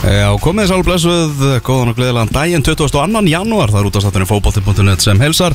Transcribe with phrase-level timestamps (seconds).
[0.00, 3.20] Já, komið þess alveg blessuð, góðan og gleðilegan daginn 22.
[3.28, 5.52] janúar, það er útastátturinn fókbótti.net sem helsar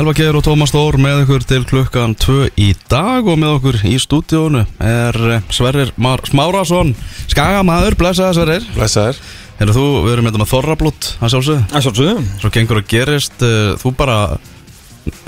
[0.00, 3.76] Elva Geir og Tómas Þór með ykkur til klukkan 2 í dag og með okkur
[3.84, 6.94] í stúdíónu er eh, Sverrir Mar Smárasson
[7.28, 8.70] Skagamaður, blessaði Sverrir.
[8.74, 9.20] Blessaður.
[9.58, 11.66] Herru þú, við erum með þorrablút, það sjálfsögðu.
[11.74, 14.16] Það svolítið Svo gengur og gerist, eh, þú bara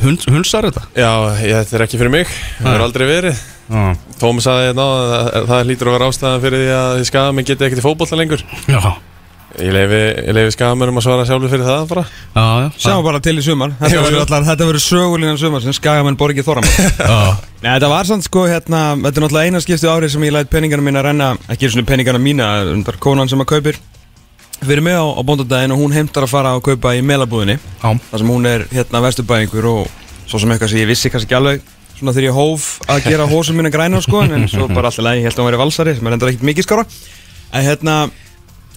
[0.00, 0.86] hund, hundsar þetta?
[0.96, 1.12] Já,
[1.44, 2.32] ég, þetta er ekki fyrir mig.
[2.62, 6.46] Það er aldrei verið Já, Tómi hérna áðan að það, það hlýtur að vera ástæðan
[6.46, 8.44] fyrir því að þið skagamenn geti ekkert í fótbolta lengur.
[8.70, 8.80] Já,
[9.56, 9.98] Ég leifi,
[10.36, 12.02] leifi skagamennum að svara sjálfur fyrir það bara.
[12.34, 12.66] Já, já.
[12.82, 13.72] Sjáum bara til í sumar.
[13.80, 16.66] Þetta verður verður sögulínan sumar sem skagamenn borgi þorram
[17.00, 20.34] Já, Nei, þetta var samt sko, hérna, þetta er náttúrulega eina skipti árið sem ég
[20.36, 23.80] læt peningana mína renna Ekki svona peningana mína, undar konan sem að kaupir
[24.60, 27.58] Fyrir mig á, á bóndardaginn og hún heimtar að fara að kaupa í melabúðinni.
[27.80, 29.90] Já, þar sem hún er hérna vesturbæðingur og
[30.26, 31.66] svo sem eitthvað sem ég vissi kannski ekki alveg
[31.98, 35.22] svona þegar ég hóf að gera hósum mína græna sko, en svo bara alltaf lægi,
[35.24, 36.86] ég held að hún væri valsari sem er enda ekkert mikið skára
[37.56, 37.96] en hérna,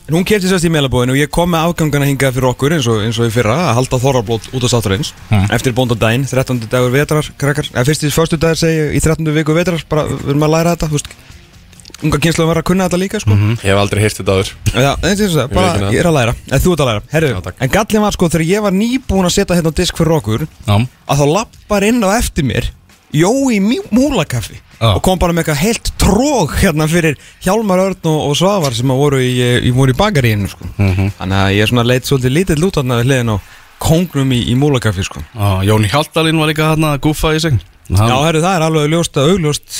[0.10, 3.02] hún kefti sérst í meilabóðinu og ég kom með afgangana hingað fyrir okkur eins og,
[3.06, 5.46] eins og í fyrra að halda þorrablót út á státturins Mm.
[5.54, 6.64] eftir bóndardaginn, 13.
[6.72, 9.30] dagur vetrar krakkar, eða fyrst í förstu dagur segi ég, í 13.
[9.36, 11.12] viku vetrar, bara við erum að læra þetta veist,
[12.02, 13.36] unga kynslu að vera að kunna þetta líka sko.
[13.36, 14.34] Ég hef aldrei heyrt þetta
[15.54, 17.74] bara veit ekki ég er að læra En þú ert að læra, herru, Já, en
[17.76, 21.22] gallin var sko þegar ég var nýbúin að setja hérna disk fyrir okkur já, að
[21.22, 22.70] þá lappar inn á eftir mér
[23.16, 23.60] Jói
[23.92, 24.94] Múlakaffi Já.
[24.94, 28.94] og kom bara með eitthvað heilt trók hérna fyrir Hjálmar Örn og, og Svavar sem
[28.96, 30.68] voru í, í, í bakaríinu sko.
[30.78, 33.38] mhm þannig að ég er svona leitt svolítið lítið lútarna við hliðin á
[33.80, 35.24] kongnum í, í Múlakaffi sko.
[35.34, 38.92] Já, Jóni Hjaldalín var líka hann að gúfa í sig Já, herru, það er alveg
[38.94, 39.78] ljóst að augljóst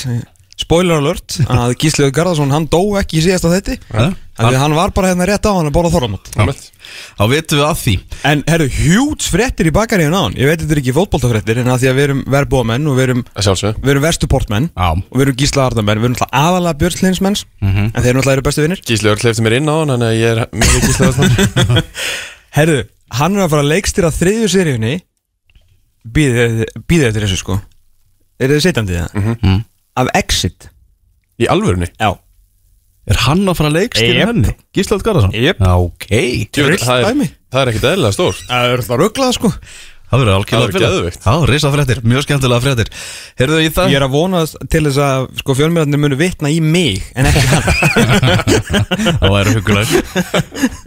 [0.60, 3.78] spoiler alert að Gísliður Garðarsson hann dó ekki í síðasta þetti.
[4.40, 5.90] Þannig að hann var bara hérna rétt á hann að borða
[6.40, 6.68] Einmitt.
[7.18, 7.94] Þá vitum við að því.
[8.30, 10.36] En herru, hjúts fréttir í bakaríun á hann.
[10.40, 13.04] Ég veit þetta er ekki fótboltafréttir En að því að við erum verbúamenn og við
[13.04, 13.44] erum, Að
[13.94, 17.84] erum verstuportmenn Og við erum gísla Arnamenn Við erum náttúrulega aðalega björnslinsmenns mhm.
[17.92, 20.08] En þeir eru náttúrulega eru bestu vinnir Gísli Örn hleyfti mér inn á hann Þannig
[20.08, 20.72] að ég er mjög
[21.06, 21.82] Örn
[22.58, 22.78] Herru,
[23.14, 24.94] hann er að fara að leikstýra þriðju seríunni.
[26.10, 27.60] Býðið eftir þessu sko
[33.08, 34.28] Er hann að fara að leikstýra Jep.
[34.30, 34.52] henni?
[34.76, 35.32] Gísland Garðarsson?
[35.40, 35.62] Jep.
[35.64, 37.28] Ok Djöfull, það, er, dæmi.
[37.50, 39.50] það er ekkit eðlilega stórt Það er það rugglað sko
[40.10, 41.26] Það verður Það algjörlega verður geðveikt.
[41.26, 42.88] Já, risa fréttir, mjög skemmtilega fréttir.
[43.38, 43.90] Heyrðu í það?
[43.92, 44.40] Ég er að vona
[44.72, 47.68] til þess að sko fjölmjörnir munu vitna í mig En ekki hann.
[49.20, 49.92] Það væri huguleg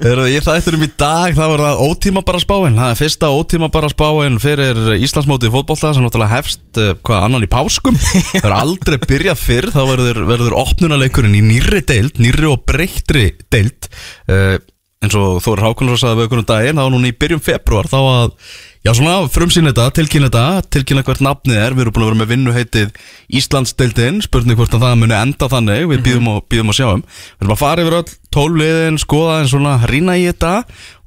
[0.03, 2.75] Heyrðu í þætturum í dag Það var það ótíma bara spáin.
[2.81, 7.29] Það er fyrsta ótíma bara spáin fyrir Íslandsmóti í fótbolta sem náttúrulega hefst eh, hvað
[7.29, 7.95] annan í páskum.
[8.33, 13.29] Það er aldrei byrjað fyrr þá verður, verður opnunaleikurinn í nýrri deild nýrri og breyttri
[13.53, 13.87] deild.
[14.27, 14.59] Uh,
[15.03, 17.89] eins og Þóri Hákunarsson sagði við okkur um daginn þá var núna í byrjun februar
[17.91, 18.37] þá að
[18.83, 22.19] Já, svona frumsýn þetta, tilkynna þetta, tilkynna hvert nafnið er, við erum búin að vera
[22.19, 22.89] með vinnuheitið
[23.39, 27.03] Íslandsdeildin, spurning hvort að það muni enda þannig, við býðum og, býðum og sjáum.
[27.07, 30.51] Við erum að fara yfir öll tólliðin, skoða en svona rýna í þetta.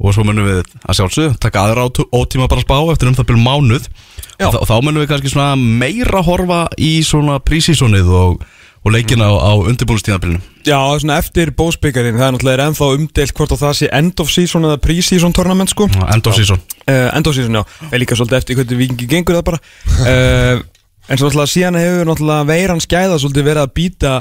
[0.00, 1.84] Og svo munum við að sjálfsög taka aðra
[2.16, 3.92] ótíma bara spá eftir um það byrjum mánuð.
[4.40, 8.48] Og, og þá munum við kannski svona meira horfa í svona prísísonið og,
[8.86, 10.38] og leikina á, á undirbúinustíðanbyrjunu.
[10.66, 14.30] Já, svona eftir bósbyggarinn, það er náttúrulega ennþá umdelt hvort að það sé end of
[14.30, 16.62] season eða pre-season tournament sko End of season.
[16.86, 19.60] uh, End of season, já, er líka svolítið eftir hvernig vikingi gengur það bara
[20.06, 20.64] uh,
[21.06, 24.14] En svo náttúrulega síðan hefur náttúrulega veiran skæða svolítið verið að býta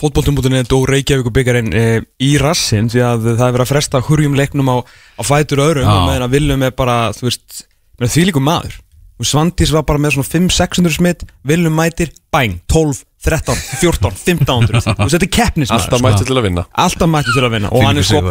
[0.00, 4.36] fótboltum.net og Reykjavík byggarinn uh, í rassin því að það er verið að fresta hurjum
[4.38, 4.76] leiknum á,
[5.20, 5.92] á fætur öðrum Já.
[5.92, 7.66] og meðan að viljum er bara, þú veist,
[8.00, 8.89] með þvílíkum maður Og
[9.26, 14.94] Svandís var bara með svona 500-600 smitt, viljum mætir, bæng, 12, 13, 14, 1500 Þú
[14.96, 16.62] veist, þetta er keppnismæður Alltaf mættu til að vinna.
[16.72, 17.72] Alltaf mættu til að vinna.
[17.76, 18.22] Og hann er sko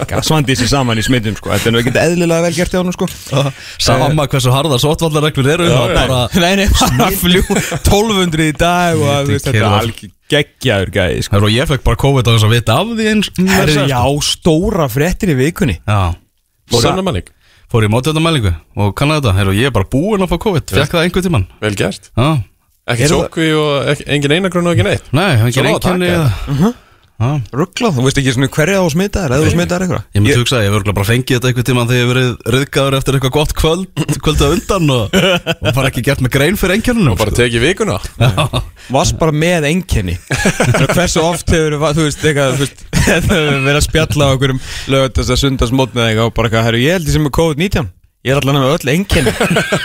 [0.00, 1.52] pakka Svandísi saman í smittum sko.
[1.54, 3.06] Þetta er nú ekkert eðlilega vel gert hjá hann sko.
[3.86, 6.18] Sama hversu harðar sótvallarreglur eru, Já, þá bara...
[6.42, 6.66] Nei, nei,
[7.22, 11.42] fljú 1200 í dag og þú veist, þetta er algjör geggjaður gæði sko.
[11.46, 13.30] Og ég fekk bara COVID á þess að vita af því eins
[13.92, 15.78] já, stóra fréttir í vikunni.
[15.86, 16.16] Já.
[16.74, 16.96] Og Sa-
[17.76, 19.36] sannar manning Fór í mótöðumælingu og kannaði þetta.
[19.36, 20.70] Herru, ég er bara búinn að fá COVID.
[20.72, 21.46] Fekk það einhvern tímann.
[21.60, 22.10] Vel gert.
[22.16, 22.42] Já.
[22.86, 25.12] Ekki Eru sókvi og engin einagrun og ekki neitt.
[25.12, 26.74] Nei, að einkenni taka eða- Já
[27.16, 30.68] Rugglað, þú veist ekki svona hverja á smitaðar eða smitaðar eitthvað Ég myndi hugsa, ég
[30.68, 33.54] hef örugglega bara fengið þetta einhvern tímann þegar ég hef verið riðgæður eftir eitthvað gott
[33.56, 35.16] kvöld kvöldu á undan og,
[35.64, 37.96] og bara ekki gert með grein fyrir einkennunum Og bara tekið vikuna.
[38.96, 40.18] Varst bara með einkenni.
[40.92, 42.86] Hversu oft hefur þú veist eitthvað þú veist,
[43.32, 46.84] verið að spjalla á okkur um lögatast að sundasmótna eða eitthvað og bara eitthvað, herru,
[46.84, 47.95] ég held ég sem er COVID-19
[48.26, 49.32] Ég er allan með öll einkenni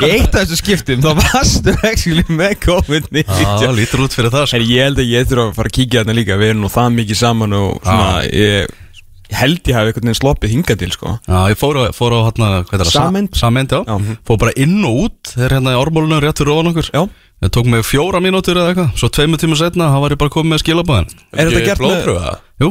[0.02, 4.48] Í eitt af þessu skiptum þá varstu actually með Já, COVID-19 lítur út fyrir það
[4.50, 4.56] sko.
[4.58, 6.72] Herri, ég held að ég þurfa að fara að kíkja þarna líka Við erum nú
[6.74, 8.66] það mikið saman og svona ég,
[9.30, 12.16] ég held ég hafi einhvern veginn sloppið hingað til sko Já, ég fór á, fór
[12.18, 12.96] á hérna, hvað er það?
[12.98, 13.38] Sameind.
[13.40, 13.82] Samend, já.
[13.86, 14.18] Já.
[14.28, 17.06] Fór bara inn og út Þeir hérna í ormólunum rétt fyrir ofan okkur Já.
[17.42, 20.34] Það tók mig fjóra mínútur eða eitthvað Svo tveimur tíma setna, þá var ég bara
[20.34, 22.34] komið með skilabóðin Er þetta gert með- blóðpröfa?
[22.62, 22.70] Jú,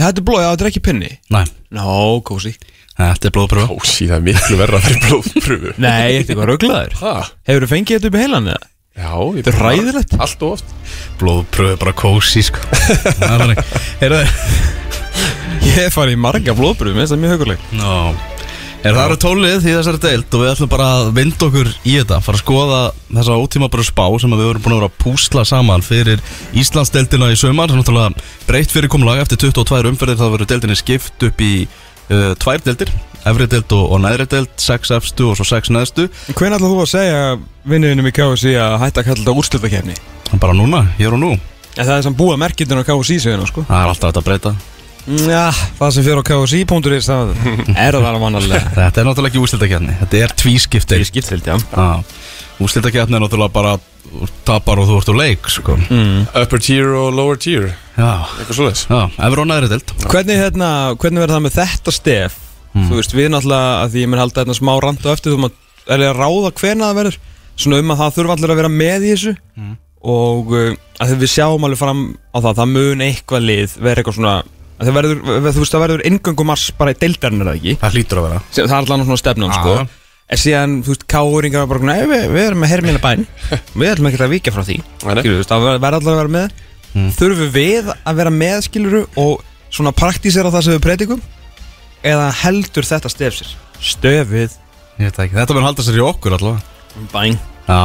[0.00, 1.42] Þetta er blóð, já, þetta er ekki pinni næ,
[1.78, 1.86] Nó,
[2.26, 2.54] kósi
[3.00, 6.98] þetta er blóðpröfa Ósí, það er miklu verra fyrir blóðpröfu Nei, þetta er eitthvað rauglaður?
[7.50, 8.70] Hefur þú fengið þetta upp í heilan eða?
[9.00, 10.16] Já, Þetta er hræðilegt.
[10.20, 10.72] Allt og oft.
[11.20, 12.64] Blóðpröfa er bara kósi, sko.
[13.22, 13.62] Það er
[14.02, 14.24] Heyrðu,
[15.60, 17.90] Ég hef farið í marga blóðbröð, mér finnst það mjög huguleg Ná.
[18.80, 21.96] Er það eru tólið í þessari deild og við ætlum bara að vinda okkur í
[21.98, 22.78] þetta fara að skoða
[23.10, 26.22] þessa ótíma bara spá sem að við vorum búin að vera að púsla saman fyrir
[26.56, 30.78] Íslandsdeildina í sömar það er náttúrulega breytt fyrir komlag eftir 22 umferðir það verður deildinni
[30.80, 31.52] skipt upp í
[32.10, 32.90] uh, tvær deildir,
[33.30, 36.08] efri deild og, og neðri deild 6 efstu og svo 6 neðstu.
[36.34, 37.22] Hvernig ætlaðu þú að segja
[37.70, 39.96] vinnuðinum í KSI að hætta að kalla þetta úrslutakefni?
[40.42, 41.30] bara núna, hér og nú.
[41.76, 43.64] En það er samt búið merkindin á KSI segina, sko.
[43.68, 44.54] Það er alltaf hægt að breyta.
[45.10, 45.46] Já,
[45.78, 47.30] það sem fyrir á KSI.is það
[47.86, 48.60] er það vanalega.
[48.76, 52.04] Þetta er náttúrulega ekki úrslitakjarni, þetta er tvískipt Það er deild
[52.60, 53.72] já úrslitakjarni er náttúrulega bara
[54.10, 55.76] þú tapar og þú ert úr leik sko.
[55.80, 56.28] mm.
[56.42, 57.70] Upper tier og lower tier.
[57.96, 58.84] Eitthvað svoleiðis.
[60.10, 60.70] Hvernig, hérna,
[61.00, 62.38] hvernig verður það með þetta stef?
[62.74, 65.40] Þú veist, við náttúrulega, að því ég mun halda hérna smá rand á eftir, þú
[65.44, 67.18] maður er að ráða hvena það verður?
[67.60, 69.34] Svona um að það þurfa allir að vera með í þessu.
[70.00, 70.70] Og uh,
[71.00, 74.36] að því við sjáum alveg fram á það, það mun eitthvað lið vera eitthvað svona
[74.80, 77.74] að verður, þú veist, það verður ingöngumars bara í deildarinn er það ekki?
[77.82, 78.38] Það hlýtur að vera.
[78.54, 79.74] Það er allan svona stefnum, sko
[80.30, 83.24] En síðan, þú veist, káuringar bara, nei, við, við erum með hermina bæn.
[83.80, 84.76] Við ætlum ekki að vika frá því.
[85.02, 86.60] Skilur, þú veist, það verður allir að vera með.
[86.90, 91.20] Þurfum við að vera með, skiluru Og svona praktísera það sem við breytingum
[92.02, 93.52] Eða heldur þetta stef sér?
[93.92, 94.56] Stöfið
[94.98, 97.04] Ég veit ekki, þetta verður halda sér í okkur allavega.
[97.12, 97.36] Bæn.
[97.64, 97.78] Já,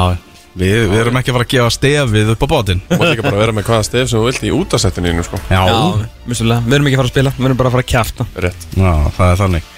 [0.58, 3.28] við, við erum ekki að fara að gefa stefið upp á bátinn Þú mátt líka
[3.28, 5.40] bara vera með hvaða stef sem þú vilt í útasettinu sko.
[5.48, 5.62] Já,
[6.26, 7.34] vissulega, við erum ekki að fara að spila.
[7.38, 8.28] Við erum bara að fara að kjafta.
[8.48, 8.68] Rétt.
[8.76, 9.70] Já það er þannig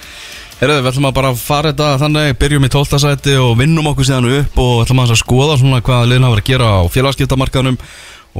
[0.57, 2.97] Herðu, við ætlum að bara fara þetta þannig, byrjum í 12.
[3.03, 6.41] sæti og vinnum okkur síðan upp og ætlum að skoða svona hvaða liðin hafa verið
[6.41, 7.77] að gera á félagskiptamarkaðnum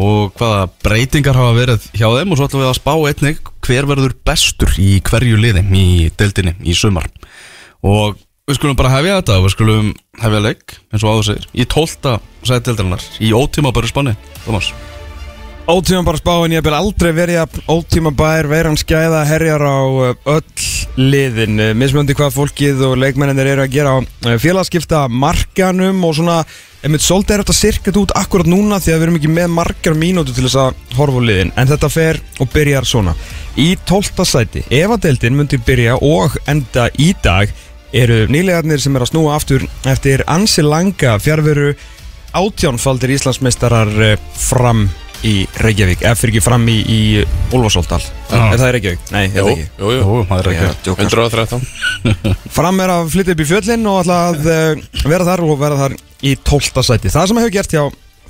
[0.02, 3.90] og hvaða breytingar hafa verið hjá þeim og svo ætlum við að spá einnig hver
[3.92, 5.86] verður bestur í hverju liði í
[6.18, 7.06] deildinni í sumar
[7.86, 8.18] og
[8.50, 9.94] við skulum bara hefja þetta við skulum
[10.24, 12.18] hefja leik eins og áður segir í 12.
[12.42, 14.18] sæti deildarinnar í ótíma bara spanni
[14.48, 14.74] Thomas
[15.68, 20.14] Ótíma bara spáin, ég hef aldrei verið að ótíma bær, veiran skæða, herjar á uh,
[20.38, 26.16] öll liðin mismöndi hvað fólkið og leikmennir eru að gera á uh, félagskipta markanum og
[26.18, 26.38] svona,
[26.82, 29.98] einmitt svolítið er þetta sirkat út akkurat núna því að við erum ekki með margar
[29.98, 33.16] mínútu til þess að horfa á liðin en þetta fer og byrjar svona
[33.58, 34.26] í 12.
[34.26, 37.54] sæti, deildin myndi byrja og enda í dag
[37.96, 41.76] eru nýlegarnir sem er að snúa aftur eftir ansi langa fjárveru
[42.38, 44.88] átjánfaldir Íslandsmeistarar eh, fram
[45.26, 45.34] í
[45.64, 47.00] Reykjavík eða fyrir ekki fram í, í
[47.56, 48.42] Úlfarsóldal Já.
[48.52, 49.06] er það í Reykjavík?
[49.16, 51.06] Nei, er það ekki jú, jú Jú, það er djókar.
[51.08, 51.64] 113
[52.58, 55.96] Fram er að flytja upp í fjöllin og að uh, vera þar og vera þar
[56.28, 56.84] í 12.
[56.86, 57.84] sæti Það sem hefur gert hjá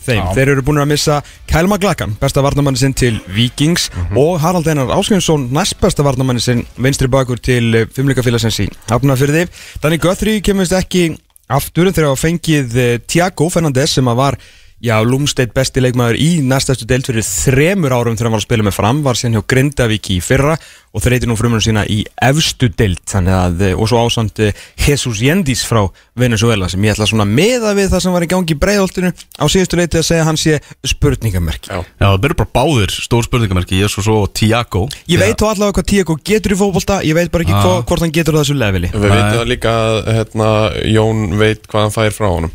[0.07, 0.28] þeim, Já.
[0.38, 1.18] þeir eru búin að missa
[1.51, 6.62] Kælma Glakan, besta varnamanni sinn til Vikings og Harald Einar Áskjönsson næst besta varnamanni sinn
[6.80, 9.48] vinstri bakur til uh, fimmleikafélagsins í Hafnarfyrði
[9.83, 11.10] Danny Guthrie kemurst ekki
[11.51, 14.40] aftur þegar hafa fengið uh, Tiago Fernandes sem að var
[14.78, 18.66] Já, Lúmsteit besti leikmaður í næstastu deild fyrir þremur árum þegar hann var að spila
[18.68, 20.54] með fram var síðan hjá Grindavík í fyrra
[20.94, 24.54] og þreyti nú frumunum sína í efstu deild þannig að, eh, og svo ásand eh,
[24.86, 25.82] Jesus Jendis frá
[26.14, 29.46] Venezuela sem ég ætla svona meða við það sem var í gangi í breiðoltinu á
[29.50, 30.60] síðustu leiti að segja að hann sé
[30.94, 31.74] spurningamerki.
[31.74, 31.82] Já.
[31.82, 35.90] Já, það byrður bara báðir stór spurningamerki Jesus og Tiago Ég veit þá allavega hvað
[35.90, 37.66] Tiago getur í fótbolta ég veit bara ekki Ah.
[37.66, 38.94] hva, hvort hann getur á þessu leveli.
[38.94, 40.54] Við veitum líka að hérna,
[40.94, 42.54] Jón veit hvað hann fær frá honum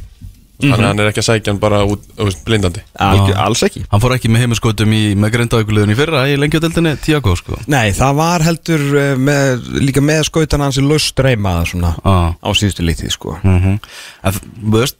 [0.62, 2.85] Þannig að hann er ekki að sækja hann bara út, út blindandi.
[3.02, 3.85] Algjör, Alls ekki.
[3.90, 7.59] Hann fór ekki með heimaskotum í, með grindavíkuliðun í fyrra í lengjadeldinni Tiago sko.
[7.73, 12.33] Nei, það var heldur eh, með, líka með skautan hans í laust reymaða svona ah.
[12.38, 13.38] á síðustu leitið sko.
[13.42, 13.78] Mm
[14.23, 14.99] En þú veist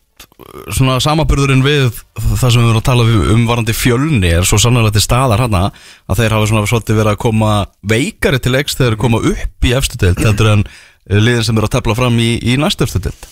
[0.75, 3.05] Svona samaburðurinn við það sem við erum að tala
[3.35, 5.63] um varandi fjölni er svo sannlega til staðar hana
[6.11, 7.51] að þeir hafa svona svolítið verið að koma
[7.93, 10.65] veikari til leiks þegar þeir koma upp í efstu deild heldur en
[11.11, 13.25] liðin sem eru að tefla fram í, í næstu efstu deild?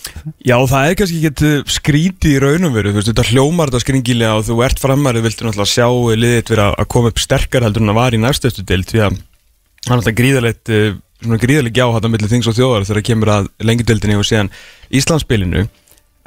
[0.42, 4.38] Já, það er kannski ekki skrítið í raunum veru, þú veist, þetta hljómar þetta skringilega
[4.38, 7.92] og þú ert framarið, viltu náttúrulega sjá liðið vera að koma upp sterkar heldur en
[7.92, 11.86] að var í næstöstu deild, því að það er náttúrulega gríðalegt, eh, svona gríðaleg gjá
[11.94, 14.52] hættan millir þings og þjóðar þegar það kemur að lengjudeildinni og síðan
[14.90, 15.68] Íslandsspilinu.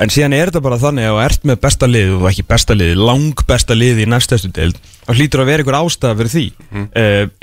[0.01, 2.95] En síðan er þetta bara þannig að ert með besta lið og ekki besta lið,
[2.97, 6.88] lang besta lið í næstöstu deild, þá hlýtur að vera einhver ástæða fyrir því, mm.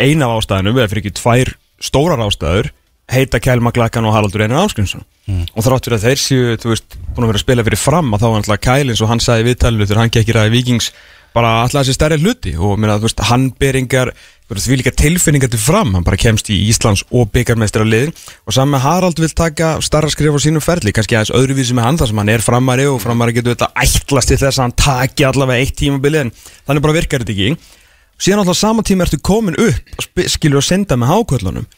[0.02, 2.73] eina af ástæðanum eða fyrir ekki tvær stórar ástæður
[3.11, 6.99] heita Kjælma Glakan og Haraldur Einar Áskrinsson og þrátt fyrir að þeir séu, þú veist,
[7.14, 9.23] búin að vera að spila fyrir fram að þá var náttúrulega Kæl eins og hann
[9.23, 10.90] sagði í viðtalinu þegar hann gekkir að Vikings
[11.37, 12.52] bara alltaf þessi stærri hluti.
[12.59, 14.12] Og minna, þú veist, hann beringar
[14.50, 18.75] því líka tilfinningar til fram, hann bara kemst í Íslands og byggarmestrar liðin og saman
[18.75, 22.11] með Harald vil taka starra skrif á sínum ferli, kannski aðeins öðruvísi með hann þar
[22.11, 25.62] sem hann er framari og framari getur þetta ætlast til þess að hann taki allavega
[25.62, 26.33] eitt tímabili en
[26.67, 27.76] þannig bara virkar þetta ekki.
[28.19, 31.71] Síðan alltaf saman tíma ertu komin upp og skilur að senda með hákvöldunum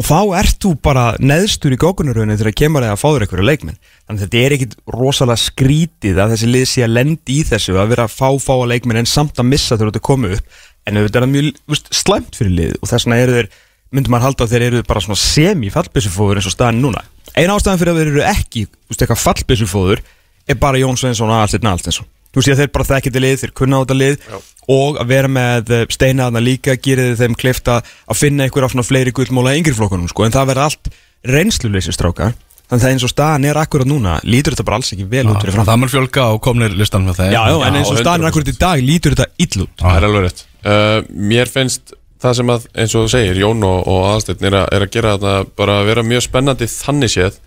[0.00, 3.46] og þá ert þú bara neðstur í gókunaröðinu þegar kemur það að fá þér einhverju
[3.46, 3.80] leikmenn.
[4.08, 7.74] Þannig að þetta er ekkit rosalega skrítið að þessi lið sé að lendi í þessu
[7.76, 10.54] að vera að fá fáa leikmenn en samt að missa þegar þetta komið upp.
[10.88, 13.50] En þetta er mjög veist, slæmt fyrir lið og þess vegna eru þeir
[13.90, 17.04] myndum maður halda að þeir eru bara svona semi-fallbissufóður eins og staðan núna.
[17.36, 20.00] Eina ástæðan fyrir að þeir eru ekki veist, fallbissufóður
[20.48, 23.52] er bara Jón Sveinsson og Alsteinn Alsteinsson þú veist, þeir bara þekkja þetta lið, þeir
[23.60, 24.28] kunna á þetta lið
[24.70, 28.66] og að vera með eh, steina þarna líka gerir þeim klift að að finna einhver
[28.68, 30.90] af svona fleiri gullmóla í yngri flokkunum sko, en það verður allt
[31.26, 32.36] reynsluleysi strákar.
[32.70, 35.40] Þannig að eins og staðan er akkurat núna lítur þetta bara alls ekki vel út
[35.42, 35.66] fyrir fram.
[35.66, 38.28] Það mun fjölga á komnir listan með þeim Já, já, en eins og staðan er
[38.30, 39.72] akkurat í dag lítur þetta ill út.
[39.82, 40.42] Það er alveg rétt.
[40.60, 41.00] Uh,
[41.32, 44.70] Mér finnst það sem að, eins og þú segir, Jón og, og aðstættin er, að-
[44.78, 47.40] er að gera þetta bara að vera mjög spennandi þannig séð.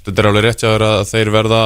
[0.00, 1.60] Þetta er alveg rétt hjá þér að þeir verða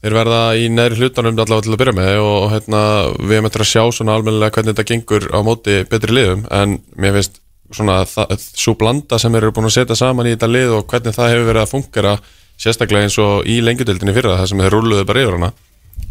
[0.00, 2.82] þeir verða í neðri hlutanum allavega til að byrja með og, hérna,
[3.20, 6.76] við erum eftir að sjá svona almennilega hvernig þetta gengur á móti betri liðum en
[6.96, 7.40] mér finnst
[7.70, 8.02] svona
[8.34, 11.50] svo blanda sem eru búin að setja saman í þetta lið og hvernig það hefur
[11.50, 12.14] verið að fungera
[12.60, 15.52] sérstaklega eins og í lengjudildinni fyrra það sem þeir rúluðu bara yfir hana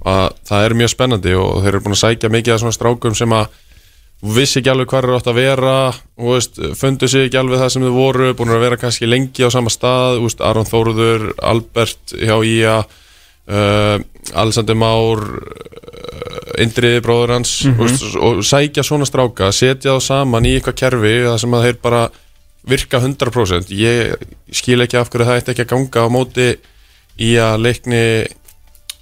[0.10, 3.18] að það er mjög spennandi og þeir eru búin að sækja mikið af svona strákum
[3.18, 3.58] sem að
[4.36, 7.74] vissi ekki alveg hvað er átt að vera og veist, fundu sig ekki alveg það
[7.74, 12.16] sem þau voru búin að vera kannski lengi á sama stað veist, Aron Þóruður, Albert
[12.16, 12.82] hjá Ía
[13.50, 13.98] uh,
[14.38, 20.58] Alexander Már uh, Indriði bróður hans veist, og sækja svona stráka setja þá saman í
[20.58, 22.02] eitthvað kerfi það sem að þeir bara
[22.70, 26.50] virka 100% ég skil ekki af hverju það ætti ekki að ganga á móti
[27.20, 28.04] í að leikni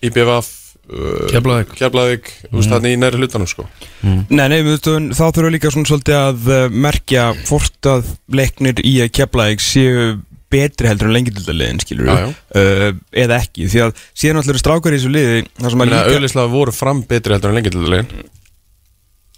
[0.06, 0.54] í BVF
[0.94, 1.74] uh, Keflavík.
[1.78, 3.66] Keflavík, þú veist, þannig í næri hlutanum sko.
[4.04, 8.98] Nei, nei, við þá þurfum við líka svona svolítið að merkja hvort að leiknir í
[9.04, 10.18] að kepla séu
[10.54, 15.00] betri heldur en lengjadildaliðin, skilur Já, uh, eða ekki, því að síðan allir strákar í
[15.00, 16.04] þessu liði þar sem að Líka...
[16.14, 18.26] Auðvitað voru fram betri heldur en lengi til legin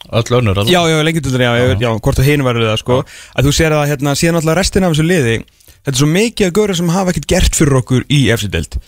[0.09, 0.71] Öll önnur alveg.
[0.73, 2.95] Já, já, lengjadildin, já, já, já, hvort að hinn verður það, sko.
[3.35, 5.35] Að þú sér að hérna, síðan allir restin af þessu liði
[5.79, 8.79] þetta er svo mikið að góra sem hafa ekkert gert fyrir okkur í FC-delt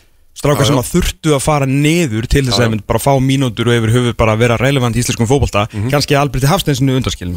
[0.41, 0.81] strákar Já, sem já.
[0.81, 2.71] að þurftu að fara neður til þess Já, að já.
[2.73, 5.67] mynd bara fá mínútur og yfir höfuð bara vera relevant í íslenskum fótbolta.
[5.91, 7.35] Kannski Alberti Hafsteinsinu undarskilin,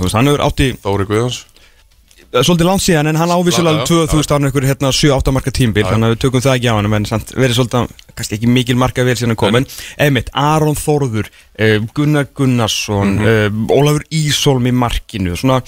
[2.43, 6.09] svolítið langt síðan en hann ávísulega já, 2000 árið ykkur hérna 7-8 marka tímbil þannig
[6.09, 9.05] að við tökum það ekki á hann en samt verið svolítið, kannski ekki mikil marka
[9.07, 9.67] vel síðan komin
[10.03, 13.27] Emitt, Aron Þórður eh, Gunnar Gunnarsson Mhm.
[13.31, 15.61] eh, Ólafur Ísólm í markinu svona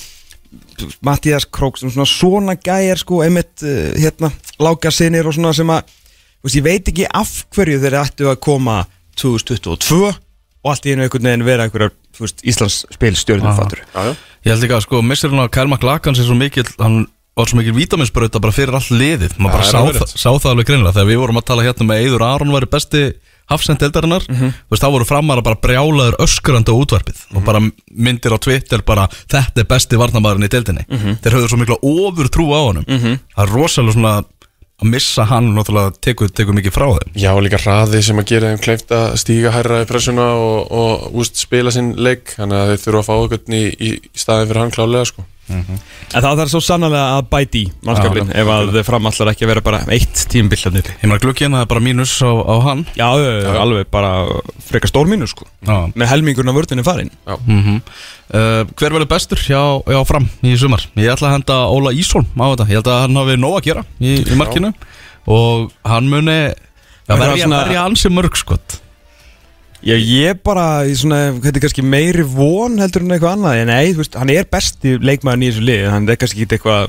[1.06, 3.30] Mattias Króks svona, svona gæjar sko eh,
[4.00, 5.82] hérna, Láka sinir og svona sem að
[6.42, 8.84] veist, ég veit ekki af hverju þeir ættu að koma
[9.16, 11.92] 2022 og allt í einu einhvern veginn vera einhverjar
[12.48, 13.56] Íslands spilstjörnum Aha.
[13.60, 14.14] fattur Já, já
[14.46, 17.48] Ég held ekki að sko missir hann á Kyle McLachlan sem svo mikil hann var
[17.50, 19.34] svo mikil vítaminsbrauta bara fyrir all liðið.
[19.42, 20.94] Maður bara sá, það er sá það alveg greinilega.
[20.96, 23.02] Þegar við vorum að tala hérna með Eidur Aron væri besti
[23.46, 24.48] hafsend eldarinnar Mhm.
[24.66, 27.60] þú veist þá voru framar að bara brjálaður öskurandi á útvarpið og bara
[27.94, 30.84] myndir á Twitter bara þetta er besti varnamæðurinn í deildinni.
[30.88, 31.18] Mhm.
[31.22, 32.84] þeir höfðu svo mikla ofur trú á honum.
[32.86, 34.24] Það er rosalega svona
[34.76, 38.50] að missa hann náttúrulega tekur, tekur mikið frá þeim Já, líka hraði sem að gera
[38.52, 42.72] þeim kleift að stíga hærra í pressuna og, og úst, spila sinn leik þannig að
[42.72, 45.24] þeir þurfa að fá okkur í, í staðin fyrir hann klálega sko.
[45.50, 49.62] En það þarf svo sannlega að bæti í mannskapin ef að framallar ekki að vera
[49.66, 50.94] bara eitt tímbill hann uppi.
[50.96, 54.12] ég meina glukkinn það er bara mínus á, á hann Já, já, alveg bara
[54.66, 55.46] frekar stór mínu sko.
[55.66, 55.76] Já.
[55.94, 57.10] Með helmingurinn af vördinni farin.
[57.46, 57.80] Mm
[58.34, 60.82] uh, hver verður bestur hjá, hjá fram í sumar?
[60.98, 63.68] Ég ætla að henda Óla Ísholm á þetta Ég held að hann hafi nóg að
[63.68, 64.72] gera í, í markinu
[65.26, 68.80] og hann muni ja, er verja, svona- verja ansi mörg skott
[69.86, 73.58] Já, ég bara, í svona, þetta er kannski meiri von heldur en eitthvað annað.
[73.62, 75.90] En nei, þú veist, hann er besti leikmaðurinn í þessu liði.
[75.92, 76.88] Hann er kannski ekki eitthvað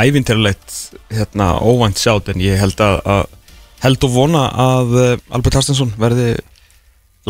[0.00, 0.76] ævinterlegt,
[1.10, 2.30] hérna, óvænt sjátt.
[2.30, 3.24] En ég held að, að
[3.82, 6.28] held og vona að uh, Albert Harstensson verði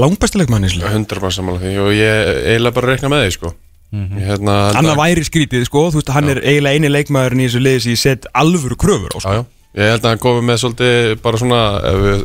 [0.01, 0.93] langbesti leikmaðurinn í þessu liði.
[0.99, 3.53] 100% samanlega því og ég eiginlega bara rekna með því sko.
[3.97, 7.65] ég, hérna, Annað væri skrítið, sko, þú veist, hann er eiginlega eini leikmaðurinn í þessu
[7.65, 9.33] liði sem ég set alvöru kröfur á, sko.
[9.33, 9.49] já, já.
[9.81, 12.23] Ég held að hann komi með svolítið bara svona ef við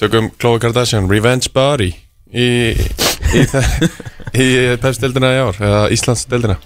[0.00, 1.90] tökum Khloe Kardashian Revenge Body
[2.32, 3.44] í, í,
[4.32, 4.46] í
[4.80, 6.56] Pepsi-deildina í ár eða Íslands-deildina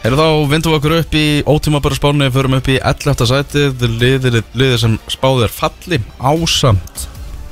[0.00, 3.26] Erum þá vindum við okkur upp í ótímabara spáni Förum upp í 11.
[3.28, 7.04] sætið liðir, liðir sem spáð er falli Ásamt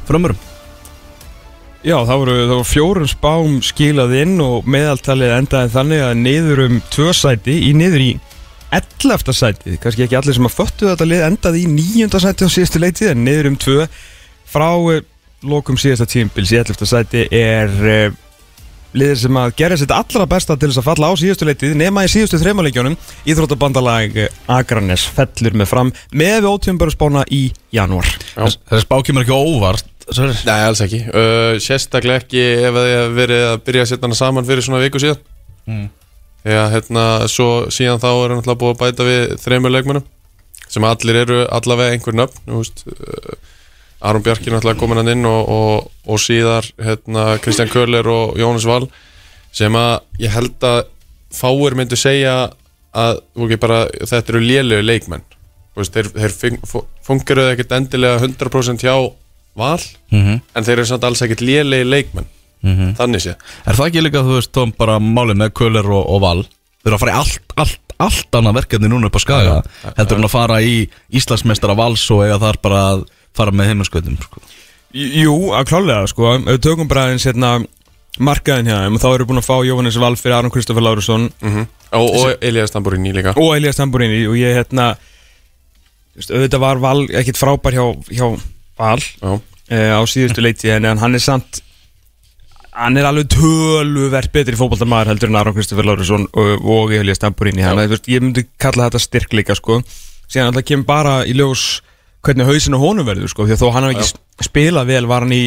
[0.09, 0.39] frumurum
[1.85, 6.65] Já, það voru, það voru fjórum spám skilað inn og meðaltalið endaði þannig að niður
[6.65, 8.11] um tvö sæti í niður í
[8.75, 9.33] 11.
[9.33, 12.81] sætið, kannski ekki allir sem að föttu þetta lið endaði í nýjunda sæti á síðustu
[12.83, 13.87] leitið en niður um tvö
[14.53, 15.05] frá eh,
[15.49, 16.89] lokum síðasta tímpils í 11.
[16.91, 18.17] sæti er uh,
[18.99, 22.05] liðir sem að gera sitt allra besta til þess að falla á síðustu leitið nema
[22.05, 22.97] í síðustu þrejmáleikjónum
[23.29, 24.17] Íþróttabandalag
[24.51, 27.45] Akranes fellur með fram með við ótíðumböru spána í
[27.77, 30.39] janúar Þess- Þessi spá kemur ekki óvart Sverrir.
[30.49, 34.47] Nei, alls ekki uh, Sérstaklega ekki ef þið verið að byrja að setja hana saman
[34.49, 35.25] fyrir svona viku síðan
[35.69, 35.89] Mm.
[36.47, 40.05] Þegar hérna, svo síðan þá er náttúrulega búið að bæta við þreymur leikmennum
[40.69, 43.33] sem allir eru allavega einhver nöfn uh,
[44.09, 48.67] Aron Bjarki náttúrulega komin hann inn og, og, og síðar hérna, Kristján Köhler og Jónas
[48.69, 48.87] Val
[49.53, 50.85] sem að ég held að
[51.35, 52.37] fáir myndu segja
[52.95, 53.19] að
[53.61, 55.25] bara, þetta eru lélegu leikmenn
[55.77, 58.95] veist, þeir, þeir fungeruðu ekkert endilega 100% hjá
[59.59, 59.81] Val
[60.15, 60.41] Mhm.
[60.55, 62.29] en þeir eru samt alls ekkert lélegi leikmenn
[62.63, 62.95] Mhm.
[62.99, 63.35] þannig sé.
[63.67, 66.43] Er það ekki líka, þú veist, Tom, bara málið með Köller og, og Val?
[66.83, 69.57] Þeir eru að fara í allt, allt, allt annað verkefni núna upp á Skaga.
[69.97, 70.77] Heldur en að fara í
[71.13, 74.43] Íslandsmeistara Vals og eiga þar bara að fara með heiminskautum sko.
[74.95, 76.39] Jú, að klálega sko.
[76.47, 77.59] Við tökum bara eins hérna
[78.19, 81.29] markaðin þeim og þá eru búin að fá Jóhannes Val fyrir Aron Kristoffer Lárusson.
[81.45, 83.33] Mm og, og Elias Tamburini líka.
[83.41, 84.91] Og Elias Tamburini og ég hérna
[86.19, 88.27] auðvitað var Val ekkit frábær hjá, hjá
[88.79, 91.63] Val Já, uh, á síðustu leiti en hann er samt
[92.79, 97.65] hann er alveg töluvert betri fótballtamaður heldur en Aron Kristoffer Lárusson og, og Elias Tamburini
[97.65, 99.81] þannig að ég myndi kalla þetta styrkleika sko.
[100.29, 101.83] Síðan alltaf kemur bara í ljós
[102.27, 105.35] hvernig hausinu honum verður sko því að þó hann hafði ekki spilað vel var hann
[105.35, 105.45] í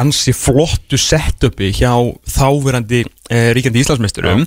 [0.00, 1.92] ansi flottu setupi hjá
[2.34, 4.44] þáverandi eh, ríkjandi Íslandsmeisturum.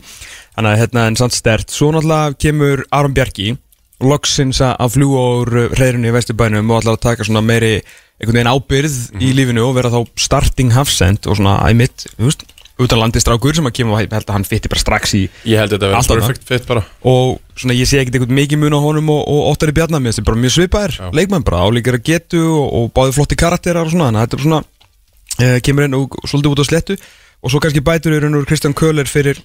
[0.58, 3.56] Þannig að hérna en samt stert svo náttúrulega kemur Aron Bjarki
[4.04, 7.80] loksins að fljúa úr reyðrunni í Vesturbænum og allar að taka svona meiri
[8.18, 12.46] einhvern veginn ábyrð í lífinu og vera þá starting hafsend og svona æmitt, þú veist,
[12.82, 15.74] utanlandi strákur sem að kemur ég held að hann fytti bara strax í ég held
[15.74, 16.22] þetta að vera annað.
[16.22, 19.48] perfect fit bara og svona ég sé ekkert einhvern mikið mun á honum og, og
[19.52, 21.08] Óttari Bjarnar með þessi bara mjög svipaðir Já.
[21.18, 24.38] leikmenn bara álíkir að getu og, og báði flotti karakterar og svona þannig að þetta
[24.38, 27.00] er svona uh, kemur inn og svolítið út á slettu
[27.42, 29.42] og svo kannski bætur í raun og Kristján Köhler fyrir,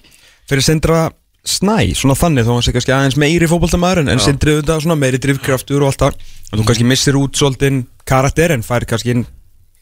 [0.49, 1.07] fyrir Sindra
[1.43, 4.95] Snæ svona þannig þó hann sé kannski aðeins meiri fótboltamaður en, en Sindri auðvitað svona
[4.95, 6.13] meiri drifkraftur og allt það.
[6.53, 9.25] Og þú kannski missir út svolítið karakter en fær kannski ég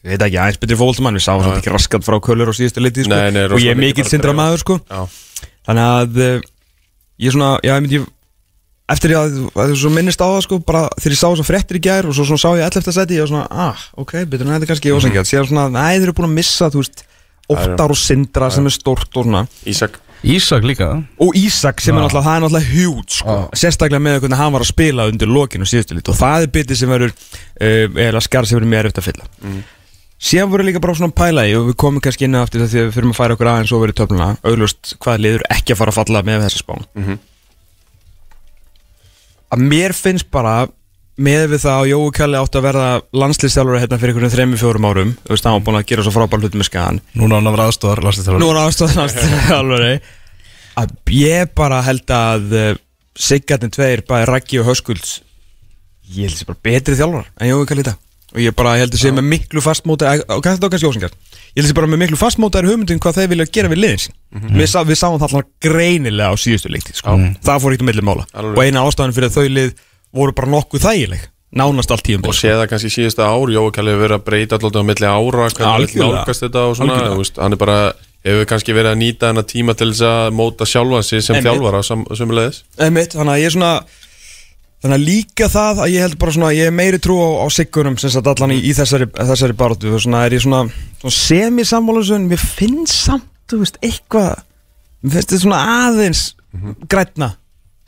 [0.02, 3.06] veit ekki aðeins betri fótboltamann við sáum svolítið ekki raskat frá Köhler á síðustu liti
[3.06, 3.14] sko.
[3.14, 4.40] Nei, nei, og ég er mikill bara Sindra drefa.
[4.42, 4.74] maður sko.
[4.90, 5.00] Já,
[5.62, 6.42] Þannig að uh,
[7.22, 8.02] ég svona, já, ég myndi
[8.92, 11.78] eftir að, að þú minnist á það sko bara þegar ég sá þess að fréttir
[11.78, 12.90] í gær og svo sá ég 11.
[12.98, 13.46] seti, ég var svona,
[20.22, 20.88] og og Ísak líka.
[21.18, 24.62] Og Ísak sem er náttúrulega, það er náttúrulega hjút sko, sérstaklega með hvernig hann var
[24.62, 26.08] að spila undir lokinu síðustu lit.
[26.08, 29.26] Og það er bitið sem verður uh, eða skar sem verður mér eftir að fylla.
[30.22, 32.84] Síðan voru líka bara svona pæla í og við komum kannski inn aftur því að
[32.86, 35.90] við fyrir að færa okkur aðeins over í töfluna, auglust hvað liður ekki að fara
[35.90, 37.18] að falla með þessa spán Mhm.
[39.52, 40.68] að mér finnst bara
[41.20, 42.86] með við það að Jói Kalli átti að verða
[43.22, 46.14] landslýstjálfur hérna fyrir einhvern þrejum fjórum árum þú veist, hann var búin að gera svo
[46.14, 47.02] frábær hluti með skagan.
[47.18, 48.00] Núna hann vera aðstofar
[48.40, 49.84] Nú er ástæðan landslýstjálfur
[50.80, 52.70] að ég bara held að uh,
[53.12, 55.18] Siggarnir tveir, bæði Raggi og Höskulds
[56.08, 57.98] ég held þessi bara betri þjálfar en Jói Kalli þetta
[58.32, 61.16] og ég bara held þessi með miklu fastmóta og kannski þá kannski ósengjart
[61.52, 64.08] ég held þessi bara með miklu fastmóta er hugmyndin hvað þeir vilja gera við liðins
[64.32, 67.18] við, sá, við sáum það greinilega á síðustu leikti sko.
[67.44, 68.24] það fór ekkert milli mála.
[68.32, 68.56] Alveg.
[68.56, 69.74] og eina ástæðan fyrir þau lið
[70.12, 73.92] voru bara nokkuð þægileg nánast allt tíum og sé það kannski síðasta ár Jói Kalli
[73.92, 76.12] hefur verið að breyta alltaf á milli ára hvernig hann Algjörlega.
[76.16, 77.78] nálgast þetta og svona veist, hann er bara
[78.24, 81.50] hefur kannski verið að nýta hennar tíma til þess að móta sjálfa sig sem Einmitt.
[81.50, 83.74] þjálfara sam, sömulegis Einmitt, þannig að ég er svona
[84.82, 87.46] Þannig að líka það að ég held bara svona Ég er meiri trú á, á
[87.54, 90.64] siggunum sem sagt allan í, í þessari, þessari og svona er ég svona,
[90.98, 94.42] svona semi-sammálusun Mér finnst samt, þú veist, eitthvað
[95.04, 96.24] Mér finnst þetta svona aðeins
[96.90, 97.30] grænna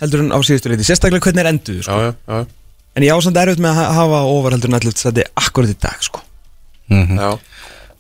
[0.03, 1.99] heldur en á síðustu leiti Sérstaklega hvernig er enduð, já, sko.
[2.01, 2.47] Já, já,
[2.95, 5.71] En ég ásamt erfitt með að ha- hafa ofar heldur en allir Þetta er akkurat
[5.73, 6.21] í dag, sko.
[6.91, 7.31] Já.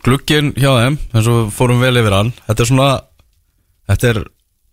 [0.04, 2.88] Glugginn hjá þeim, eins og við fórum vel yfir hann Þetta er svona
[3.88, 4.20] Þetta er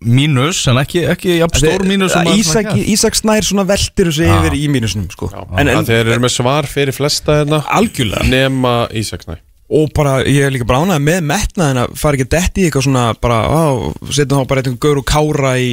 [0.01, 2.71] mínus, en ekki, ekki jafn stór mínus Ísak.
[2.89, 4.33] Ísak Snær svona veltir þessu Já.
[4.39, 5.29] yfir í mínusunum, sko.
[5.29, 7.59] Já, En, en en, þeir eru með svar fyrir flesta hérna.
[7.69, 8.25] Algjörlega.
[8.25, 9.37] Nema Ísaksnæ
[9.71, 12.87] og bara, ég er líka bara ánægð með metnaðin að fara ekki detti í eitthvað
[12.89, 13.63] svona bara, á,
[14.11, 15.69] setjum þá bara eitthvað gaur og kára í,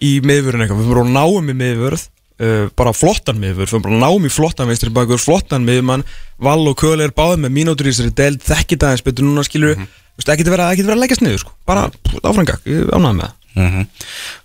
[0.00, 4.24] í miðvörun eitthvað, við bara náum í miðvörð uh, bara flottan miðvörð, við bara náum
[4.24, 6.06] í flottan vinstri bakur, flottan miðmann
[6.40, 9.76] Val og Köl er báðið með mínútur í þessari deild þekkit aðeins betur núna skilur
[9.76, 10.32] mm -hmm.
[10.32, 11.90] ekki vera, ekki vera að leggast niður sko, bara
[12.22, 13.36] áfranga, ég er ánægð með það.
[13.56, 13.86] Mhm.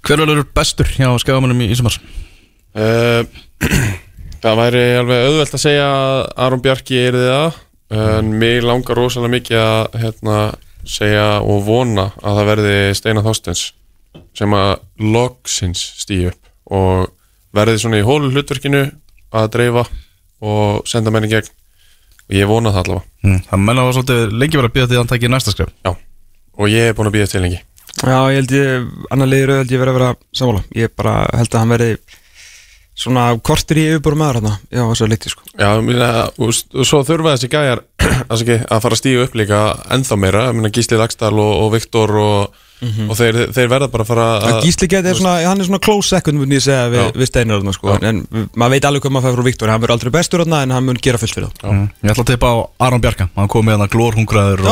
[0.08, 2.00] Hver verður bestur hjá skagamannum í Ísumars?
[2.72, 3.24] Uh,
[4.44, 7.60] það væri alveg auðvelt að segja að Aron Bjarki er þið það
[7.92, 10.36] en mig langar rosalega mikið að hérna,
[10.88, 13.66] segja og vona að það verði Steinar Þorstens
[14.38, 14.72] sem að
[15.04, 17.12] loksins stýja upp og
[17.56, 18.86] verði svona í hólu hlutverkinu
[19.36, 19.84] að dreifa
[20.42, 21.50] og senda menni gegn.
[22.30, 23.08] Og ég vona það allavega.
[23.28, 23.42] Mm.
[23.50, 25.74] Það menna var svolítið lengi verið að býða því að hann tækir næsta skref.
[25.86, 25.92] Já,
[26.58, 27.60] og ég er búin að býja til lengi.
[28.00, 30.64] Já, ég held ég, annar liður held ég verið að vera sammála.
[30.80, 31.90] Ég bara held að hann verði
[33.02, 35.46] svona kortir í yfirbúru maður hérna Já, þessu leikti sko.
[35.58, 37.84] Já, minna, og, og svo þurfa þessi gæjar
[38.30, 39.62] alls ekki, að fara að stíga upp líka
[39.96, 44.12] ennþá meira, minna, Gísli Lagstall og, og Viktor og, og þeir, þeir verða bara að
[44.14, 47.32] fara að Gísli geti, svona, hann er svona close second mun ég segja við, við
[47.32, 47.96] Steinar þarna, sko.
[47.98, 48.12] Já.
[48.12, 49.74] En maður veit alveg hvað maður fær frá Viktor.
[49.74, 51.86] Hann verður aldrei bestur þarna en hann mun gera fullt fyrir það mm.
[52.06, 52.56] Ég ætla að teipa á
[52.88, 54.66] Aron Bjarka Hann kom með hann að glórhungraður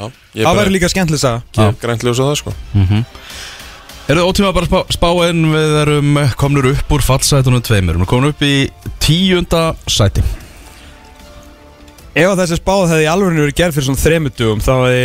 [0.00, 1.42] Það verður líka skemmtileg saga.
[1.52, 2.54] Gef grænt ljós á það sko
[4.10, 7.94] Eru þið ótíma bara að spá, spá en við erum komnur upp úr fallsætunum tveimur.
[7.94, 8.54] Við erum komin upp í
[8.98, 10.24] tíunda sæti.
[12.18, 15.04] Ef þessi spáð hefði í alveg verið gerð fyrir svona þremutugum þá hefði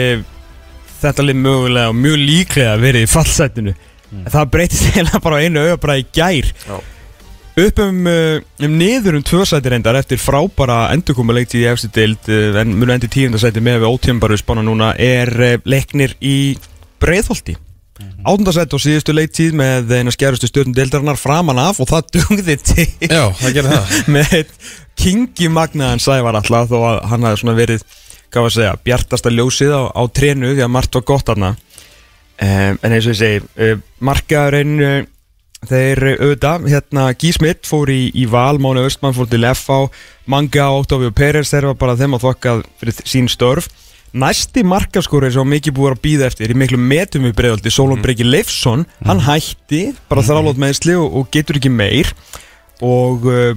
[1.03, 3.73] þetta lið mögulega og mjög líklega verið í fallsætinu.
[4.23, 6.49] En það breytist eiginlega bara einu auga bara í gær.
[6.65, 6.79] Já.
[7.67, 12.25] upp um, uh, um niður um tvö sæti reyndar eftir frábara endurkomuleikt í eftir deild
[12.33, 16.57] uh, en munu endur tíundasæti með við ótímbaru spána núna er uh, leiknir í
[16.99, 17.59] breiðholti
[17.95, 22.87] Áttundasætt og síðustu leiktíð með eina skjærustu stjórnum deildarinnar framan af og það dugði til
[23.07, 23.93] Já, það gerir það.
[24.17, 24.33] með
[24.99, 27.85] kingi magnaðan sævar alltaf þó að hann hafi svona verið
[28.35, 31.53] hvað var að segja, bjartasta ljósið á, á trénu því að margt var gott þarna.
[32.35, 34.97] Um, en eins og ég segi um, markaðurinn uh,
[35.69, 39.85] þeir uh, auðvitað, hérna Gísmitt fór í, í val, Máni Östmann fór til FH
[40.27, 43.71] Manga og Octavio Pérez þeir var bara þeim að þokkað fyrir sín störf
[44.15, 48.27] næsti markaskóri sem mikið búið að býða eftir í miklu metum við breiðaldi Solon Breki
[48.27, 52.11] Leifsson, hann hætti bara þrálót meðsli og, og getur ekki meir.
[52.85, 53.55] Og uh,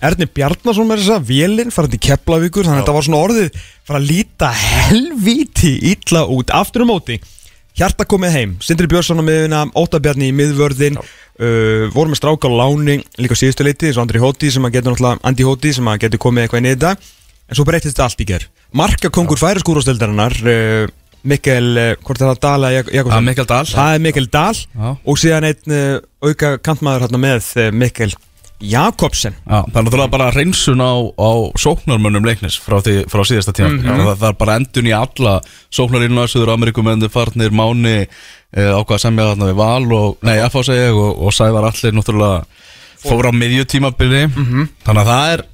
[0.00, 3.60] Erni Bjarnason með þess að vélinn farið til Keflavíkur þannig að þetta var svona orðið
[3.88, 6.54] fara að líta helvíti illa út.
[6.56, 7.20] Aftur um móti
[7.78, 12.98] Hjarta komið heim, Sindri Björnsson á miðuna Ótabjarni í miðvörðin uh, voru með stráka láni
[13.20, 16.22] líka síðustu leiti og Andri Hóti sem að getur náttúrulega Andi Hóti sem að getur
[16.24, 17.19] komið eitthvað inn í þetta
[17.50, 18.46] en svo breytist þetta allt í ger
[18.78, 20.86] Marka kongur færiskúrasteldarinnar uh,
[21.26, 23.12] Mikkel, uh, hvort er það Dala Jak Jakobsson?
[23.12, 23.70] Það er Mikael Dahl.
[23.74, 24.60] Það er Mikkel Dahl.
[24.72, 24.90] Já.
[25.04, 28.14] og síðan einn uh, auka kantmaður hérna með Mikkel
[28.60, 29.36] Jakobsen.
[29.46, 33.78] Já, það er náttúrulega bara reynsun á, á sóknarmönnum leiknis frá, því, frá síðasta tíma
[33.80, 35.36] það, það er bara endun í alla
[35.72, 40.18] sóknarinn á Suður Amerikum endur farnir Máni eh, ákvað að semja þarna við Val og,
[40.28, 42.42] nei, FH segi ég og, og Sævar allir náttúrulega
[43.00, 45.44] fór á miðjutímabili þannig að það er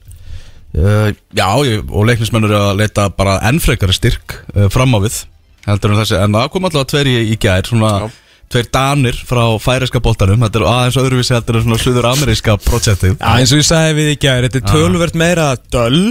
[0.76, 5.24] uh, já, ég, og leiknismennur eru að leita bara ennfrekari styrk uh, fram á við
[5.66, 8.06] heldur en þessi, en það kom alltaf tveir í, í gær svona Já.
[8.54, 10.44] tveir danir frá færiska boltanum.
[10.46, 13.16] Þetta er aðeins öðruvísi heldur en svona Suður Ameríska projektið.
[13.18, 16.04] Já, eins og ég sagði við í gæri, þetta er töluvert meira döll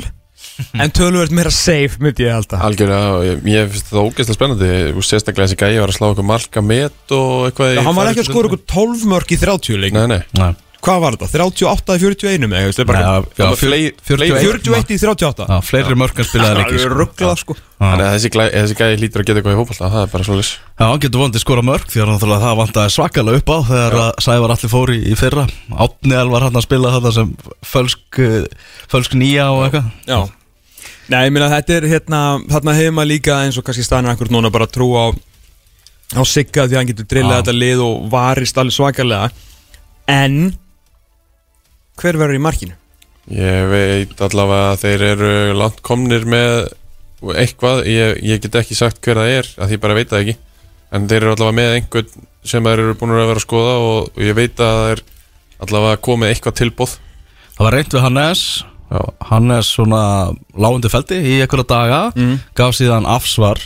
[0.80, 2.60] en töluvert meira safe, myndi ég halda.
[2.68, 4.70] Algjörlega, og ég, ég finnst það ógeðslega spennandi.
[4.96, 7.98] Þú sérstaklega þessi gæi var að slá okkur marka met og eitthvað í Já, hann
[7.98, 9.96] var ekki að skora okkur 12 mörg í 30 leik.
[9.96, 10.22] Nei, nei.
[10.40, 10.52] Nei.
[10.86, 11.28] Hvað var þetta?
[11.34, 14.44] 38 í 41 með, þú veist, það er bara Já, já, Já, fjör- flei- 41
[14.46, 17.00] 41 í 38 Já, fleiri mörgum spilaði ekki Það er sko.
[17.00, 17.56] rugglað sko.
[17.82, 20.52] Þannig að þessi, gæi lítur að geta eitthvað í fótbolta Það er bara svo lis
[20.54, 24.12] Já, hann getur vonandi skora mörg því að það vantaði svakalega upp á þegar að
[24.26, 25.46] Sævar allir fór í, fyrra.
[25.86, 27.32] Átniðal var hann að spila þetta sem
[27.66, 28.46] fölsk, eh,
[28.92, 29.90] fölsk nýja og eitthvað.
[30.06, 30.20] Já.
[31.10, 32.20] Nei, ég meina þetta er hérna
[32.50, 35.06] Þarna hefur maður líka eins og kannski stænir akkur núna bara trú á
[36.14, 39.32] á Sigga því að hann getur drillað þetta lið og varist alveg svakalega.
[40.08, 40.56] En
[42.02, 42.76] Hver verður í markinu?
[43.32, 46.68] Ég veit allavega að þeir eru langt komnir með
[47.42, 50.36] eitthvað Ég, ég get ekki sagt hver það er að því bara veit það ekki
[50.96, 54.12] En þeir eru allavega með einhvern sem þeir eru búin að vera að skoða og,
[54.14, 55.02] og ég veit að það er
[55.66, 56.94] allavega komið eitthvað tilbúð
[57.56, 58.44] Það var reynd við Hannes
[58.86, 59.00] Já.
[59.32, 60.02] Hannes svona
[60.62, 62.36] lágundi feldi í einhverja daga Mm.
[62.56, 63.58] gaf síðan afsvar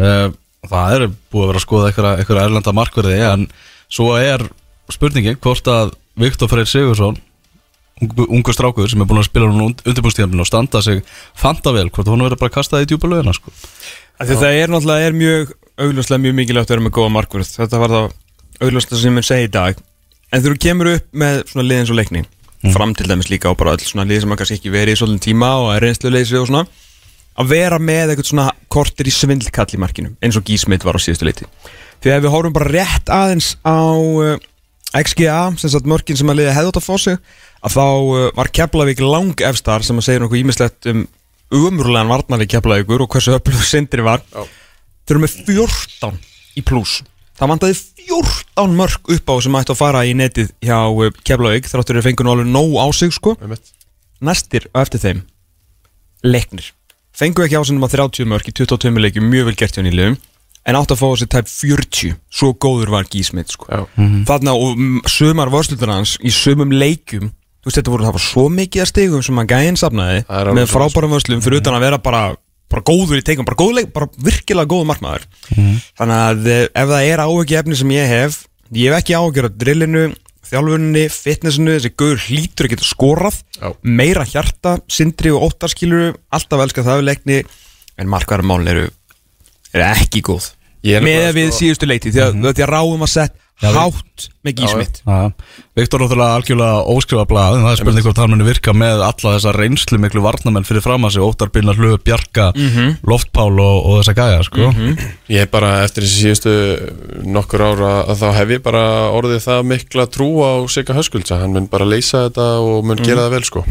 [0.00, 0.30] uh,
[0.64, 3.42] Það er búið að vera að skoða einhverja, einhverja erlenda markverði en
[3.92, 4.46] svo er
[4.88, 7.18] spurningin hvort að Viktor Freyr Sigursson
[8.02, 11.02] ungu, ungu strákur sem er búin að spila hún undirbúrstíðanbíl og standa sig
[11.38, 13.54] fanta vel hvort hún verður bara að kasta það í djúpa lögina sko.
[14.18, 17.50] Það er náttúrulega er mjög augljóslega mjög mikilvægt að vera með góða markvörð.
[17.58, 18.12] Þetta var það
[18.62, 19.82] augljóslega sem ég segi í dag.
[20.34, 22.24] En þú kemur upp með svona liðins og leikni
[22.72, 25.24] Fram til dæmis líka á bara öll svona lið sem kannski ekki verið í svolítinn
[25.26, 26.64] tíma og er reynsluleysi og svona
[27.34, 31.02] Að vera með eitthvað svona kortir í svindlkall í markinu eins og Gísmit var á
[31.02, 31.48] síðustu leiti.
[32.00, 34.36] Því að við horfum bara rétt aðeins á uh,
[34.94, 37.18] XGA, sem sagt mörkin sem að liða hefði átt að fá sig
[37.64, 41.06] að þá uh, var Keflavík lang efstar sem að segja nokkuð ímislegt um
[41.54, 44.22] umrúlegan varnarleik Keflavíkur og hversu öflugur sindri var.
[44.34, 44.44] Já.
[45.04, 46.22] Þeir eru með 14
[46.56, 47.02] í pluss
[47.34, 51.66] Það vantaði 14 mörg upp á sem ættu að fara í netið hjá uh, Keflavík
[51.70, 53.34] þráttur þeir fengur nú alveg nóg á sig sko.
[54.24, 55.24] Næstir og eftir þeim
[56.24, 56.70] Leiknir.
[57.14, 60.16] Fengu ekki á sinum að 30 mörg í 22 leikjum mjög vel gert hjá nýliðum
[60.64, 63.68] En átt að fá þessi tæp 40 Svo góður var Gísmit sko.
[63.68, 63.82] Já.
[64.30, 67.28] Þarna og mm, sumar vörslutar hans Í sumum leikjum
[67.64, 70.66] þú veist, þetta voru það var svo mikið að stigum sem að gæinn safnaði með
[70.68, 72.22] frábærum vöslum fyrir utan að vera bara,
[72.70, 75.24] bara góður í teikum, bara, góðleik, bara virkilega góður markmaður.
[75.96, 78.42] Þannig að eh, ef það er áhugi efni sem ég hef
[78.74, 80.04] ég hef ekki áhugjur á drillinu
[80.44, 83.70] þjálfunni, fitnessinu, þessi guður hlýtur að geta skorað, Já.
[83.80, 87.38] meira hjarta sindri og óttarskiluru alltaf elska það við leikni
[87.96, 88.84] en markvæðarmálin eru,
[89.72, 90.50] eru ekki góð
[90.84, 94.54] með við sko- síðustu leiti því að, því að ráðum að sett Já, hátt með
[94.58, 95.30] gísmitt Já,
[95.78, 99.34] Viktor náttúrulega algjörlega óskrifa blað en það er spurning hvort hann muni virka með alla
[99.36, 102.48] þessa reynslu miklu varnamenn fyrir fram að sig Óttar Binna Hlöf, Bjarka,
[103.06, 104.72] Loftpál og, og þessa gæja sko.
[105.30, 106.56] Ég er bara eftir þessi síðustu
[107.30, 111.54] nokkur ára að þá hef ég bara orðið það mikla trú á Sigga Höskuldsa hann
[111.54, 113.64] mun bara leysa þetta og mun gera það vel sko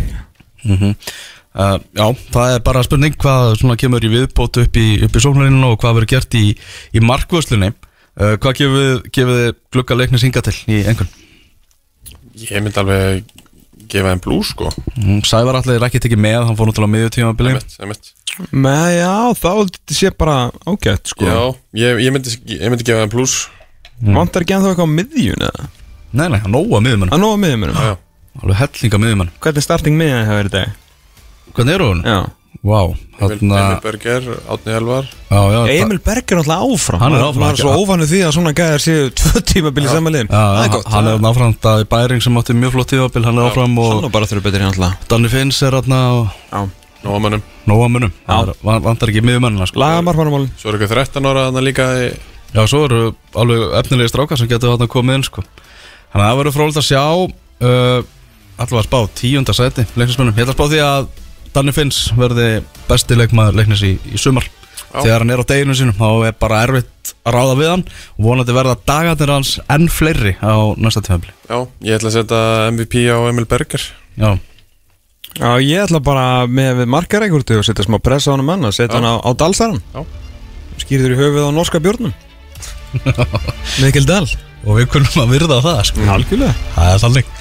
[1.58, 5.74] uh, Já, það er bara spurning hvað svona kemur í viðbót upp í, í sóknarinu
[5.74, 6.46] og hvað verður gert í,
[6.94, 11.14] í markvöslunni uh, Hvað gefur við, gefur við glugga leiknis hinga til í einhvern?
[12.34, 13.24] Ég myndi alveg
[13.94, 14.70] gefa þeim blú sko.
[14.98, 18.12] Mm, Sævar allir er ekki tekið með, hann fór náttúrulega miðjum Einmitt, einmitt.
[18.50, 21.28] með já, þá þetta sé bara ágætt sko.
[21.28, 21.42] Já,
[21.84, 23.36] ég, ég, myndi, ég myndi gefa þeim blús
[24.04, 25.68] vantar ekki ennþá eitthvað á miðjun eða?
[26.14, 27.94] Nei, nei, hann nóa miðjumann, að nóga miðjumönum, Já,
[28.42, 30.83] alveg hellinga miðjumann hvernig starting miðjun hefur dag?
[31.54, 32.02] Hvernig eru hún?
[32.08, 32.22] Já,
[32.64, 35.08] Vá, Emil, þarna Emil Berger, Átni Elvar.
[35.28, 37.00] Já, já, Emil Berg er náttúrulega áfram.
[37.02, 39.88] Hann er áfram, maður er ekki- svo óvannu því að svona gæðar séu tvö tímabili
[40.64, 40.88] er gott.
[40.94, 43.98] hann er náfram það í bæring sem átti mjög flott tíðabil, hann er áfram hann
[44.00, 46.62] og er bara þurfa betri náttúrulega Danni Finns er þarna og Já.
[47.04, 49.80] Nóamannum nóa munum, Það er- van- vantar ekki miðjumannina sko.
[49.84, 52.08] lagamarfanumálin Svo er eitthvað 13 ára þannig líka í,
[52.56, 53.02] Já, svo eru
[53.36, 55.44] alveg efnilegi strákar sem getur þarna komið inn sko.
[56.14, 58.00] Þannig að það verður frólægt að sjá uh,
[58.56, 59.84] allavega að spá tíunda sæti
[61.54, 64.46] að að Danni Finns verði besti leikmaður leiknis í, í sumar.
[64.94, 65.02] Já.
[65.02, 67.84] þegar hann er á deginu sínum þá er bara erfitt að ráða við hann.
[68.18, 71.34] Og vonandi verða dagarnir hans enn fleiri á næsta tímabili.
[71.50, 72.42] Já, ég ætla að setja
[72.74, 73.86] MVP á Emil Berger.
[74.18, 74.38] Já,
[75.34, 78.76] Já, ég ætla bara með við markareikurtu og setja smá pressa á hann mann að
[78.78, 80.04] setja hann á, á dalsaran Já.
[80.84, 82.14] skýrður í höfuð á norska björnum
[83.82, 84.28] Mikil Dal.
[84.64, 86.06] Og við kunum að virða það sko.
[86.06, 86.54] Algjörlega.
[86.76, 87.32] Það er þannig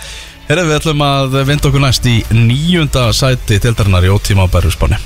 [0.48, 4.98] Herra, við ætlum að vinda okkur næst í nýjunda sæti tildarinnar í ótíma á Bærjusbáni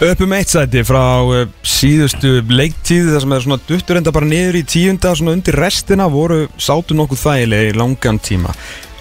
[0.00, 4.28] Upp um eitt sæti frá uh, síðustu leiktíð þar sem er svona duttur enda bara
[4.28, 8.54] niður í tíunda svona undir restina voru sátu nokkuð þægilega í langan tíma.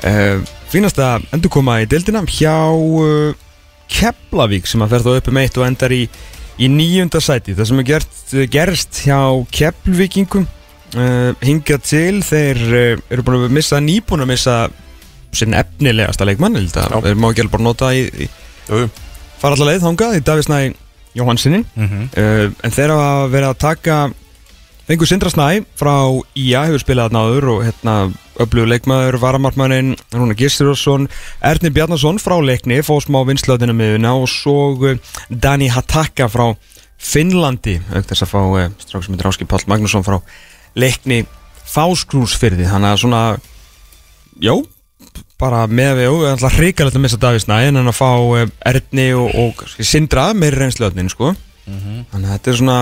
[0.03, 3.31] Uh, Fínasta endurkoma í deildina hjá uh,
[3.87, 6.01] Keflavík sem að fer þá upp um eitt og endar í,
[6.59, 7.55] í nýjunda sæti.
[7.55, 9.21] Það sem er gert, gerst hjá
[9.55, 10.49] Keflvíkingum
[10.97, 14.59] uh, hingað til þeir uh, eru búin að missa nýbúin að missa
[15.35, 18.29] sinn efnilegasta leikmann þeir má ekki alveg bara nota í, í
[19.39, 20.59] fara allar leið þangað í Davísnæ
[21.17, 22.09] Jóhannsinni mm -hmm.
[22.17, 23.99] uh, en þeir hafa verið að taka
[24.89, 25.93] fengur Sindra Snæ frá
[26.33, 27.95] IA hefur spilað þarna áður og hérna
[28.39, 31.09] öflugur leikmaður, varamartmannin Rúna Gisturosson,
[31.45, 34.95] Ernir Bjarnason frá leikni, fóð smá vinslöðina miðuna og svo
[35.29, 36.55] Dani Hataka frá
[36.97, 40.17] Finnlandi auk þess að fá uh, strák sem heitir Áski Páll Magnússon frá
[40.77, 41.23] leikni
[41.69, 43.21] Fáskrúsfyrði, þannig að svona
[44.41, 44.55] já,
[45.39, 49.29] bara með við, jú, alltaf hrikalegt að missa Davísnæ en að fá uh, Erni og,
[49.37, 51.35] og Sindra meiri reynslöðnin, sko.
[51.69, 52.79] Þannig að þetta er svona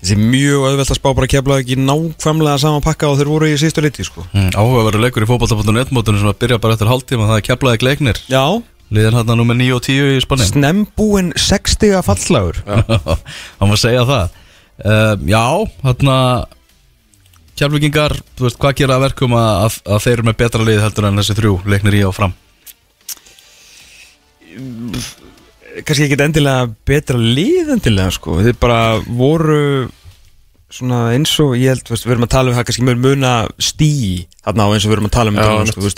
[0.00, 3.48] Þessi mjög auðvelt að spá bara að kefla ekki nákvæmlega sama pakka og þeir voru
[3.52, 4.22] í sístu liti sko.
[4.32, 8.20] Áhugaverður leikur í fótbolta.net mótunum sem að byrja bara eftir hálftíma það er keflaði gleiknir
[8.32, 8.44] Já.
[8.90, 14.40] Liðin hann nummer 9 og 10 í Spanni Snembúin 60 fallagur Það má segja það.
[14.80, 15.44] Uh, Já,
[15.84, 16.16] hann
[17.60, 21.20] Kjálvíkingar, þú veist, hvað gera verkum að, að, þeir eru með betra lið heldur en
[21.20, 22.32] þessi þrjú leiknir í og fram
[25.84, 28.40] Kannski ekki endilega betra lið endilega sko.
[28.42, 29.60] Þeir bara voru
[30.70, 33.32] svona eins og ég held veist, við erum að tala um það kannski mjög muna
[33.58, 35.72] stíi þarna á eins og við erum að tala um einmitt.
[35.74, 35.90] sko,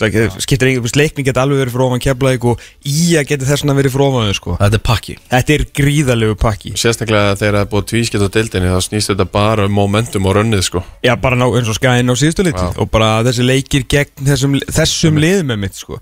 [0.42, 3.64] skiptir ekki, veist, leikning geti alveg verið fyrir ofan keflaðið og í að geti þess
[3.64, 4.56] vegna verið fyrir ofan sko.
[4.62, 8.72] Þetta er pakki Þetta er gríðalegu pakki Sérstaklega þegar það er búið tvískipt á deildinni
[8.72, 12.12] þá snýst þetta bara um momentum og rönnið sko Já, bara ná, eins og skæðin
[12.12, 16.00] á síðustu liti og bara þessi leikir gegn þessum, þessum liðum með mitt sko.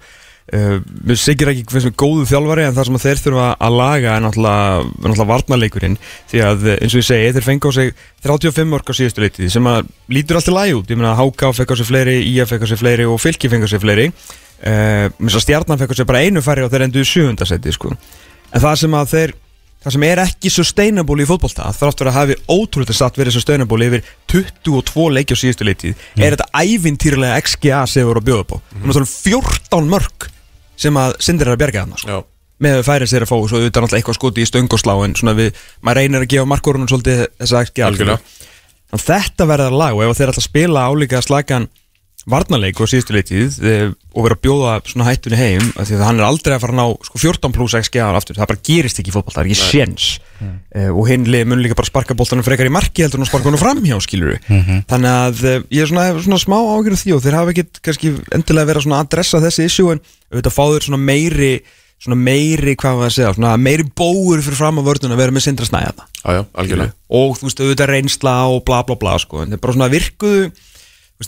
[0.57, 3.77] Uh, Mér segir ekki hvernig er góðu þjálfari en það sem að þeir þurfa að
[3.81, 5.99] laga er náttúrulega, náttúrulega varnarleikurinn
[6.31, 7.93] því að eh, eins og ég segi, þeir fengi á sig
[8.27, 11.75] 35 mörg á síðustu liti sem að lítur alltaf læg út, ég meina HK fekk
[11.75, 15.07] á sig fleiri IA fekk á sig fleiri og Fylki fekk á sig fleiri uh,
[15.19, 17.95] Mér svo stjarnan fekk á sig bara einu færri og þeir enduðu sjöfundasetti sko.
[18.51, 19.39] en það sem að þeir
[19.81, 24.03] Það sem er ekki sustainable í fótbolta þráttur að hafi ótrúlega satt verið sustainable yfir
[24.29, 28.57] 22 leiki á síðustu leitið er þetta ævintýrlega XGA sem við vorum að bjóða á
[28.77, 29.09] mm.
[29.09, 30.29] 14 mörg
[30.81, 32.21] sem að sindir er að bjarga þarna sko.
[32.61, 35.16] Með að færi sér að fá og svo auðvitað náttúrulega eitthvað skoti í stöngoslá en
[35.16, 38.19] svona við, maður reynir að gefa markorunum svolítið þessa XGA Algjörlega.
[38.90, 41.69] Þannig að þetta verður lag og ef þeir að spila álíka slagan
[42.33, 46.21] varnarleik og síðustu leitið eh, og vera að bjóða svona hættunni heim því að hann
[46.21, 49.01] er aldrei að fara að ná sko, 14 pluss XG ára aftur, það bara gerist
[49.03, 50.09] ekki í fótboll það er ekki séns.
[50.40, 50.55] Mm.
[50.97, 53.99] og hinn mun líka bara sparka boltanum frekar í marki heldur en sparka honum framhjá
[54.01, 54.38] skilur
[54.88, 58.14] þannig að eh, ég er svona, svona smá ágjörð því og þeir hafa ekkit kannski
[58.33, 60.01] endilega verið að adressa þessi issue en
[60.33, 61.53] auðvitað fá þeir svona meiri
[62.01, 65.35] svona meiri, hvað var að segja, svona meiri bóur fyrir fram á vörðun að vera
[65.37, 66.07] með sindra snæða
[67.12, 70.47] og þú veist, auðvitað reynsla og bla bla bla sko, en þeir bara svona virkuðu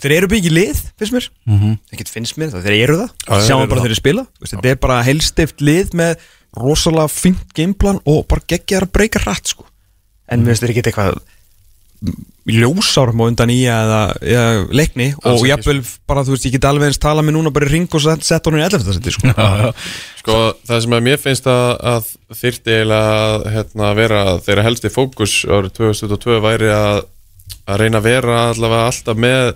[0.01, 1.27] þeir eru byggið lið, finnst mér.
[1.45, 1.75] Mm -hmm.
[1.93, 3.11] ekkert finnst mér, þeir eru það.
[3.27, 6.17] Þeir sjáum bara þeir eru spila, þetta er bara helstift lið með
[6.57, 9.65] rosalega fint gameplan og bara geggjar að breyka hratt sko,
[10.29, 11.21] en mér finnst þeir ekki eitthvað
[12.43, 15.77] ljósárum og undan í eða, eða leikni Alls og jafnvel
[16.09, 18.49] bara, þú veist, ég get alveg eins tala með núna bara í ring og sett
[18.49, 18.83] honum í 11.
[18.97, 19.31] seti sko.
[20.19, 20.35] Sko,
[20.67, 22.09] það sem að mér finnst að, að
[22.41, 26.99] þyrfti eiginlega að hérna, vera þeirra helsti fókus árið 2022 væri að,
[27.63, 29.53] að reyna að vera allavega alltaf með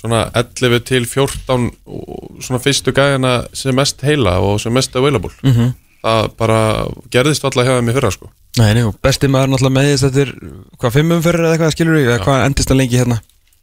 [0.00, 5.32] svona 11 til 14 og svona fyrstu gæðina sem mest heila og sem mest available.
[5.42, 5.72] -hmm.
[6.02, 8.30] það bara gerðist alltaf hjá þeim í fyrra sko.
[8.58, 10.32] Nei, nei, og besti maður náttúrulega með þess þetta er
[10.80, 13.20] hvað fimmum fyrir eða eitthvað skilur eða hvað endist hann lengi hérna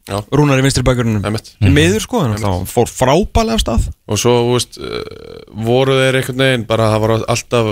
[0.08, 3.88] Rúnar í vinstri bakgrunum í miður sko, en þá fór frábælega stað.
[4.08, 7.70] Og svo, þú veist, eh, voru þeir einhvern veginn, bara það var alltaf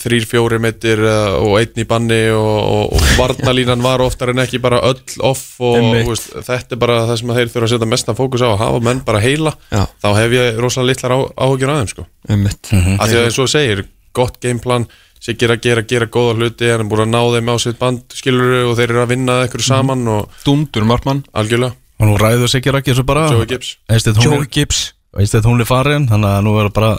[0.00, 4.40] þrýr, fjóri metir eh, og einn í banni og, og, og varnalínan var oftar en
[4.44, 7.74] ekki bara öll off og veist, þetta er bara það sem að þeir þurfa að
[7.74, 9.84] setja mestan fókus á að hafa menn bara heila Já.
[10.00, 12.06] þá hef ég rosalega litlar á, áhugjur aðeim sko.
[12.30, 12.72] Einmitt.
[12.72, 13.84] af því að eins og þú segir,
[14.16, 14.88] gott gameplan
[15.26, 17.78] Siggi er að gera, gera góða hluti hann er búin að ná þeim á sitt
[17.80, 21.24] band skilur og þeir eru að vinna eitthvað saman og Dundur markmann.
[21.34, 23.24] Algjörlega, Og nú ræður sig ekki þessu bara.
[23.32, 23.72] Joey Gibbs.
[23.90, 24.92] Einstedt hún, Joe er- Gibbs.
[25.16, 26.90] Einstedt hún er farin Þannig að nú er bara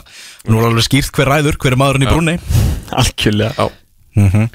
[0.50, 2.34] Nú er alveg skýrt hver ræður Hver er maðurinn í brúnni.
[2.90, 3.54] Algjörlega.
[3.54, 3.70] Já,
[4.18, 4.48] mm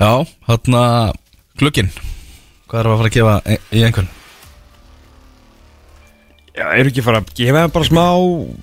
[0.00, 0.12] Já,
[0.48, 1.12] þarna
[1.60, 1.90] Glukkin
[2.70, 4.08] Hvað er að fara að gefa í- einhvern?
[6.56, 8.04] Já, eru ekki fara að gefa bara smá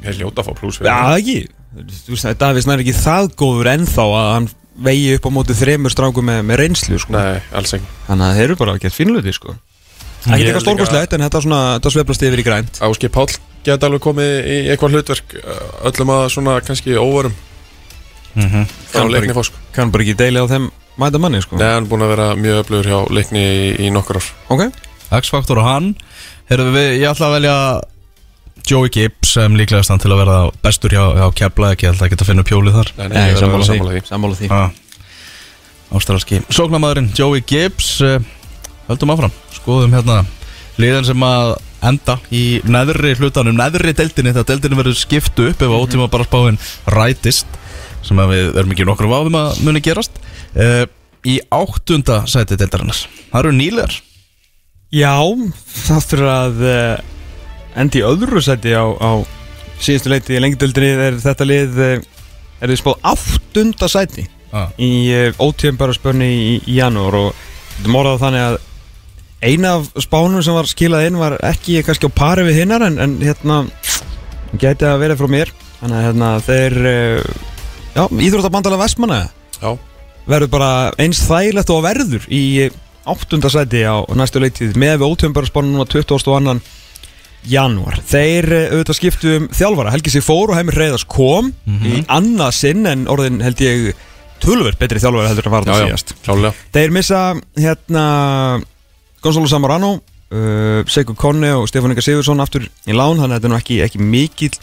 [0.04, 1.20] ég er ljóta að fá pluss Já, það.
[1.22, 1.38] ekki
[1.76, 4.48] Þú veist, Davís nær ekki það góður ennþá að hann
[4.88, 7.14] vegi upp á móti þremur strákum með, með reynslu sko.
[7.18, 7.90] Nei, alls ekki.
[8.08, 9.56] Þannig að þeir eru bara að geta fínluti sko.
[9.58, 12.80] Ekki Ég eitthvað líka- stórkostlegt en þetta, svona, þetta sveiflast yfir í grænt.
[12.88, 13.36] Áski Páll
[13.68, 17.36] geta alveg komið í eitthvað hlutverk uh, öllum að svona kannski óvarum
[18.38, 20.68] Mm frá Kann bara leikni ekki- fósk Kann bara ekki deili á þeim
[21.02, 21.58] mæta manni sko.
[21.58, 24.28] Nei, hann er búin að vera mjög öflugur hjá leikni í, í nokkur ár.
[24.54, 24.64] Ok,
[25.22, 25.88] X-Factor og hann.
[26.50, 27.56] Heyrðu við, ég ætla að velja
[28.68, 32.08] Joey Gibbs sem líklegast hann til að vera bestur hjá, hjá Kefla ekki, ég ætla
[32.10, 32.90] ekki að finna pjólið þar.
[32.98, 34.02] Nei, nei, að sammála því.
[34.10, 34.50] Sammála því.
[34.52, 34.72] Ah.
[35.96, 36.42] Ástralski.
[36.52, 38.18] Sóknarmadurinn Joey Gibbs uh,
[38.90, 40.18] Höldum áfram, skoðum hérna
[40.78, 41.54] Liðan sem að
[41.88, 45.80] enda í neðri hlutanum, neðri deildinni þegar deildinni verður skiptu upp ef Mhm.
[45.86, 46.60] ótíma bara spáin
[46.92, 47.48] rætist
[48.06, 50.20] sem að við erum ekki nokkrum váðum að muni gerast
[50.58, 50.86] uh,
[51.28, 53.00] í áttunda sæti deildarinnar.
[53.32, 53.96] Það eru nýlegar
[54.94, 55.16] Já,
[55.88, 57.17] það fyrir að uh,
[57.78, 59.12] endi öðru seti á, á
[59.78, 61.94] síðustu leiti í lengdöldinni er þetta lið uh,
[62.62, 64.72] er þið spáð áttunda sæti ah.
[64.82, 67.44] í ótíðum bara spörni í, í janúar og
[67.78, 68.58] þetta morðað þannig að
[69.48, 72.98] eina af spánum sem var skilað inn var ekki kannski á pari við hinnar en,
[72.98, 73.60] en hérna
[74.58, 77.36] gæti að vera frá mér þannig að hérna þeir uh,
[77.94, 79.22] já, íþróttabandalega vestmanna
[80.28, 82.44] verður bara eins þægilegt og verður í
[83.08, 86.58] áttunda sæti á næstu leitið með við ótöfumbarspánu núna 22.
[87.48, 88.02] janúar.
[88.08, 89.94] Þeir eh, auðvitað skiptu um þjálfara.
[89.94, 93.92] Helgi sig fór og Heimir Reyðars kom í annað sinn en orðin held ég
[94.44, 96.14] tölver betri þjálfara heldur en var það síðast.
[96.26, 97.22] klálega þeir missa
[97.58, 98.06] hérna
[99.24, 103.50] Gonzalo Zamorano uh, Seiko Konne og Stefán Inga Sigursson aftur í lán, þannig að þetta
[103.50, 104.54] er nú ekki, ekki mikill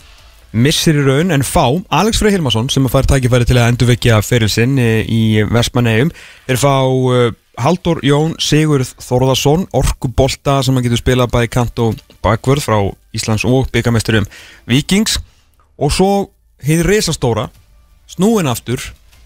[0.54, 4.20] missir í raun en fá Alex Frey Hilmarsson sem að fara tækifæri til að endurvekja
[4.22, 6.12] ferilsinn í, í Vestmanneum
[6.46, 11.99] þeir fá uh, Haldur Jón Sigurð Þorðarsson orkubolta sem að getur spilað bæði kant og
[12.25, 12.79] bakvörð frá
[13.14, 14.27] Íslands og byggamesturum
[14.71, 15.19] Vikings
[15.79, 16.11] og svo
[16.64, 17.49] hefur reysastóra
[18.11, 18.83] snúin aftur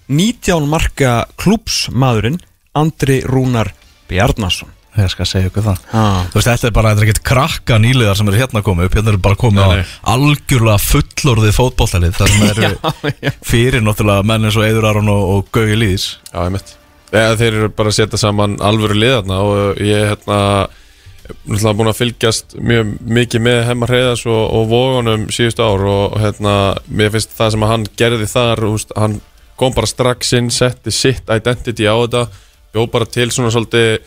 [0.09, 2.41] 19 marka klúpsmaðurinn
[2.79, 3.73] Andri Rúnar
[4.09, 6.25] Bjarnason ég skal segja ykkur það ah.
[6.33, 8.97] Þú veist, þetta er bara, þetta er ekkert krakka nýliðar sem eru hérna komið upp,
[8.99, 9.93] hérna eru bara komið Nei, á nei.
[10.15, 13.33] algjörlega fullorðið fótbollalið þar sem eru já.
[13.47, 16.75] fyrir náttúrulega menn eins og Eður Aron og, og Gauði Lýðis Já, ég mitt
[17.09, 20.41] Þegar þeir eru bara að setja saman alvöru liðarna og uh, ég er hérna
[21.29, 26.19] náttúrulega búin að fylgjast mjög mikið með Hemmar Hreiðars og, og Vógunum síðustu ár og
[26.23, 26.55] hérna
[26.89, 29.19] mér finnst það sem að hann gerði þar úst, hann
[29.59, 32.23] kom bara strax inn, setti sitt identity á þetta
[32.73, 33.99] bjóð bara til svona svolítið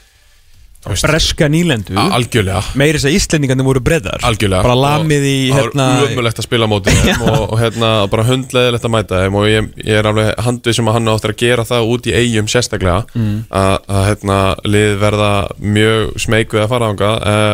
[0.82, 2.61] Breska nýlendu algjörlega.
[2.79, 4.63] Meiri þess að Íslendingarnir voru breddar Algjörlega.
[4.65, 7.89] Bara lamið í hérna Það var umulegt að spila á móti þeim og, og hérna
[8.09, 11.34] bara hundleðilegt að mæta þeim og ég, ég er alveg handvið sem að hann áttur
[11.36, 13.43] að gera það út í eigum sérstaklega Mm.
[13.49, 13.75] að,
[14.07, 15.29] hérna lið verða
[15.59, 17.51] mjög smeyk við að fara ánga uh,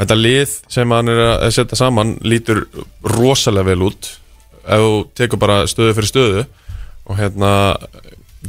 [0.00, 2.64] þetta lið sem hann er að setja saman lítur
[3.14, 4.10] rosalega vel út.
[4.64, 6.44] Ef þú tekur bara stöðu fyrir stöðu
[7.08, 7.52] og hérna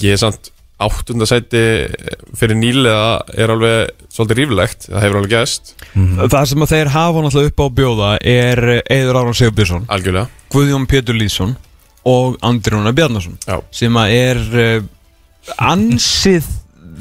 [0.01, 0.51] ég er samt
[0.81, 1.61] áttundasæti
[2.35, 7.23] fyrir nýlega er alveg svolítið ríflegt, það hefur alveg gæst Það sem að þeir hafa
[7.23, 11.55] náttúrulega upp á að bjóða er Eður Aron Sigurbjörnsson algjörlega, Guðjón Pétur Lýðsson
[12.05, 14.85] og Andri Rúnar Bjarnason já, sem að er uh,
[15.71, 16.47] ansið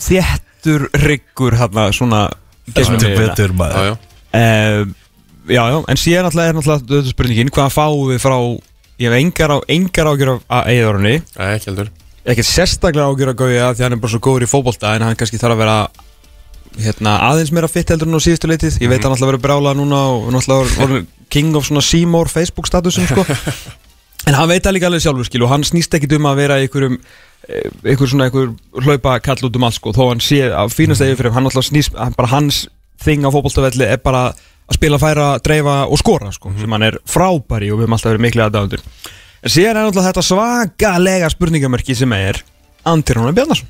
[0.07, 2.27] þéttur riggur hérna svona
[2.75, 3.93] betur já, maður.
[3.93, 4.87] Já Eh,
[5.47, 8.37] já, já, en síðan náttúrulega er náttúrulega þetta spurningin, hvað fáum við frá
[8.99, 11.93] ég hef engar, á, engar ágjör af Eðurunni, Nei, ekki heldur
[12.25, 15.19] ekki sérstaklega ágjör af Gauja því hann er bara svo góður í fótbolta en hann
[15.19, 15.79] kannski þarf að vera
[16.81, 19.79] hérna, aðeins meira fitt heldur en á síðustu leitið ég veit hann alltaf verið brálað
[19.79, 23.27] núna og náttúrulega king of svona Seymour Facebook statusum sko.
[24.25, 26.57] En hann veit það líka alveg sjálfur skil og hann snýst ekkit um að vera
[26.63, 28.55] einhverjum eh, einhver svona einhver
[28.87, 31.67] hlaupa kall út um allt sko þó hann sé að fínast eða fyrir hann alltaf
[31.69, 32.63] snýst, bara hans
[33.05, 36.97] þing á fótboltavelli er bara að spila, færa, dreifa og skora sko, sem hann er
[37.05, 38.87] frábæri og við höfum alltaf verið miklu aðdáðundur
[39.45, 42.41] en síðan er alltaf þetta svakalega spurningamörki sem er
[42.89, 43.69] Andir Rúnar Bjarnason.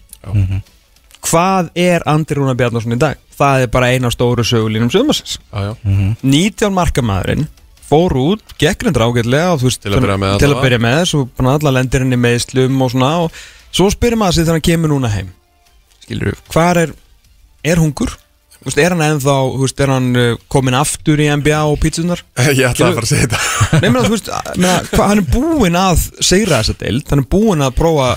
[1.25, 3.21] Hvað er Andir Rúnar Bjarnason í dag?
[3.35, 5.73] það er bara eina stóru sögulínum sögmarsins Já, já,
[6.23, 7.47] 19 markamæðurinn
[7.85, 10.81] fór út, gekk reyndar ágætlega og, þú veist, Til að byrja með til að byrja
[10.81, 13.41] með svo bara alla lendir henni meðslum og svona og
[13.75, 15.29] svo spyrir maður sig þegar hann kemur núna heim.
[16.07, 16.95] Skilur við, hvað er
[17.75, 18.15] er hungur?
[18.65, 21.75] Þú veist, er hann ennþá, þú veist, er hann uh, komin aftur í NBA og
[21.83, 22.23] pítsunar?
[22.49, 23.81] ég ætla að fara að segja þetta.
[23.83, 24.31] Menn þú veist,
[24.97, 28.15] hann er búinn að segra þessa deild, hann er búinn að prófa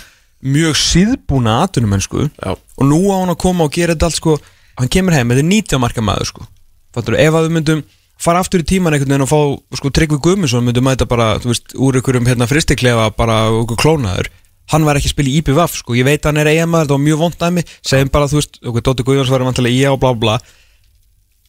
[0.48, 4.38] mjög síðbúna atvinnumensku Já, og nú á hann að koma og gera þetta allt sko,
[4.80, 6.48] hann kemur heim, þetta er 90 marka maður sko,
[6.96, 7.86] fattur, ef að við myndum
[8.22, 11.52] fara aftur í tíman einhvern veginn og fá sko Tryggvi Guðmundsson myndum mæta bara, þú
[11.52, 14.32] veist, úr einhverjum hérna fristiklefa bara okkur klónaður
[14.74, 16.98] hann var ekki að spila í IPVAF sko, ég veit að hann er eiginmaður, það
[16.98, 17.66] var mjög vond dæmi.
[17.82, 20.38] Segjum bara, þú veist, okkur Dóttir Guðjóns var vantilega í og bla bla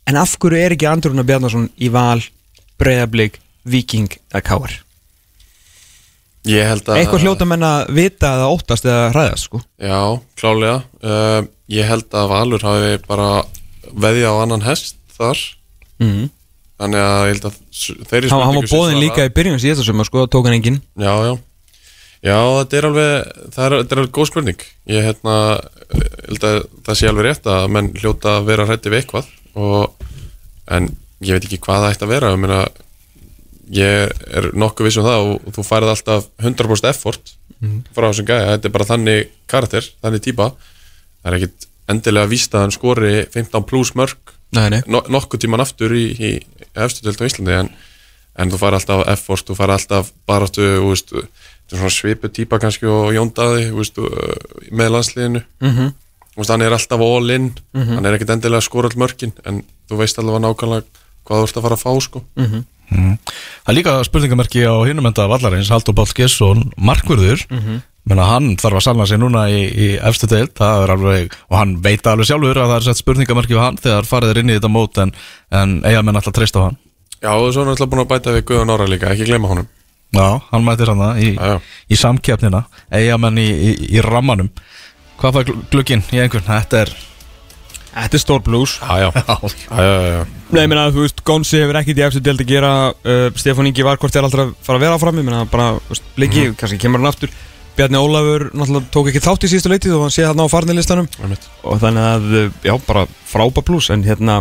[0.08, 2.22] en af hverju er ekki Andrúna Bjarnason í val
[2.80, 4.76] Breiðablík, Viking eða Káar?
[6.48, 9.60] ég held að Eitthvað hljóta menn að vita eða óttast eða hræðast sko.
[9.82, 10.00] Já,
[10.38, 10.78] klálega.
[11.02, 13.42] Uh, Ég held að Valur hafi bara
[13.92, 15.42] veðja á annan hest þar.
[16.00, 16.30] Mm.
[16.80, 17.58] Þannig að ég held að
[18.08, 20.56] þeirri Hann, hann var spurningu sem bóðin líka í byrjun síðasta sumar sko, tók hann
[20.56, 20.78] enginn.
[20.96, 21.34] Já, já
[22.28, 24.64] Já, þetta er alveg, það er, þetta er alveg góð spurning.
[24.92, 25.36] Ég hérna,
[26.28, 30.08] held að það sé alveg rétt að menn hljóta að vera hrætti við eitthvað og,
[30.68, 30.90] En
[31.24, 32.32] ég veit ekki hvað það ætti að vera.
[32.34, 32.58] Ég meina,
[33.72, 37.32] ég er nokkuð viss um það og, og þú færið alltaf 100% effort
[37.96, 40.50] frá þessum gæja, þetta er bara þannig karakter, þannig típa.
[41.22, 44.34] Það er ekkit endilega víst að hann skori 15 pluss mörg
[44.86, 46.30] no, nokkuð tíman aftur í, í
[46.76, 47.70] delt á Íslandi en,
[48.38, 50.12] en þú fari alltaf effort, þú fari alltaf
[51.68, 55.42] er svona svipu típa kannski og Jón Daði, þú veist, uh, með landsliðinu.
[55.60, 55.92] Mm -hmm.
[56.32, 57.52] þú veist, hann er alltaf all in.
[57.74, 60.84] Hann er ekkit endilega að skora all mörkin en þú veist allavega nákvæmlega
[61.26, 62.22] hvað þú ert að fara að fá, sko.
[62.88, 67.44] Það er líka spurningamerki á hinum enda vallarins Haldur Páll Gesson, markvörður.
[68.08, 71.58] Menna hann þarf að salna sig núna í, í efstu deild, það er alveg og
[71.58, 74.50] hann veit alveg sjálfur að það er sett spurningamerki á hann þegar farið er inn
[74.50, 75.12] í þetta mót en,
[75.50, 76.78] en eiga menn alltaf treyst á hann
[77.22, 79.50] Já, og svo er hann alltaf búin að bæta við Guðan Ára líka, ekki gleyma
[79.50, 79.66] honum
[80.14, 81.58] Já, hann mætir hann það í, Já, já.
[81.90, 82.62] í samkeppnina
[82.94, 84.48] eiga menn í, í, í rammanum
[85.18, 86.46] Hvað fær gl- glugginn í einhvern?
[86.46, 86.92] Þetta er
[87.98, 90.22] Þetta er stór blues Já, já, já, já, já.
[90.54, 93.68] Nei, ég meina, þú veist, Gonsi hefur ekkert í eftir deild að gera uh, Stefán
[93.68, 96.06] Ingi var hvort er alltaf að fara að vera áfram Ég meina, bara, þú veist,
[96.16, 97.34] Bliki, kannski kemur hann aftur
[97.78, 101.44] Bjarni Ólafur náttúrulega tók ekki þátt í síðustu og hann sé þarna á farnilistanum einmitt.
[101.62, 104.40] og þannig að, uh, já, bara frábær blues en hérna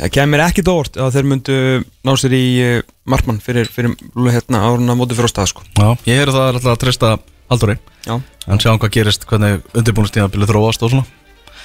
[0.00, 2.74] það kemur ekki dórt að þeir myndu ná sér í uh,
[3.08, 3.96] markmann fyrir, fyrir
[4.32, 5.66] hérna áruna móti fyrir á stað sko.
[5.78, 7.14] Já, ég er það alltaf að treysta
[7.52, 7.78] Halldóri.
[8.06, 8.14] Já,
[8.48, 11.08] en sjáum hvað gerist, hvernig undirbúinustíðanbili þróast og svona.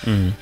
[0.04, 0.34] Mm.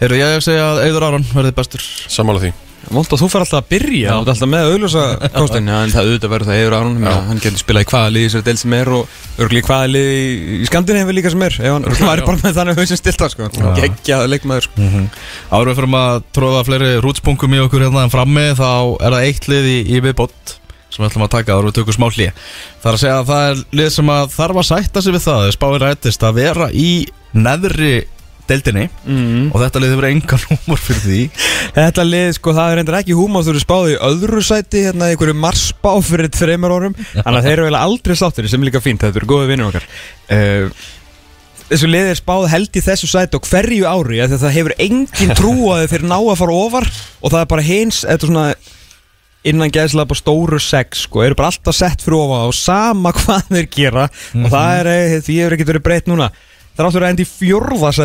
[0.00, 1.84] Heyrðu, ég segja að Eidur Aron verði bestur.
[2.10, 2.56] Sammála því
[2.88, 5.02] Volt að þú fer alltaf að byrja, þú ert alltaf með auðlösa
[5.34, 7.10] kostin, en það auðvitað verður það Aron, Já.
[7.28, 9.04] hann getur spilað í hvaða liði sem del sem er og
[9.48, 10.22] í hvaða liði í,
[10.58, 13.42] í Skandinavíu líka sem er, ef hann væri bara með þannig hausin stilta, sko,
[13.78, 14.76] geggjað leikmaður, sko.
[14.84, 15.04] mm
[15.48, 18.70] Árum við fyrir að tróða fleiri rútspunkum í okkur hérna en frammi þá
[19.04, 20.38] er það eitt lið í, í viðbót
[20.88, 22.32] sem við ætlum að taka árum við tökum smá hlið
[22.80, 25.24] Það er að segja að það er lið sem að þarf að sætta sig við
[25.28, 25.42] það
[28.48, 28.84] deildinni.
[29.06, 29.48] Mm.
[29.52, 31.22] og þetta lið hefur engan númur fyrir því.
[31.78, 35.10] Þetta lið, sko, það er reyndar ekki húma þú eru spáð í öðru sæti, hérna,
[35.12, 38.84] einhverju marsbá fyrir þreymur árum, þannig að þeir eru vel aldrei sáttir, sem er líka
[38.84, 39.86] fínt, þetta eru góði vinnur okkar.
[40.32, 40.88] Uh,
[41.68, 45.36] þessu lið er spáð held í þessu sæti og hverju ári, að það hefur engin
[45.36, 46.90] trú að þeir ná að fara ofar.
[47.20, 48.48] Og það er bara hins, þetta er svona
[49.48, 53.52] innan gæðslega bara stóru sex sko, eru bara alltaf sett fyrir ofa og sama hvað
[53.52, 54.06] þeir gera.
[54.38, 56.30] Og það er, eh, því hefur ekkert verið breytt núna
[56.78, 57.28] það er áttur að enda í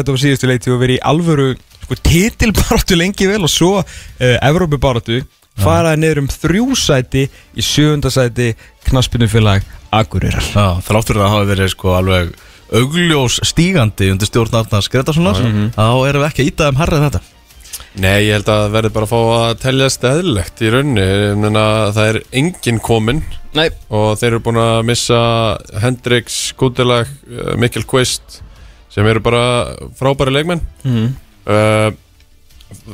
[0.09, 1.47] á síðustu leiti og verið í alvöru
[1.83, 5.19] sko titilbaráttu lengi vel og svo uh, Evrópubaráttu
[5.61, 8.55] faraði niður um þrjú sæti í sjöunda sæti
[8.87, 9.61] knaspinufélag
[9.93, 10.41] Akureyrar.
[10.41, 12.31] Já, þráttur að það hafi verið sko alveg
[12.73, 15.37] augljós stígandi undir stjórn Arnars Gretarssonar
[15.75, 17.21] þá erum við ekki að íta um herrið þetta.
[17.93, 21.05] Nei, ég held að það verði bara að fá að teljast eðlilegt í raunni
[21.93, 23.21] það er enginn kominn
[23.53, 25.19] Nei, og þeir eru búin að missa
[25.83, 27.11] Hendrix, Gudelag,
[27.61, 28.39] Mikkel Quist
[28.93, 29.43] sem eru bara
[29.99, 31.07] frábæri leikmenn mm.
[31.49, 31.89] uh,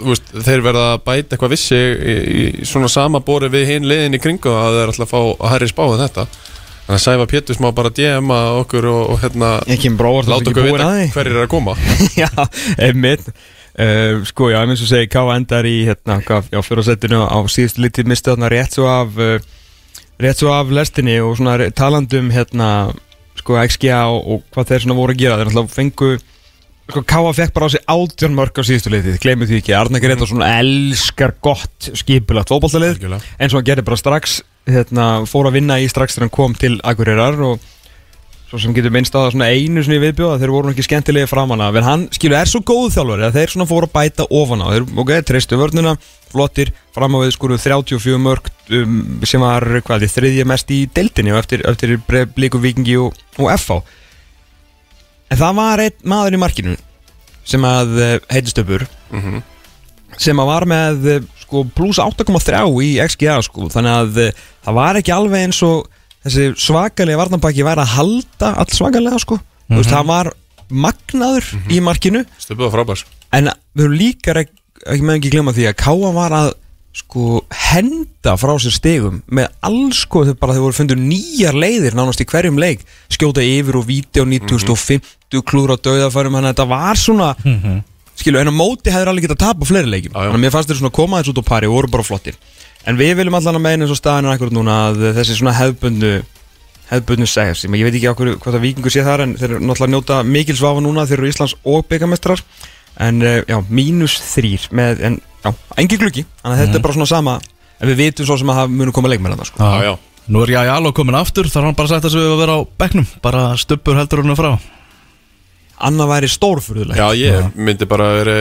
[0.05, 4.17] veist, þeir verða að bæta eitthvað vissi í, í svona sama bóri við hinn liðin
[4.17, 6.25] í kringu að þeir ætla að fá að herri spáðu þetta
[6.89, 10.69] þannig að Sæfa Péturs má bara DM-a okkur og, og hérna ég að láta okkur
[10.71, 11.75] vita að hverjir er að koma
[12.23, 12.29] Já,
[12.81, 15.35] einmitt uh, Sko, já, eins og segi, K.A.
[15.37, 18.89] endar í hérna, hvað, já, fyrir að setjunu á síðustu litið mistu þarna rétt svo
[18.89, 19.37] af uh,
[20.19, 22.69] rétt svo af lestinni og svona re- talandi um hérna,
[23.49, 26.11] sko, XGA og, og hvað þeir svona voru að gera, þeir náttúrulega fengu
[26.89, 27.33] sko, K.A.
[27.37, 31.35] fekk bara á sig átján mörg á síðustu litið, gleymið því ekki Arna Gretarsson elskar
[31.41, 33.35] gott skipulagt fótballtalið Algjörlega.
[33.39, 34.39] eins og hann gerði bara strax
[34.69, 37.65] hérna, fór að vinna í strax þegar hann kom til Akureyrar og
[38.49, 41.29] svo sem getur minnst á það svona einu svona í viðbjóða þeir voru ekki skemmtilegi
[41.29, 41.75] framan af.
[41.77, 44.67] En hann skilur er svo góð þjálfari að þeir svona fóru að bæta ofan á.
[44.73, 45.93] Þeir ok, treystu vörnuna,
[46.33, 51.33] flottir fram á við skuru 34 mörg um, sem var hvað þriðja mest í deildinni
[51.33, 51.95] og eftir, eftir
[52.35, 53.79] Blíku Vikingi og, og FH
[55.29, 56.75] en það var einn maður í markinu
[57.49, 59.39] sem að eh, heiti Stöpur Mhm.
[60.21, 64.77] sem að var með eh, sko, pluss 8,3 í XGA sko, þannig að eh, það
[64.77, 65.87] var ekki alveg eins og
[66.25, 69.39] þessi svakalega varnabaki væri að halda all svakalega sko.
[69.69, 70.31] mm veist, það var
[70.69, 72.23] magnaður í markinu.
[72.41, 76.33] Stöpuð og frábærs en við höfum líka ekki með ekki glemma því að Káa var
[76.33, 76.49] að
[76.99, 81.95] sko henda frá sér stegum með alls sko þau bara þau voru fundur nýjar leiðir
[81.95, 82.81] nánast í hverjum leik.
[83.13, 87.29] Skjóta yfir og víti á 9050 klúra á döðafærum þannig að þetta var svona
[88.19, 90.81] skilu en á móti hefur alveg getað tapa fleiri leikim þannig að mér fannst þeir
[90.81, 92.35] svona koma þess út á pari og voru bara flottir
[92.87, 95.55] en við viljum allan að meina eins og staðin er akkurat núna að þessi svona
[95.57, 96.19] hefbundu
[96.89, 99.61] hefbundu segja sem ég veit ekki okkur hvað það vikingur sé þar en þeir eru
[99.61, 102.43] náttúrulega njóta mikil svafa núna þeir eru Íslands og byggamestrar
[103.05, 106.25] en eh, já, mínus þrýr með, en já, engi gluggi.
[106.41, 107.37] Þannig að þetta er bara svona sama
[107.79, 109.69] en við vitum svo sem að það munu koma leikmenn að það sko.
[109.69, 109.93] Já, já.
[110.29, 113.07] Nú er Jajalo komin aftur, þar hann bara sagt að við að vera á bekknum?
[113.23, 114.51] Bara stubbur heldur hún frá.
[115.87, 116.99] Anna væri stórfurðuleg.
[116.99, 118.35] Já, ég myndi bara vera,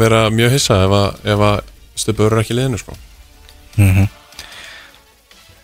[0.00, 1.60] vera mjög hissa ef að, ef að
[1.92, 2.94] Stöpuð er ekki liðinu sko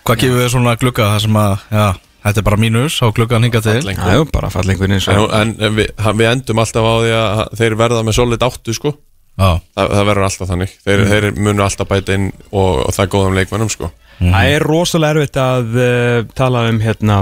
[0.08, 1.86] Hvað gefur við svona glugga það sem að, já,
[2.24, 3.76] þetta er bara mínus á gluggan hinga til.
[3.92, 7.76] Já, bara fallengun eins og en, en við, við endum alltaf á því að þeir
[7.82, 8.94] verða með solid áttu sko.
[9.38, 10.72] Já, Það, það verður alltaf þannig.
[10.82, 13.90] Þeir, þeir munu alltaf bæta inn og, og það er góðum leikmennum sko.
[14.18, 17.20] Það er rosalega erfitt að uh, tala um hérna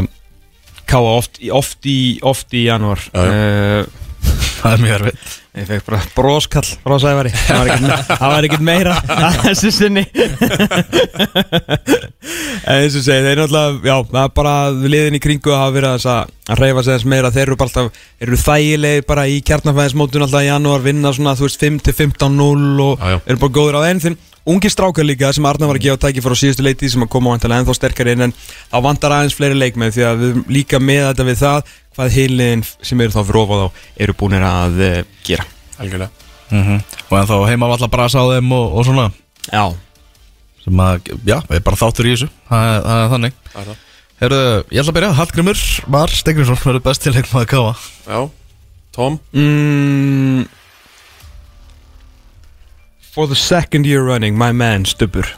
[0.86, 3.02] Káa oft, oft, í, oft í janúar.
[3.10, 3.26] Já.
[3.26, 5.34] uh, það er mjög erfitt.
[5.56, 6.68] Ég fekk bara broskall.
[6.84, 10.02] Frá Sævari Það var ekkert- það var ekkert meira að þessu sinni.
[12.66, 15.74] En eins og segi, þeir náttúrulega Já, það er bara liðin í kringu að hafa
[15.76, 17.30] verið að að reyfa sig þess meira.
[17.34, 21.48] Þeir eru bara alltaf, eru þægilegi bara í kjarnafæðismótun alltaf í janúar Vinna svona, þú
[21.48, 23.20] veist, 5-15-0 og Já, já.
[23.26, 24.18] eru bara góður á Þeim.
[24.46, 27.08] Ungi strákar líka sem Arna var að gefa tæki fyrir á síðustu leiti sem að
[27.10, 28.34] koma vantilega ennþá sterkari inn en
[28.70, 32.62] þá vantar aðeins fleiri leikmenn því að við líka með þetta við það hvað heiliðin
[32.66, 33.68] sem eru þá fyrir ofað á
[34.04, 35.48] eru búinir að uh, gera.
[35.80, 36.10] Algjörlega.
[36.52, 36.78] Mm
[37.10, 39.08] Og en þá heima var alltaf brasa á þeim og, og svona.
[39.48, 39.64] Já.
[40.62, 42.30] Sem að, já, við bara þáttur í þessu.
[42.48, 43.36] Það er, það er þannig.
[43.50, 43.82] Það er það.
[44.16, 47.72] Herðu, ég ætla að byrja, Hallgrimur Mar Stegrinsson verður best til leikmaður káa
[48.06, 48.20] Já,
[48.96, 49.18] Tom?
[49.36, 50.46] Mm,
[53.12, 55.28] For the second year running, my man Stubbur.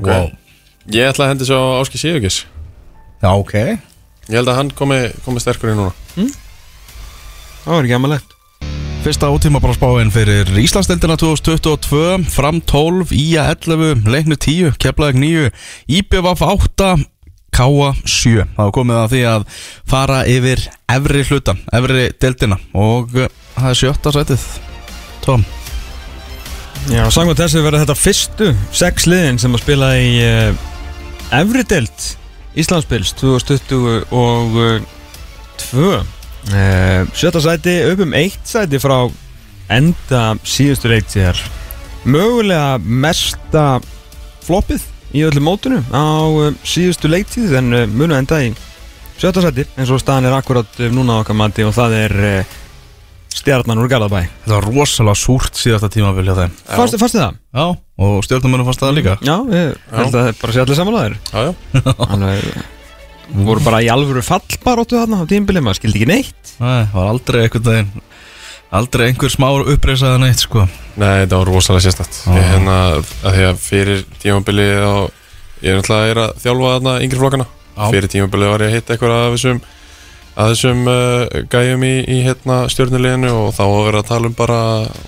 [0.00, 0.32] Okay.
[0.88, 2.46] Ég ætla að hendi svo Áski Sigurgis
[3.20, 3.52] Já, ok
[4.30, 5.94] Ég held að hann komi, komi sterkur í núna.
[7.64, 8.36] Það var ekki amalegt
[9.00, 15.48] Fyrsta ótíma bara spáinn fyrir Íslandsdeildina 2022 Fram 12, Ía 11, Leiknu 10, Keflaðeg 9
[15.98, 16.90] IBVF 8,
[17.56, 19.46] Káa 7 Það var komið að því að
[19.88, 22.60] fara yfir efri hlutan, efri deildina.
[22.76, 24.46] Og uh, það er sjötta sætið.
[25.24, 25.44] Tom.
[26.92, 30.66] Já, samkvæmt þessu verður þetta fyrstu sex liðin sem að spila í uh,
[31.40, 32.08] Efri deild
[32.58, 34.80] Íslandsbils 2020 og uh,
[35.70, 36.02] 2 uh,
[37.14, 39.04] Sjötta sæti upp um eitt sæti frá
[39.70, 41.38] enda síðustu leiktíðar
[42.10, 43.64] Mögulega mesta
[44.46, 48.50] floppið í öllu mótinu á uh, síðustu leiktíð en uh, munu enda í
[49.20, 52.16] sjötta sæti eins og staðan er akkurat uh, núna okkar mati og það er
[53.34, 54.24] stjarnan úr Garðabæ.
[54.44, 56.58] Þetta var rosalega súrt síðasta tímabil hjá þeim.
[56.66, 57.38] Fannstu fannstu það?
[57.54, 57.64] Já,
[58.06, 59.16] og stjórnumönum fannst það líka.
[59.24, 61.94] Já, ég held að það bara sé allir samanlæðir Já, já.
[62.10, 66.54] Alveg voru bara í alvöru fallbaróttu þarna á tímbili, maður skildi ekki neitt.
[66.58, 68.06] Nei, það var aldrei einhvern veginn
[68.70, 70.62] Aldrei einhver smá uppreysaðan eitt sko.
[70.94, 72.20] Nei, þetta var rosalega sérstætt.
[72.30, 72.76] Ég hérna,
[73.26, 74.94] að því að fyrir tímabilið á,
[75.60, 77.46] Ég er náttúrulega er að þjálfa þarna yngri flokkana.
[77.90, 79.58] Fyrir tímabilið var ég að hitta eitthvað af þessum
[80.38, 84.36] að þessum uh, gæjum í, í hérna, stjórnuleginu og þá var verið að tala um
[84.38, 84.60] bara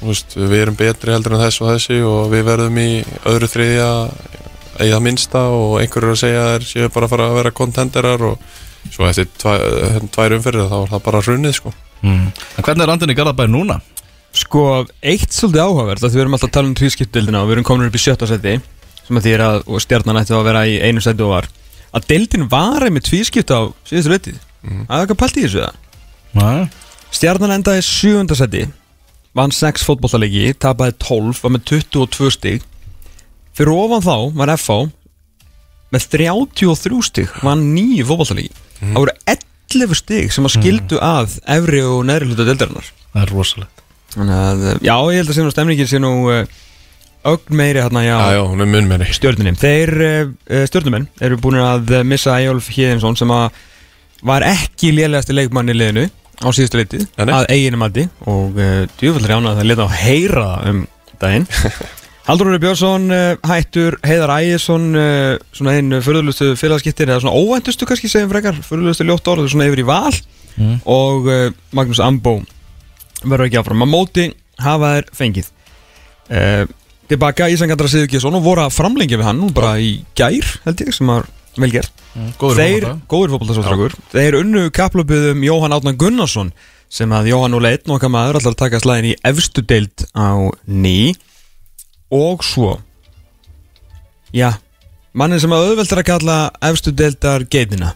[0.03, 2.91] veist, við erum betri heldur en þess og þessi og við verðum í
[3.31, 3.93] öðru þriðja
[4.83, 8.27] eða minnsta og einhverjur að segja að þeir séu bara að fara að vera kontenderar
[8.33, 8.53] og
[8.91, 9.53] svo eftir tvæ,
[9.95, 12.29] hérna, tvær umferðir þá var það bara hrunnið sko mm.
[12.59, 13.79] En hvernig er andin í Garðabæri núna?
[14.33, 14.63] Sko,
[15.05, 17.91] eitt svolítið áhugavert að við erum alltaf að tala um tvískiptildina og við erum komin
[17.91, 18.57] upp í sjötta seti
[19.03, 21.51] sem að því er að og stjarnan ætti að vera í einu seti og var
[21.93, 24.87] að deildin var einmitt tvískipt á síðustu letið mm.
[24.89, 26.63] að það pælt í þessu það
[27.13, 27.83] Stjarnan endaði
[28.39, 28.63] seti
[29.37, 32.65] vann 6 fótbollaleiki, tapaði 12 var með 22 stig.
[33.57, 34.79] Fyrir ofan þá var FH
[35.93, 38.53] með 33 stig vann 9 fótbollaleiki
[38.83, 42.91] það voru 11 stig sem að skildu að efri og neðri hluta deildarinnar.
[43.13, 43.83] Það er rosalegt.
[44.13, 46.43] Að, já, ég held að sé nú stemningin sé nú uh,
[47.33, 48.03] ögn meiri hérna
[49.07, 49.55] er stjörnunni.
[49.61, 53.63] Þeir uh, stjörnumenn eru búin að missa Eyjólf Híðinsson sem að
[54.23, 56.07] var ekki leikmann í liðinu
[56.43, 56.83] á síðustu
[57.23, 57.33] nei.
[57.33, 60.85] að eiginu mati og uh, djúfallir ánað að það leta á heyra það um
[61.23, 61.49] daginn.
[62.27, 67.87] Haldur Úri Björnsson uh, hættur, Heiðar Ægjesson uh, svona einn fyrirlustu félagskiptir eða svona óvæntustu
[67.89, 70.15] kannski segjum frekar fyrirlustu ljótt orð svona yfir í val
[70.53, 70.83] Mm.
[70.85, 72.43] og uh, Magnús Ambó
[73.23, 74.25] verður ekki áfram að móti
[74.61, 75.47] hafa þær fengið
[76.29, 76.65] uh,
[77.09, 80.93] tilbaka Ísangandra Sigurgesson og voru að framlengja við hann nú bara í gær held ég
[80.93, 81.29] sem var
[81.73, 82.05] gert.
[82.41, 86.53] Góður þeir, góður fótboltasóttrækur þeir unnu kaplöpuð um Jóhann Átnan Gunnarsson
[86.93, 91.15] sem að Jóhann og Leitn okkar maður allar taka slæðin í efstu deild á ný.
[92.13, 92.77] Og svo
[94.33, 94.53] já
[95.13, 96.37] mannin sem að auðvelt er að kalla
[96.69, 97.93] efstu deildar geitina.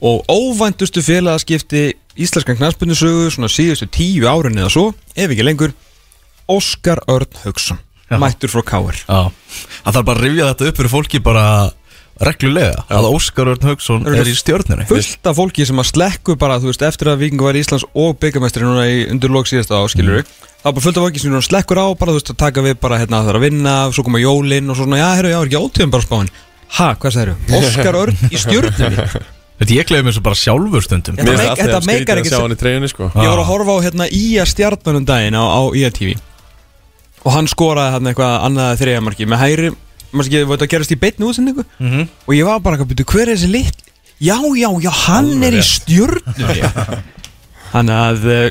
[0.00, 4.86] Og óvæntustu félagaskipti íslenskan knarspunnisögu svona síðustu tíu árin eða svo,
[5.16, 5.74] ef ekki lengur
[6.48, 7.80] Óskar Örn Haugsson
[8.14, 9.32] mættur frá Já.
[9.82, 11.46] Það þarf bara að rifja þetta upp fyrir fólki bara
[12.24, 16.58] reglulega Að Óskar Örn Haugsson er í stjórnunni fullt af fólki sem að slekku bara
[16.62, 20.22] þú veist, eftir að Víkingur var Íslands og byggamestri núna í undir lók síðasta áskilur
[20.22, 20.34] mm.
[20.62, 22.76] það var bara fullt af fólki sem slekkur á bara þú veist að taka við
[22.82, 25.38] bara hérna það er að vinna svo koma jólin og svo svona já, herru, já,
[25.40, 26.32] er ekki ótíðum bara spáin?
[26.76, 29.08] Ha, hvað sagður Óskar Örn í stjórnunni
[29.56, 31.14] Þetta ég gleði mér svo bara sjálfur stundum.
[31.16, 33.06] Þetta Mér meik- finnst þetta meikar skrítið að ekki hann í treyjunni sko.
[33.08, 36.12] Ég var að horfa á hérna Ía stjarnanum daginn á, á Ía TV
[37.26, 39.70] og hann skoraði hérna eitthvað annað þriðamarki með ekki,
[40.24, 42.08] þetta gerast í beinni útsendingu Mhm.
[42.26, 43.82] og ég var bara að byrja, hver er þessi lit?
[44.20, 47.02] Já, já, já, hann Alveg er í stjörnunni
[47.72, 48.50] Þannig að uh,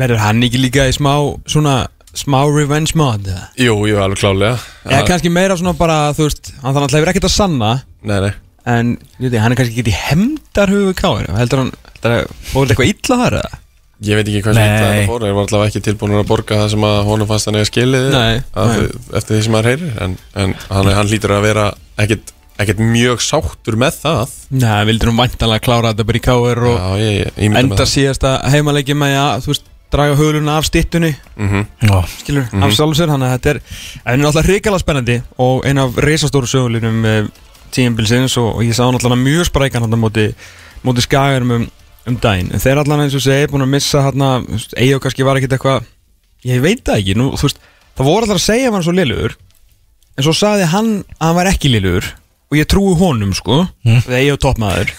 [0.00, 1.12] verður hann ekki líka í smá
[1.50, 3.26] svona smá revenge mod?
[3.60, 6.98] Jú, jú, alveg klálega eða kannski meira svona bara, þú veist hann þannig að það
[7.00, 7.72] hefur ekkert að sanna
[8.02, 8.32] Nei, nei
[8.70, 11.70] en ég veit, hann er kannski ekki í hemdarhugu káir heldur hann,
[12.00, 13.60] heldur hann, fóður eitthvað illa þar eða?
[14.00, 16.68] Ég veit ekki hvað sem þetta fór Ég var allavega ekki tilbúin að borga það
[16.72, 18.76] sem að honum fannst hann eða skilið að.
[19.20, 21.66] Eftir því sem maður heyrir En, en hann, hann lítur að vera
[22.00, 22.32] ekkit,
[22.64, 24.36] ekkit mjög sáttur með það.
[24.56, 28.32] Nei, vildur hún væntanlega klára þetta bara í káir og Já, ég, ég enda síðasta
[28.54, 31.96] heimaleiki með að, þú veist, draga höluna af stittunni mm Já.
[32.20, 35.82] Skilur, af sjálfum sér, þannig að þetta er en er náttúrulega hrikalega spennandi og ein
[35.82, 37.28] af reisastóru sögulinum uh,
[37.74, 40.28] tíumbilsins og, og ég sá náttúrulega mjög sprækan hann á móti,
[40.86, 41.66] móti skagarum um,
[42.10, 45.26] um daginn, en þeir allan eins og segi búin að missa hann að, Eyjó kannski
[45.26, 45.88] var ekkit eitthvað
[46.46, 47.60] ég veit það ekki, nú, þú veist
[47.96, 49.36] það voru allar að segja að hann svo liðlugur
[50.16, 52.14] en svo sagði hann að hann var ekki liðlugur
[52.50, 54.00] og ég trúi honum sko mm.
[54.06, 54.90] þegar Eyjó toppmaður.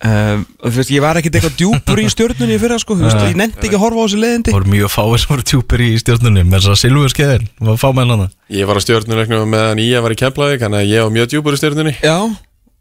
[0.00, 3.06] Um, og þú veist, ég var ekkert eitthvað djúpur í stjórnunni í fyrra sko, þú
[3.06, 4.52] veist, ég nefndi ekki að horfa á þessi leiðindi.
[4.52, 7.72] Það voru mjög fáir sem voru tjúpir í stjórnunni Með þess að silfu skeiðin Það
[7.72, 10.92] var fá með hana Ég var á stjórnuleiknum meðan ég var í Keflavík Þannig að
[10.92, 12.16] ég var mjög djúpur í stjórnunni Já,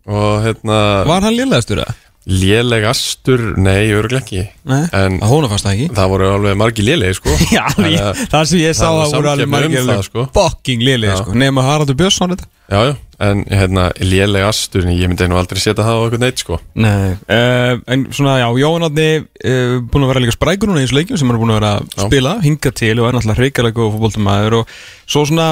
[0.09, 0.77] Og hérna
[1.07, 1.95] var hann lélegastur eða?
[2.28, 4.41] Lélegastur, nei, örgulega ekki.
[4.70, 5.88] Nei, En að hóna fannst það ekki.
[5.97, 7.36] það voru alveg margi lélegi sko.
[7.55, 10.26] Já, Þannig ég, að- það sem ég sá það það voru alveg samkeppni um sko.
[10.36, 11.22] fucking lélega Já.
[11.24, 12.49] sko, nema Haraldur Björnsson þetta.
[12.70, 12.93] Já, já,
[13.26, 16.59] en hérna lélegastur Ég myndi nú aldrei setja það á eitthvað neitt sko.
[16.78, 20.86] Nei, uh, en svona já, Jóhann Átni uh, búin að vera líka sprækur núna í
[20.86, 22.05] þessu leikjum sem hann er búin að vera að Já.
[22.05, 24.78] spila, hinga til og er náttúrulega hreikalega góð fótboltamæður og
[25.09, 25.49] svo svona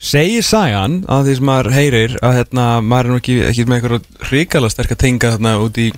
[0.00, 3.78] segir sagan að því sem maður heyrir að hérna, maður er nú ekki, ekki með
[3.78, 5.88] eitthvað hreikalega sterk að tenga þarna út í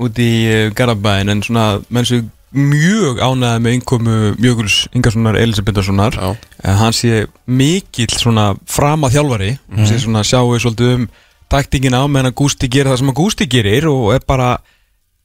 [0.00, 6.16] út í uh, Garabæin en svona menn sem mjög ánæði með innkomu Mjöguls Ingarssonar Elisabetharssonar
[6.18, 6.30] Já,
[6.66, 9.84] að hann sé mikill svona frama þjálfari mm.
[9.86, 11.04] sé svona sjáu svolítið um
[11.50, 14.56] taktingina á meðan að Gústi gerir það sem að Gústi gerir og er bara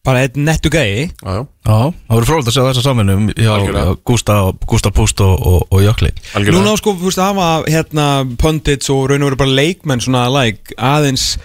[0.06, 1.10] bara einn nettu gæi.
[1.12, 3.96] Já, það voru frólægt að sjá þessa samvinnu Já, Algjörlega.
[4.08, 4.38] Gústa,
[4.70, 6.12] Gústa Púst og, og, og Jökli.
[6.38, 6.62] Algjörlega.
[6.62, 8.08] Núna sko, þú veist, að hafa hérna
[8.42, 11.36] pundits og raun og veru bara leikmenn svona like, aðeins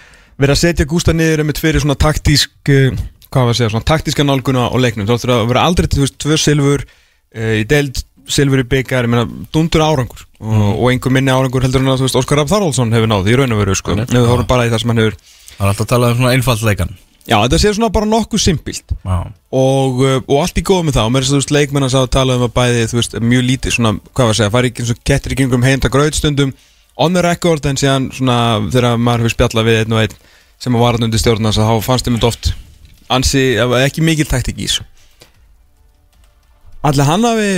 [0.41, 3.01] vera að setja Gústa niður um fyrir svona taktísk uh,
[3.31, 5.09] hvað var að segja, svona taktíska nálguna á leiknum.
[5.09, 8.01] Þá þurfa að vera aldrei, þú veist, tvö silfur uh, í deild,
[8.31, 10.25] silfur í byggar ég meina, dundur árangur.
[10.41, 13.29] Og, og einhver minni árangur heldur en að, þú veist, Óskar Raff Þarálsson hefur náð
[13.29, 15.19] í raun og veru, sko, ef við horfum bara í það sem hann hefur
[15.61, 16.93] Það er alltaf að tala um svona einfaldleikan
[17.29, 18.93] Já, þetta sé svona bara nokkuð simpilt.
[19.05, 19.17] Já,
[19.53, 21.07] og, uh, og allt í góð með það.
[21.07, 22.87] Og mér er þess að þú veist leikmenn að sá að tala um að bæði
[22.89, 25.37] þú veist mjög lítið svona, hvað var að segja, fari ekki eins og kettir í
[25.37, 26.53] kringum heimta gröðstundum
[27.01, 28.37] on the record en síðan svona
[28.73, 30.17] þegar maður hefur spjallað við einn og einn
[30.61, 32.51] sem var hann undir stjórnans að þá fannst þeim þetta oft
[33.11, 33.43] ansi,
[33.81, 34.85] ekki mikil taktik í þessu.
[36.85, 37.49] Allir hann hafi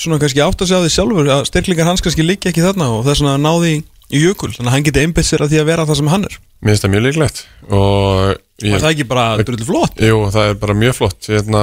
[0.00, 2.90] svona kannski átt að segja á því sjálfur að styrklingar hans kannski liggja ekki þarna
[2.96, 3.74] og þess að náði
[4.10, 4.50] í jökul.
[4.54, 6.38] Þannig að hann geti einbett sér að því að vera það sem hann er.
[6.60, 9.98] Mér finnst það mjög líklegt og og það ekki bara drullu flott?
[9.98, 11.28] Jú, það er bara mjög flott.
[11.30, 11.62] Hérna,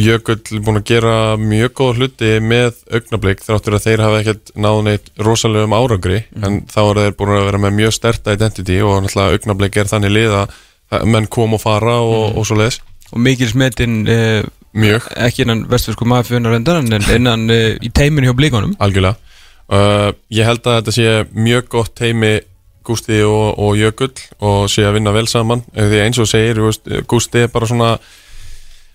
[0.00, 4.52] Jökull er búin að gera mjög góð hluti með augnablík þráttur að þeir hafa ekkert
[4.56, 8.78] náð neitt rosalegum árangri en þá er þeir búin að vera með mjög sterta identity
[8.86, 12.80] og náttúrulega augnablík er þannig lið að menn kom og fara og, og svo leiðis
[13.10, 14.44] og mikil smetinn eh,
[15.18, 19.18] ekki innan vestfjörsku maðurfjönar endar en innan uh, í teiminu hjá blíkonum algjörlega.
[19.70, 22.38] Uh, Ég held að þetta sé mjög gott teimi
[22.86, 25.62] Gústi og, og Jökull og sé að vinna vel saman.
[25.74, 27.94] Eh, því eins og segir, veist, Gústi er bara svona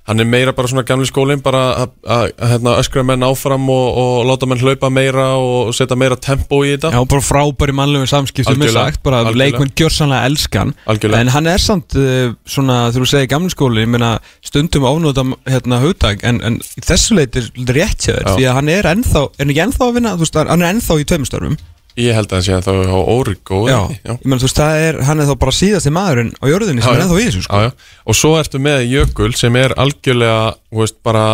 [0.06, 4.26] hann er meira bara svona gamli skólinn bara að- hérna, öskra menn áfram og, og
[4.30, 6.92] láta menn hlaupa meira og setja meira tempo í þetta.
[6.94, 11.22] Já, bara frábæri mannlegum samskiptum er sagt, bara leikmenn gjörsanlega elskan Algjörlega.
[11.26, 15.82] en hann er samt uh, svona, þú segir gamli skóli ég meina stundum ánóta hérna
[15.82, 18.22] hugtak en, en þessu leiti er rétt Já.
[18.30, 20.76] því að hann er ennþá, er hann ekki ennþá að vinna þú veist, hann er
[20.76, 21.58] ennþá í tveimstörfum
[21.96, 24.80] Ég held að hann sé að það á Órigó Já, ég meina þú veist, það
[24.84, 27.06] er, hann er þá bara síðasti maðurinn á jörðinni sem Já, er já.
[27.06, 27.60] ennþá í þessu sko.
[27.62, 27.91] Já, já.
[28.06, 31.26] Og svo ertu með Jökul sem er algjörlega þú veist, bara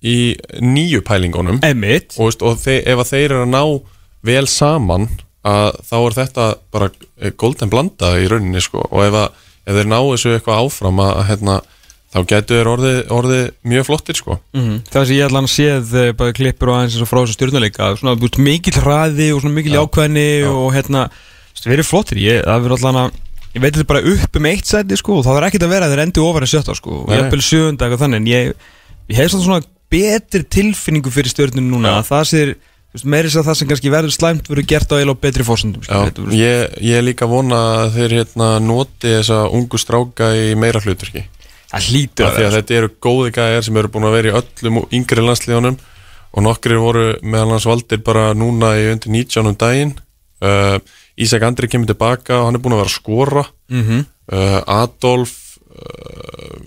[0.00, 0.16] í
[0.62, 3.62] nýju pælingunum Emmitt, og, veist, og þe ef þeir eru að ná
[4.30, 5.08] vel saman
[5.48, 8.84] að þá er þetta bara eh, golden blanda í rauninni sko.
[8.90, 11.58] og ef, að, ef þeir ná þessu eitthvað áfram að hérna,
[12.10, 14.38] þá getur þeir orðið, orðið mjög flottir sko.
[14.56, 18.16] mm það sem ég allan séð uh, bara klippur og aðeins frá þessu stjórnuleika svona
[18.16, 19.80] þú veist, mikill hraði og svona mikill Já.
[19.80, 24.14] jákvæðni og hérna veist, verið flottir, ég, það verður allan að ég veit þetta bara
[24.14, 26.46] upp um eitt sæti sko og það er ekkert að vera að þeir endi ofar
[26.46, 28.66] en sjötta sko og jafnvel sjöunda eitthvað þannig en ég,
[29.10, 31.98] ég hef svona betri tilfinningu fyrir stjórnun núna Já.
[31.98, 34.98] að það sér þú veist, meiri sér það sem kannski verður slæmt verður gert á
[35.00, 35.98] eila og betri fórsendum Já,
[36.34, 40.82] ég, ég er líka að vona að þeir hérna, noti þessa ungu stráka í meira
[40.82, 41.26] hlutverki
[41.70, 44.36] það hlýtur af því að þetta eru góði gæjar sem eru búin að vera í
[44.40, 45.78] öllum yngri landslíðunum
[46.30, 49.94] og nokkri voru meðal hans valdir bara núna í undir 19 um daginn
[50.46, 50.78] uh,
[51.20, 54.04] Ísak Andri kemur tilbaka og hann er búin að vera að skora mm -hmm.
[54.32, 55.34] uh, Adolf
[55.70, 56.60] uh,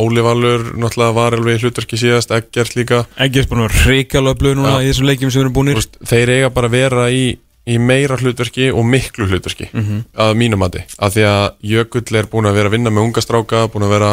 [0.00, 3.04] Óli Valur náttúrulega var alveg hlutverki síðast Eggert líka
[3.44, 4.82] er búin að ríkala upplöðu núna Já.
[4.82, 8.18] í þessum leikjum sem við erum búinir þeir eiga bara að vera í, í meira
[8.20, 12.70] hlutverki og miklu hlutverki að mínum mati, af því að Jökull er búin að vera
[12.70, 14.10] að vinna með unga stráka búin að vera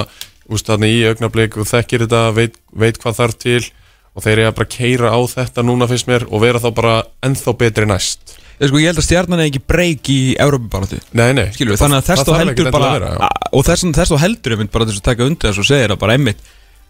[0.52, 3.64] úst, þarna í augnablik og þekkir þetta, veit, veit hvað þarf til
[4.12, 7.54] og þeir bara að keira á þetta núna finnst mér og vera þá bara ennþá
[7.60, 8.38] betri næst.
[8.62, 11.98] Ég, sko, ég held að stjarnan er ekki breyk í Európa-baráttu Nei, nei, við, þannig
[11.98, 13.30] að þess þá heldur bara að já.
[13.58, 16.18] og þess, þá heldur einmitt bara þess að taka undir þess og segja það bara
[16.20, 16.44] einmitt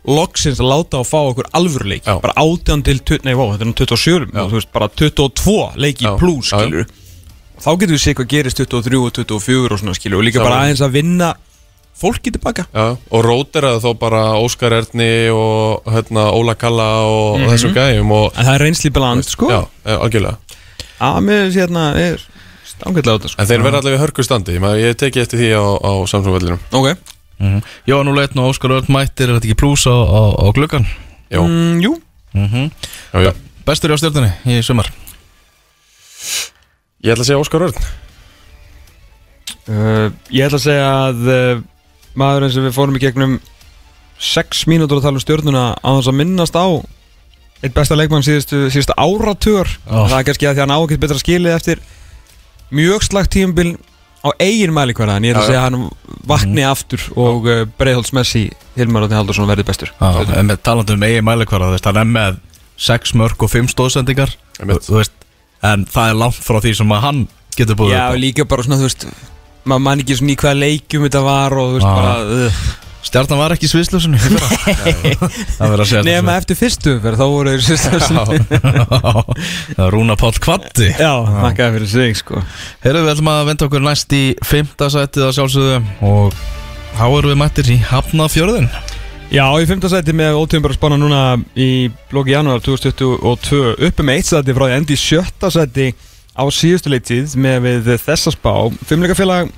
[0.07, 3.69] loksins að láta á fá okkur alvöruleik bara 18 til 20, nei, vá, þetta er
[3.69, 4.41] nú 27 Já.
[4.49, 6.17] þú veist, bara 22 leiki Já.
[6.17, 6.65] plus, Já, já.
[6.65, 6.85] skilur
[7.61, 10.39] og þá getur við séð hvað gerist 23 og 24 og svona, skilur og líka
[10.41, 10.49] Saman.
[10.49, 11.33] bara aðeins að vinna
[12.01, 12.63] fólki tilbaka.
[12.73, 18.09] Já, og róteraði þó bara Óskar Erni og hérna, Óla Kalla og, og þessum gæjum
[18.15, 19.51] og en það er reynsli baland, sko.
[19.53, 19.59] Já,
[19.99, 20.39] algjörlega.
[20.97, 22.17] Að mér sé hérna er
[22.71, 23.41] stangætlega á þetta, sko.
[23.43, 26.59] En þeir verða allavega í hörku standi, maður- ég teki eftir því á, á Samsung-vellinum
[26.73, 26.97] ok,
[27.41, 27.61] Mhm.
[27.89, 30.85] Jóhann Úr Leitn og Óskar Örn mættir Er þetta ekki plús á, á, á gluggan?
[31.31, 31.95] Já, mm, jú
[32.37, 32.69] Mm
[33.11, 33.31] já, já.
[33.65, 34.87] Bestur á stjórnunni í sumar
[37.01, 37.81] Ég ætla að segja Óskar Örn
[39.69, 41.59] Uh, ég ætla að segja að uh,
[42.17, 43.35] maðurinn sem við fórum í gegnum
[44.21, 46.65] 6 mínútur að tala um stjórnuna á þess að minnast á
[47.61, 50.09] eitt besta leikmann síðustu, síðustu áratugur Ó.
[50.09, 51.83] það er kannski að því að hann á ekkert betra skilið eftir
[52.73, 53.75] mjög slagt tímabil
[54.21, 58.13] á eigin mælikvæða en ég ætla að segja að hann vakni aftur og uh, Breiðholts
[58.13, 58.43] Messi
[58.77, 59.93] Hilmar Átni Haldursson verði bestur.
[60.01, 62.39] En með talandi um eigin mælikvara þú veist, hann er með
[62.81, 64.85] 6 mörg og 5 stóðsendingar Einmitt.
[64.85, 65.17] þú veist,
[65.65, 67.25] en það er langt frá því sem að hann
[67.57, 69.07] getur búið Já, líka bara svona, þú veist
[69.65, 72.63] maður man ekki svona í hvaða leikjum þetta var og þú veist bara uh,
[73.01, 73.69] Stjarnan var ekki
[75.57, 77.89] það segja nema eftir fyrstu þá voru þeir sérst
[79.77, 82.43] Já, Rúna Páll Kvatti Já, þakkaði fyrir sig sko.
[82.85, 84.73] Heyrðu, við ætlum að venda okkur næst í 5.
[84.95, 85.81] sætið að sjálfsögðu
[86.11, 86.39] og
[86.99, 88.69] þá erum við mættir í Hafnafjörðin
[89.31, 91.19] Já, í fymta sæti með ótíðum bara spána núna
[91.55, 95.93] í bloki janúar 2022 uppi með eitt sæti frá endi sjötta sæti
[96.35, 98.51] á síðustu leitið með við þessa spá.
[98.89, 99.53] Fimmleikafélag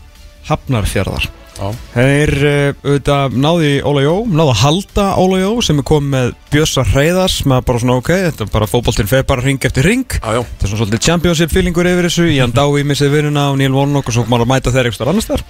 [0.45, 1.25] Hafnarfjörðar.
[1.53, 6.29] Þeir uh, auðvitað náði Óla Jó, náði að halda Óla Jó sem er komið með
[6.53, 10.15] Bjössa Hreiðars með bara svona ok, þetta er bara fótboltinn fer bara ring eftir ring
[10.17, 14.09] Þetta er svona svolítið championship feelingur yfir þessu Ian Dái missið vinnuna og Neil Warnock
[14.09, 15.45] og svo maður að mæta þeir eitthvað annars þar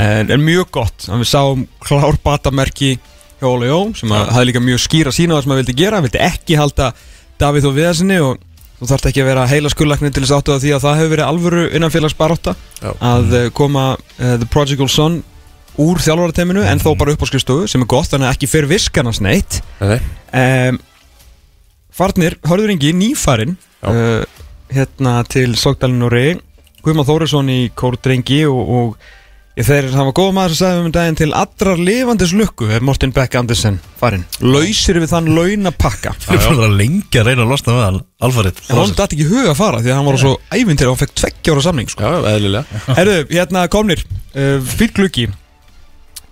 [0.00, 2.98] en, en mjög gott, en við sáum klár batamerki
[3.38, 6.08] hjá Óla Jó sem hafði líka mjög skýra sína það sem hann vildi gera, hann
[6.08, 6.92] vildi ekki halda
[7.38, 8.44] Davíð og Viðarsinni og
[8.78, 11.12] þú þarft ekki að vera heila skullakni til þess áttu að því að það hefur
[11.14, 12.90] verið alvöru innanfélagsbarótta Já.
[12.94, 15.18] að uh, koma uh, The Prodigal Son
[15.78, 18.72] úr þjálfarateiminu en þó bara upp á skrifstofu sem er gott, þannig að ekki fyrir
[18.72, 19.60] viskarnas neitt.
[19.80, 20.80] Nei, nei, um,
[21.98, 24.22] Farnir, hörður Ingi, nýfarin uh,
[24.70, 26.36] hérna til Sogdalinn og Rey.
[26.84, 29.08] Guðmann Þórisson í Kórdrengi og, og
[29.58, 33.10] ég, þeir hafa góða maður sem sagði um daginn til allrar lifandis lukku er Morten
[33.14, 36.14] Beck Andersen farin lausir við þann launapakka.
[36.28, 39.26] Við erum bara lengi að reyna að losna með hann Alfarit en hann dætti ekki
[39.26, 41.90] í huga að fara því að hann var svo ævintir og hann fekk tveggjára samning
[41.90, 42.06] sko.
[42.06, 42.82] já, eðlilega.
[43.00, 45.26] Herðu, hérna komnir uh, Fýll gluggi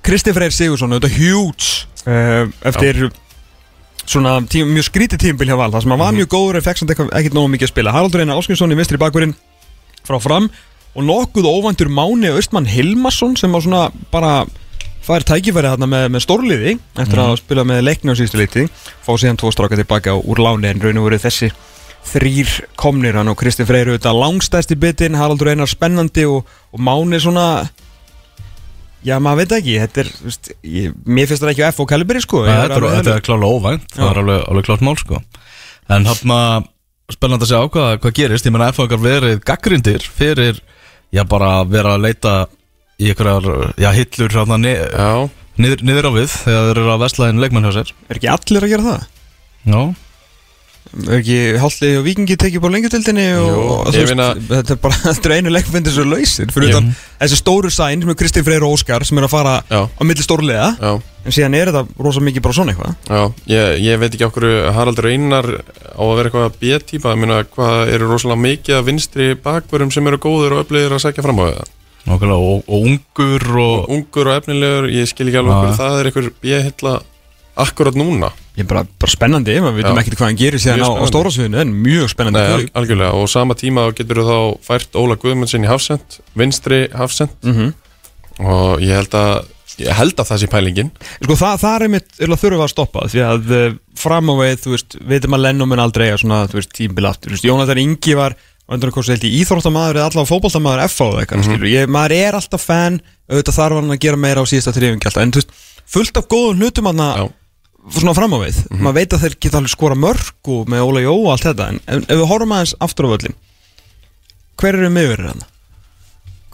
[0.07, 3.09] Kristi Freyr Sigursson, þetta huge uh, eftir
[4.07, 6.79] svona tím, mjög skrítið tímbil hjá Val það sem hann var mjög góður en fekk
[6.79, 7.95] samt ekkert nógu mikið að spila.
[7.97, 9.35] Haraldur Einar Áskinsson í vistri bakverinn
[10.07, 10.47] frá fram
[10.95, 13.81] og nokkuð óvæntur Máni Austmann Hilmarsson sem var svona
[14.13, 14.45] bara
[15.03, 18.65] fær tækifæri þarna með, með stórliði eftir að spila með leikni á síðustu liti.
[19.03, 21.51] Fá síðan tvo stráka tilbaka úr láni en raun og verið þessi
[22.13, 23.19] þrýr komnir.
[23.19, 27.67] Hann og Kristi Freyr auðvitað langstæsti bitin, Haraldur Einar spennandi og, og Máni svona
[29.07, 31.91] já maður veit ekki þetta er, veist, ég, mér finnst það ekki á F og
[31.91, 34.85] Kalibri sko er Þetta er, alveg þetta er klálega óvænt Það er alveg, alveg klárt
[34.87, 35.21] mál sko.
[35.97, 38.49] En hann maður spennandi að sjá hvað, hvað gerist.
[38.49, 40.59] Ég menna F okkar verið gaggrindir Fyrir,
[41.15, 42.37] já bara vera að leita
[42.97, 47.43] Í einhverjar, já hillur hérna, niður, niður á við Þegar þeir eru að vesla inn
[47.43, 47.91] leikmann hjá sér.
[48.09, 49.03] Er ekki allir að gera það?
[49.67, 49.81] Já,
[51.16, 54.14] ekki Hallið og Víkingi tekið búið lengjutildinni og, og veist,
[54.51, 56.89] þetta er bara þetta er einu leikmyndir sem er lausir fyrir utan
[57.20, 60.03] þessi stóru sæn sem er Kristi Freyr og Óskar sem er að fara já, á
[60.07, 60.97] milli stórlega já.
[61.26, 62.93] En síðan er þetta rosa mikið bara svona eitthvað.
[63.11, 64.45] Já, ég, ég veit ekki okkur
[64.76, 67.14] Haraldur Einar á að vera eitthvað B-típa.
[67.16, 71.03] Ég meina hvað eru rosalega mikið af vinstri bakvörum sem eru góður og öflugir að
[71.03, 71.72] sækja fram á það?
[72.07, 76.11] Nákvæmlega Og, og ungur og Ungur og efnilegur, ég skil ekki alveg okkur það er
[76.12, 76.95] einhver B-hilla
[77.57, 80.89] akkurat núna Ég er bara, bara spennandi, maður veitum ekkert hvað hann gerir síðan á,
[80.89, 81.11] á spennandi.
[81.13, 84.39] stóra sviðinu en mjög spennandi Nei, algjörlega og sama tíma getur þú þá
[84.71, 87.75] fært Óla Guðmundsson í hafsend vinstri hafsend Mhm.
[88.41, 89.47] og ég held að
[89.77, 90.91] ég held að það sé pælingin
[91.21, 92.11] Sko það, það er einmitt
[92.61, 95.83] við að stoppa því að uh, fram á veið, þú veist, veitum að Lennon mun
[95.85, 98.37] aldrei að svona, þú veist, tímbil aftur, þú veist, Jónatan Ingi var
[98.67, 101.93] Öndur að held í íþróttamaður eða allavega fótboltamaður F á það eitthvað, mm -hmm.
[101.95, 102.97] maður er alltaf fan,
[103.31, 104.73] auðvitað þarf hann að gera meira á síðasta
[105.07, 105.53] alltaf, en þú veist,
[105.87, 107.31] fullt af góðum hlutum hann Já.
[107.95, 111.03] Svona fram á við, maður veit að þeir geta alveg skora mörg og með Óla
[111.05, 111.68] Jó og allt þetta.
[111.87, 113.37] En, ef við horfum aðeins aftur á völlin
[114.57, 115.47] hver eru miðverðir hann?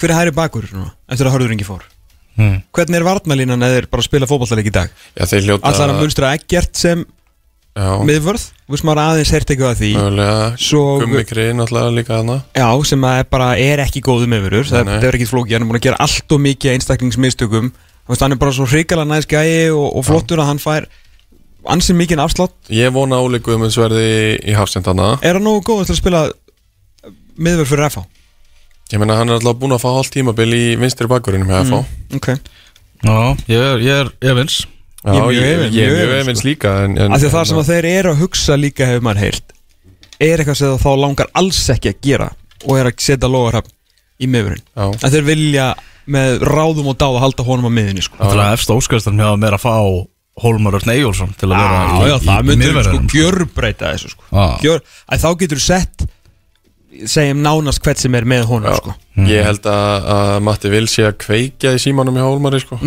[0.00, 1.84] Hver er hæri bakur núna, eftir að hörður Ingi fór?
[2.38, 2.60] hmm.
[2.74, 4.94] Hvernig er varnalínan eða þeir bara spila fótballtaleik í dag?
[5.14, 7.04] Já, þeir hljóta Allar að munstra ekkert sem
[7.72, 9.90] Já, miðvörð, þú veist maður aðeins heyrt eitthvað að því.
[9.96, 10.48] Mögulega.
[11.00, 14.66] Gummikri náttúrulega líka hana Já, sem að er bara er ekki góðu miðvörður.
[14.68, 17.70] Það, það er ekki flóki, hann er búin að gera allt og mikið einstaklingsmistökum.
[18.12, 20.90] Hann er bara svo hrikalega næs gæi og, og flottur að hann fær
[21.70, 22.54] ansið mikið afslátt.
[22.72, 24.06] Ég vona að Óli Guðmunds verði
[24.42, 26.22] í hafsend hana Er hann nógu góð til að spila
[27.38, 28.04] miðvörð fyrir FH?
[28.92, 32.18] Ég meina hann er alltaf búin að fá hálft tímabil í vinstri bakurinnum hjá FH
[32.18, 32.28] Ok,
[33.02, 33.16] Já,
[33.48, 33.82] ég er,
[34.22, 34.52] ég er
[35.02, 37.14] Já, Ég er mjög ég, efins, ég er mjög mjög efins, efins líka en, en,
[37.14, 39.54] af því að það sem að þeir eru að hugsa líka hefur maður heyrt
[40.22, 42.28] er eitthvað sem þá langar alls ekki að gera
[42.62, 43.72] og er að setja logarhafn
[44.22, 45.66] í miðvörðin Já, að þeir vilja
[46.12, 48.18] með ráðum og dáð að halda honum á miðinni sko.
[48.18, 49.74] Það er að efst óskastar með að meira að fá
[50.40, 53.92] Hólmar Örn Eyjólfsson til að vera Já, í, já, það í myndir sko miðverðinum gjörbreyta
[53.92, 54.22] þessu sko.
[54.32, 54.46] Já.
[54.64, 54.80] Gjör,
[55.12, 56.06] að þá getur þú sett
[57.08, 58.76] segjum nánast hvert sem er með honum já.
[58.80, 58.94] sko.
[59.28, 62.78] Ég held að, að Matti vil sé að kveikja í símanum í Hólmari sko.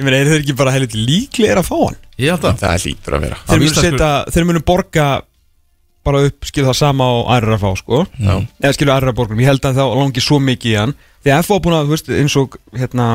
[0.00, 1.98] Ég meina, er þeir ekki bara heilit líklegir að fá hann?
[2.20, 5.06] Ég held að Það lítur að vera Þeir munu, setja, þeir munu borga
[6.06, 8.34] bara upp, skilur það sama á aðra að fá, sko Já.
[8.62, 11.48] eða skilur aðra borgum, ég held að það langi svo mikið í hann því að
[11.48, 13.08] FO búin að, þú veist, eins og hérna,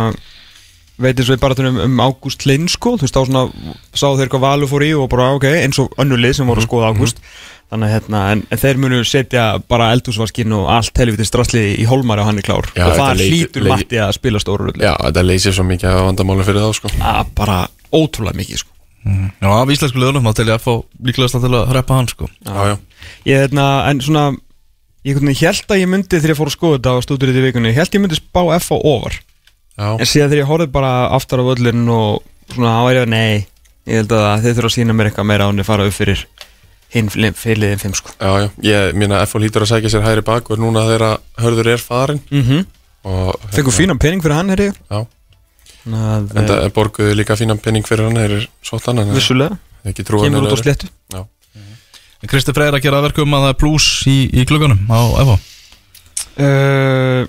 [1.01, 4.07] veit eins og við bara tölum um Ágúst Lind, sko, þú veist, þá svona sá
[4.19, 6.91] þeir hvað valur fór í og bara, ok, eins og önnulið sem voru að skoða
[6.93, 7.19] Ágúst.
[7.65, 11.87] Þannig að, hérna, en, en þeir munu setja bara eldhúsvaskinn og allt helviti strassli í
[11.89, 12.69] Holmar og hann er klár.
[12.77, 16.45] Já, og það hlýtur Matti að spila stóru Já, þetta leysir svo mikið af vandamáli
[16.45, 16.93] fyrir þá sko.
[17.01, 17.57] að bara
[17.89, 18.71] ótrúlega mikið, sko.
[19.05, 20.73] Já, af íslensku liðunum þá til ég að fá
[21.09, 22.29] líklegast til að hreppa hann sko.
[22.45, 22.75] Já, já,
[23.25, 24.25] Ég hérna, en svona
[25.05, 27.69] Ég held að ég myndi þegar ég fór að skoða þetta á stúdurinn í vikunni,
[27.69, 29.19] ég held ég myndi spá F á ofar
[29.77, 29.89] já.
[29.99, 32.23] En síðan þegar ég horfði bara aftar á völlin og
[32.53, 33.45] svona á er ég að nei
[33.85, 36.23] Ég held að þeir þurfa að sína mér eitthvað meira á henni fara upp fyrir
[36.95, 38.13] hinn fyrirliðin fimm sko.
[38.17, 41.83] Já, já, ég minna FO lítur að sækja sér hægri bakur núna þegar hörður er
[41.83, 42.65] farin mm -hmm.
[43.11, 45.05] og Fengur fínan pening fyrir hann, herri Já,
[45.85, 49.57] að, en það borguðu líka fínan penning fyrir hann þeir eru svoltan en eh, vissulega.
[49.85, 50.89] Kemur út á sléttu.
[51.13, 51.25] Já,
[52.25, 55.37] Kristi Freyr að gera að verkum að það er plus í, í klukkanum á Evo?
[56.41, 57.27] Uh,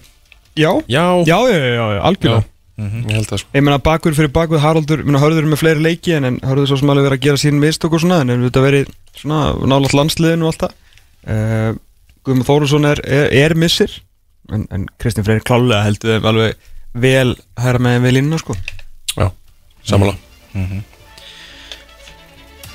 [0.57, 2.45] Já, já, já, já, já, já, algjörlega.
[2.77, 3.51] Ég held það sko.
[3.57, 6.35] Ég meina bakur fyrir bakur Haraldur, ég meina Hörður er með fleiri leiki en, en
[6.45, 8.65] Hörður er svo sem alveg verið að gera sín mistök og svona en hefur þetta
[8.67, 9.39] verið svona
[9.73, 10.75] nálaðt landsliðinu og allt það.
[11.27, 11.71] Uh,
[12.27, 13.97] Guðmund Þórusson er, er, er missir
[14.53, 16.69] en, en Kristinn Freyr klálega heldur þeim alveg
[17.07, 17.33] vel
[17.65, 18.57] hæra með við línuna sko.
[19.17, 19.31] Já,
[19.89, 20.21] samanlega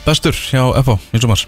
[0.01, 1.45] Bestur hjá Evo í sumar?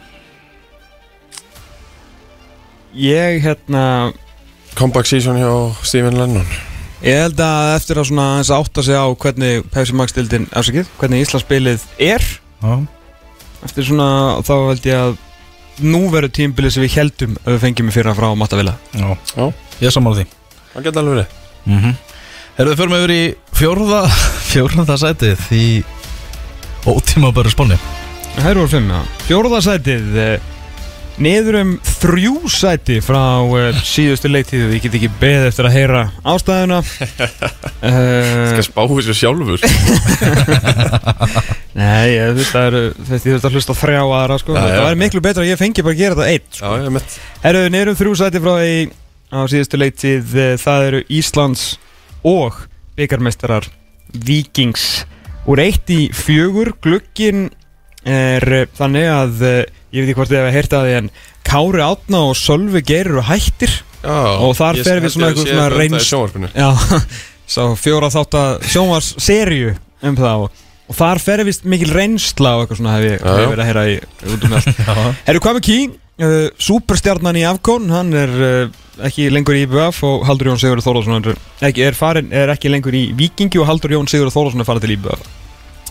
[2.94, 4.14] Ég hérna
[4.78, 5.52] Comeback season hjá
[5.86, 6.48] Stephen Lennon.
[7.04, 10.88] Ég held að eftir að svona aðeins átta sig á hvernig Pepsi Max dildin afsakið,
[11.02, 12.24] hvernig Íslandsspilið er
[12.64, 12.76] Já,
[13.68, 14.08] eftir svona
[14.48, 15.18] þá held ég að
[15.84, 19.46] nú verður tímbilið sem við heldum að við fengjum í fyrra frá Mattavila já, Já,
[19.84, 20.28] ég sammála því.
[20.74, 21.36] Það geta alveg verið.
[21.66, 22.00] Mm -hmm.
[22.78, 23.24] Förum við yfir í
[23.60, 24.02] fjórða
[24.52, 25.68] fjórða sætið í
[26.88, 27.78] ótímabæru spáni.
[28.38, 29.02] Það eru voru fimm, já.
[29.28, 30.40] Fjóruða sætið, eh,
[31.22, 34.72] niður um þrjú sæti frá uh, síðustu leiktíðu.
[34.74, 36.02] Ég get ekki beðið eftir að heyra
[36.34, 36.80] ástæðuna.
[36.82, 39.64] uh, Skal spá þessu sjálfur
[41.80, 44.58] nei, ég, það eru, þetta ég þurft að hlusta á þrjá aðra, sko.
[44.58, 44.66] Já.
[44.66, 46.74] það væri miklu betra að ég fengi bara að gera þetta eitt, sko.
[46.82, 48.76] Er mitt Herru, niður um þrjú sæti frá því
[49.34, 51.64] á síðustu leiktíð, eh, það eru Íslands
[52.24, 52.60] og
[52.98, 53.70] byggarmeistarar
[54.14, 55.06] Víkings
[55.50, 57.48] úr eitt í fjögur, glukkin
[58.06, 59.64] er eh, þannig að eh,
[59.94, 61.10] ég veit ekki hvort þið hefur heyrt að því en
[61.48, 63.74] Kári Átna og Sölvi Geir eru hættir.
[64.04, 66.10] Já, Og þar fer við svona eitthvað svona reyns-
[67.54, 69.74] sá fjóra þátt að sjónvars serju
[70.04, 73.36] um það og, og þar fer vist mikil reynsla og eitthvað svona hef ég, Já,
[73.38, 73.98] hef verið að heyra í
[74.34, 74.82] út um allt.
[75.28, 75.78] Herru, með Kí?
[76.24, 80.86] Uh, superstjarnan í Afkon, hann er uh, ekki lengur í IBF og Haldur Jón Sigurður
[80.86, 81.40] Þórðarsson er,
[81.90, 81.98] er,
[82.44, 85.24] er ekki lengur í Vikingi og Haldur Jón Sigurður Þórðarsson er farin til IBF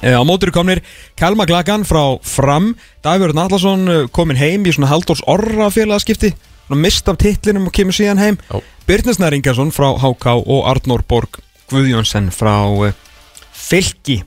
[0.02, 0.80] á mótur komnir
[1.18, 2.72] Kalma Glagan frá Fram.
[3.04, 6.32] Davíður Nallarsson uh, kominn heim í svona Halldórs Orra félagaskipti.
[6.66, 8.38] Svona mist af titlinum og kemur síðan heim.
[8.50, 8.58] Já.
[8.86, 11.38] Birnir Snær Ingarsson frá HK og Arnór Borg
[11.70, 12.92] Guðjónsson frá uh,
[13.52, 14.22] Fylki.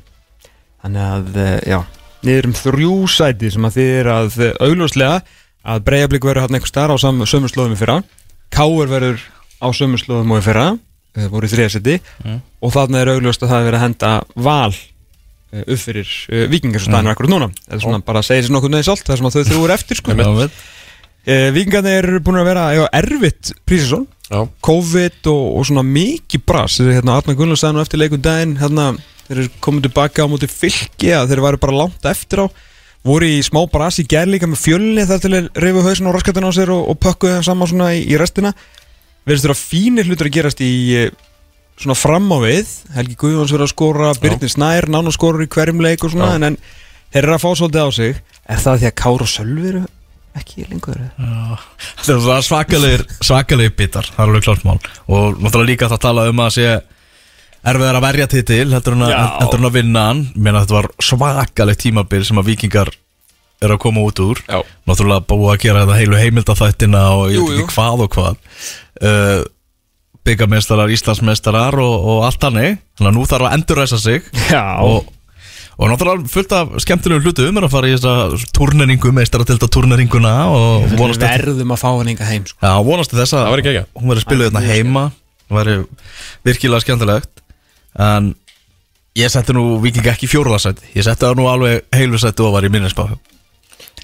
[0.85, 1.79] Þannig að, já
[2.25, 5.17] niður um þrjú sæti sem að þið er að augljóslega
[5.65, 7.99] að Breiðablík verður hann einhver starf á sam- sömu slóðum í fyrra.
[8.53, 9.19] Káur verður
[9.61, 10.65] á sömu slóðum og í fyrra
[11.31, 12.39] voru í þriðasetti Mm.
[12.65, 14.73] og þarna er augljóst að það er verið að henda val
[15.63, 17.51] upp fyrir uh, vikingar sem staðan er akkurat núna.
[17.65, 19.47] Það er svona bara að segja sér nokkuð neðið sált það er sem að þau
[19.51, 20.17] þrjú er eftir sko.
[21.25, 26.45] Uh, vikingarnir eru búin að vera já, erfitt prísisón Já, COVID og, og svona mikið
[26.49, 26.79] bras.
[26.79, 28.87] Þeir hérna Arna Gunnars sagði nú eftir leikun daginn hérna,
[29.27, 32.45] þeir eru komið tilbaka á móti fylki að þeir væri bara langt eftir á.
[33.05, 36.17] Voru í smá bras í gerð líka með fjölni þar til þeir reyfu hausin og
[36.17, 38.55] raskatinn á sér og, og pökkuðu þeim saman svona í, í restina.
[39.29, 41.11] Verðist þeirra fínir hlutur að gerast í eh,
[41.81, 42.71] svona fram á við.
[42.95, 46.37] Helgi Guðjóns verður að skora, Byrnir Snær nána skorur í hverjum leik og svona Já.
[46.39, 46.57] en, en
[47.13, 48.23] þeir eru að fá svolítið á sig.
[48.45, 49.83] Er það því að Kára og Sölvi eru
[50.35, 51.59] ekki lengur eða?
[52.03, 54.09] Þetta er svakalegir, svakalegir bitar.
[54.11, 54.77] Það er alveg klart mál.
[55.07, 56.67] Og náttúrulega líka það tala um að sé
[57.65, 59.21] Erfiðar að verja að, Já.
[59.41, 60.19] heldur en að vinna hann.
[60.37, 62.91] Mér þetta var svakaleg tímabil Sem að vikingar
[63.65, 64.41] eru að koma út úr.
[64.45, 67.65] Já, Náttúrulega búið að gera þetta heilu heimildaþættina Og Jú, jú.
[67.71, 68.37] hvað og hvað.
[69.01, 69.41] Uh,
[70.25, 74.29] Byggamestarar, Íslandsmeistarar og, og allt hannig Þannig að nú þarf að endurræsa sig.
[74.55, 75.09] Já, og,
[75.75, 77.59] og náttúrulega fullt af skemmtilegum hlutum.
[77.59, 81.89] Er að fara í þessa turneringu meistaratilda turneringuna og vonast við eftir, verðum að fá
[81.91, 82.57] hann enga heim sko.
[82.63, 85.05] já, vonast þess að það var ekki ekki hún verður spiluð hérna heima.
[85.45, 85.77] Það væri
[86.47, 87.45] virkilega skemmtilegt.
[88.05, 88.33] En
[89.15, 92.55] ég setti nú viking ekki í fjórðarsæti ég setti það nú alveg heilu sæti og
[92.57, 93.07] var í minnisbá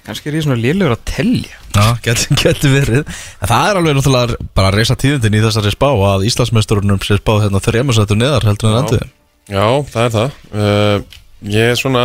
[0.02, 1.58] Kannski er ég svona lélugur að telja.
[1.72, 3.04] Já, getur get verið.
[3.38, 7.16] En það er alveg náttúrulega bara að reysa tíðindin í þessari spá að Íslandsmeisturunum sé
[7.20, 9.04] spáð hérna þrejum sætu neðar heldur en endur
[9.52, 10.38] Já, það er það.
[10.52, 11.18] Uh,
[11.52, 12.02] Ég er svona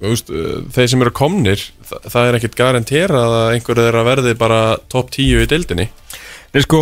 [0.00, 4.04] þú veist, uh, Þeir sem eru komnir það, það er ekkit garanterað að einhverju þeirra
[4.06, 4.60] verði bara
[4.92, 5.88] topp 10 í deildinni.
[6.50, 6.80] Nei sko,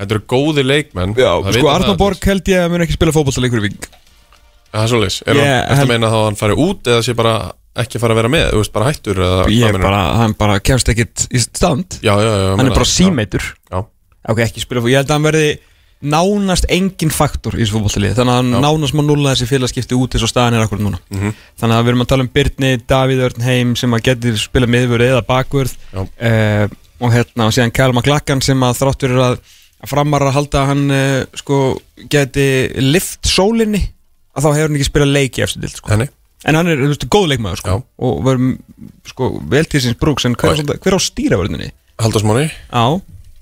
[0.00, 1.12] Þetta eru góði leikmenn.
[1.16, 3.66] Já, það sko vita Arnór það Borg held ég að mun ekki spila fótballtaleikur í
[3.68, 3.92] Víking
[4.72, 5.18] Það er svoleiðis.
[5.28, 7.34] Er Ég hann eftir held- að meina þá að hann fari út eða sé bara
[7.82, 9.22] ekki fara að vera með Þú veist, bara hættur
[9.52, 11.98] Ég er bara, hann bara kemst ekkit í stand.
[12.02, 13.80] Já, já, já Hann er bara símeitur Já,
[14.32, 15.48] Ok, ekki spila fótball Ég held að hann verði
[16.06, 18.58] nánast engin faktor í þessu fótballtalið Þannig að hann Já.
[18.66, 20.98] nánast má nulla þessi félagskipti út eins og staðan er akkur núna.
[21.08, 21.30] Mhm.
[21.56, 24.68] Þannig að við erum að tala um Byrni, Davíð Örn Heim sem að getur spila
[24.68, 25.72] miðvörð eða bakvörð.
[25.96, 26.68] Uh,
[27.00, 29.38] og hérna og síðan Kjálma Glakkan sem að þráttur er að,
[29.88, 31.62] framar að halda að hann uh, sko
[32.12, 32.46] geti
[32.84, 33.80] lift sólinni
[34.36, 35.96] að þá hefur hann ekki spilað leiki eftir dild sko.
[36.46, 37.76] En hann er, þú veist, góð leikmaður sko,
[38.06, 38.56] og verður
[39.10, 40.26] sko vel til síns brúks.
[40.28, 41.70] En hver, Og- er hver á stýravörðinni?
[41.98, 42.84] Haldarsmáni Já,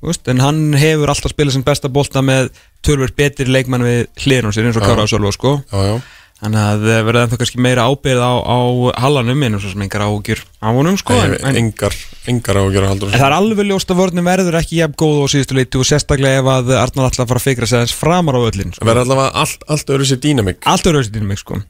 [0.00, 2.50] þú veist, en hann hefur alltaf spilað sem besta bolta með
[2.84, 4.82] tölvöld betri leikmann við á sér eins og.
[4.82, 5.62] Kára og Sölva sko.
[5.72, 6.02] Já, já.
[6.44, 8.58] Þannig að það verða ennþá kannski meira ábyrð á, á
[9.00, 11.94] hallanum en svo sem engar ágjur á honum sko en, en, engar,
[12.28, 14.98] engar á að gera haldur en það er alveg ljóst að vörnum verður ekki jafn
[14.98, 17.96] góð á síðustu leiti og sérstaklega ef að Arnar alltaf fara að fikra sig aðeins
[17.96, 18.84] framar á öllin sko.
[18.84, 21.60] verður allavega allt, allt öðru sér dýnamik Allt öðru þessi dýnum sko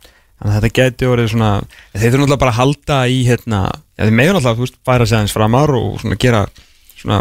[0.41, 1.51] Þannig að þetta geti orðið svona
[1.95, 3.61] Þeir þurfum náttúrulega bara að halda í hérna
[3.95, 6.41] Já þeir meður náttúrulega, þú veist, færa sig aðeins framar og svona gera
[7.05, 7.21] svona,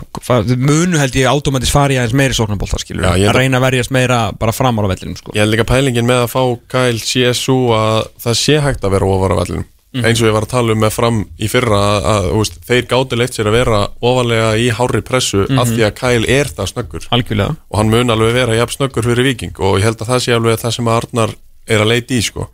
[0.58, 3.92] munu held ég automatist fari aðeins meiri sóknarbolta skilur Já, að að- reyna að verjast
[3.94, 5.34] meira bara framar á vellinum sko.
[5.36, 6.42] Ég held líka pælingin með að fá
[6.74, 9.66] Kyle CSU að það sé hægt að vera ofar á vellinum.
[9.94, 12.88] Eins og ég var að tala um með fram í fyrra að, að veist, þeir
[12.90, 16.72] gáti leitt sér að vera ofalega í hári pressu af því að Kyle er það
[16.72, 17.06] snöggur.
[17.14, 17.56] Algjörlega.
[17.70, 20.34] Og hann mun alveg vera jafn snöggur fyrir viking og ég held að það sé
[20.34, 21.36] alveg það sem að Arnar
[21.70, 22.48] er að leita í sko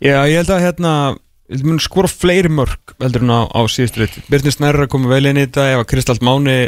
[0.00, 0.92] Já, ég held að hérna
[1.50, 4.86] ég held að mun skora fleiri mörg heldur en á, á síðustu leiti Byrnir Snærra
[4.90, 6.60] komið vel inn í þetta ef að Kristall Máni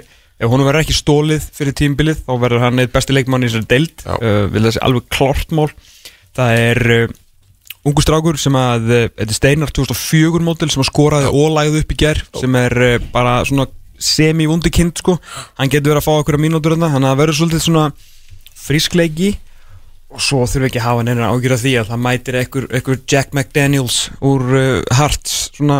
[0.42, 3.68] ef hún verður ekki stólið fyrir tímbilið þá verður hann eitt besti leikmann í þessari
[3.70, 4.06] deild.
[4.06, 5.68] Uh, vil þessi alveg klart mál.
[6.34, 7.14] Það er uh,
[7.86, 11.94] ungu strákur sem að uh, þetta er Steinar 2004 mótil sem að skoraði lagði upp
[11.94, 13.68] í ger sem er uh, bara svona
[14.02, 15.18] semi-vundi kind sko.
[15.60, 17.86] Hann getur verið að fá okkur að mínútur þarna þannig að það verður svolítið svona
[18.62, 19.32] frískleiki
[20.12, 22.66] og svo þurfum við ekki að hafa neina ágjur af því að það mætir ekkur,
[22.78, 25.78] ekkur Jack McDaniels úr uh, Hearts svona,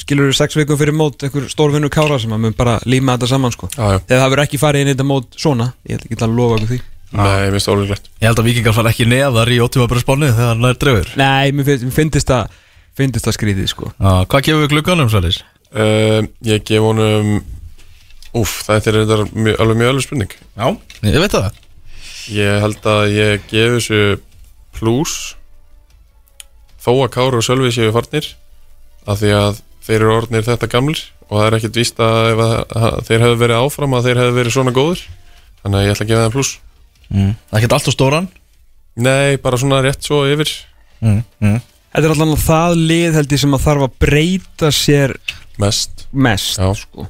[0.00, 3.28] skilur við sex vikum fyrir mót ekkur stórvinnu kára sem að mun bara líma þetta
[3.34, 3.68] saman sko.
[3.76, 5.66] Já, já, þegar það verður ekki farið inn í þetta mót svona.
[5.88, 6.78] Ég held ekki að lofa okkur því.
[7.16, 8.08] Nei, ég finnst það ólíklegt.
[8.20, 11.52] Ég held að vikingar fara ekki neðar í ótíma spánu þegar hann er drefur Nei,
[11.54, 12.56] mér finnst- mér finnst það
[12.98, 13.92] finnst það skrítið sko.
[14.00, 15.44] Já, Hvað gefur við glugganum svolítið?
[15.76, 17.36] uh, Ég gef honum
[18.36, 20.34] Úf, það er alveg mjög alveg spurning.
[20.58, 20.66] Já,
[21.06, 21.46] ég veit það
[22.32, 24.00] Ég held að ég gef þessu
[24.76, 25.14] plus
[26.82, 28.32] þó að Kári og Sölvi séu farnir
[29.06, 32.42] af því að þeir eru orðnir þetta gamlir og það er ekkert víst að ef
[32.42, 35.04] að, að þeir hefðu verið áfram að þeir hefðu verið svona góður
[35.62, 36.52] þannig að ég ætla að gefa þeim plus
[37.08, 37.32] mm.
[37.58, 38.28] Ekkert allt og stóran
[38.96, 40.52] Nei, bara svona rétt svo yfir
[41.04, 41.18] mm.
[41.42, 41.58] Mm.
[41.96, 45.16] Þetta er alltaf það lið held ég sem að þarf að breyta sér
[45.62, 46.70] mest mest Já.
[46.76, 47.06] sko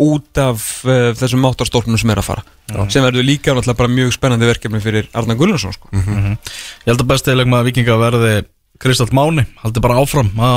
[0.00, 2.44] út af uh, þessum máttarstólpunum sem er að fara
[2.92, 5.90] sem verður líka náttúrulega bara mjög spennandi verkefni fyrir Arnar Gullarsson sko.
[5.94, 8.34] Ég held að bestiðilegum að vikinga verði
[8.80, 10.54] Kristall Máni, haldi bara áfram á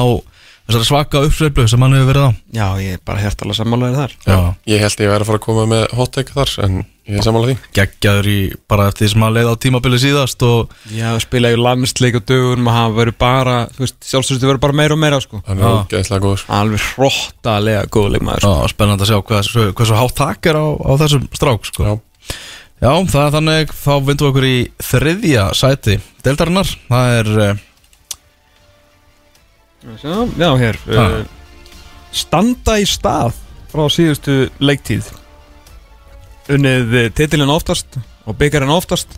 [0.68, 4.14] þessari svaka uppsveiflu sem hann hefur verið á Já, ég er bara hjertalega sammálaðið þar
[4.24, 4.38] Já,
[4.74, 7.26] Ég held ég væri að fara að koma með hot take þar en ég er
[7.26, 8.38] samanlega því geggjaður í
[8.72, 12.26] bara eftir því sem hann leið á tímabili síðast og Já, spila í landsleik og
[12.32, 15.42] dögun og hann verður bara, þú veist, sjálfstöðstu verður bara meira og meira sko.
[15.50, 15.76] Hann er Já.
[15.84, 18.72] ógeðslega góður alveg hróttalega góðleik maður já, sko.
[18.72, 21.90] spennandi að sjá hvað, hvað svo hátt takk er á, á þessum strák sko.
[21.92, 21.94] Já.
[22.84, 27.62] Já, það er þannig, þá vindum við okkur í þriðja sæti Deildarinnar, það er uh,
[29.84, 31.24] Já, hér uh,
[32.14, 33.34] Standa í stað
[33.74, 35.08] frá síðustu leiktíð.
[36.54, 37.98] Unnið eh, titilinn oftast
[38.30, 39.18] og byggarinn oftast.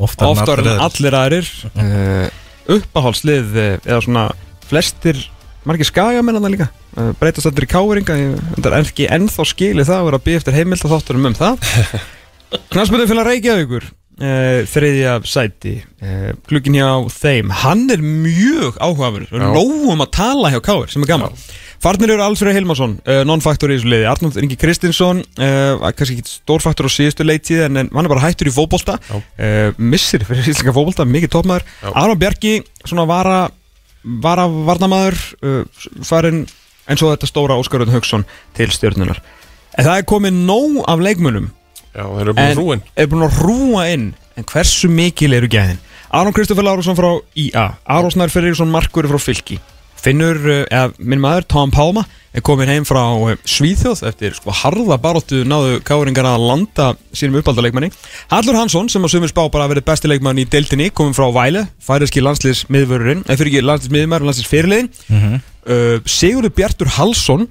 [0.00, 1.50] Oftar, oftar en allir aðrir.
[1.74, 2.30] uh,
[2.70, 4.24] uppáhaldslið uh, eða svona
[4.70, 5.20] flestir
[5.68, 6.68] margir skagamenn að það líka.
[6.96, 8.18] Uh, breytast allir í káringa
[8.56, 11.38] það er ekki ennþá skili það að vera að byggja eftir heimild og þátturum um
[11.38, 11.72] það.
[12.72, 13.90] Knastmyndu fyrir að reykja ykkur
[14.20, 15.74] uh, þriðja sæti.
[16.00, 17.50] Uh, klukkin hjá þeim.
[17.62, 19.34] Hann er mjög áhugaverður.
[19.34, 19.50] Við Já.
[19.56, 21.36] nógum að tala hjá káir sem er gaman.
[21.80, 24.08] Farnir eru Alfred Hilmarsson, uh, non-faktor í þessu liði.
[24.10, 25.22] Arnald Ingi Kristinsson,
[25.96, 30.44] kannski ekki stórfaktor á síðustu leiktíð en, hann er bara hættur í uh, missir fyrir
[30.44, 31.40] íslenska fótbolta, mikið
[31.80, 31.88] Já.
[31.94, 33.40] Aron Bjarki, svona vara
[34.02, 35.62] vara varnamaður uh,
[36.06, 36.44] farin
[36.90, 39.20] eins og þetta stóra Óskar Röðn Hauksson til stjórnunar
[39.76, 41.50] en það er komið nóg af leikmunum
[41.94, 42.82] Já, þeir eru búin en hrúin.
[42.96, 45.78] er búin að rúa inn en hversu mikil eru gæðin?
[46.10, 49.58] Aron Kristoffer Lárusson frá IA Aron Snær Ferriksson Markur frá Fylki.
[50.00, 54.54] Finnur, uh, eða minn maður Tom Pálma er komin heim frá uh, Svíþjóð eftir sko
[54.62, 57.90] harða baróttu náðu káringar að landa sínum uppaldaleikmanni
[58.30, 61.26] Hallur Hansson sem að sumir spá bara að verið besti leikmann í deildinni komin frá
[61.36, 65.34] Væle, færiski landsliðsmiðvörurinn eða fyrir ekki landsliðsmiðmæður, landsliðsfyrirliðin Mhm.
[65.68, 67.48] uh, Sigurður Bjartur Hallsson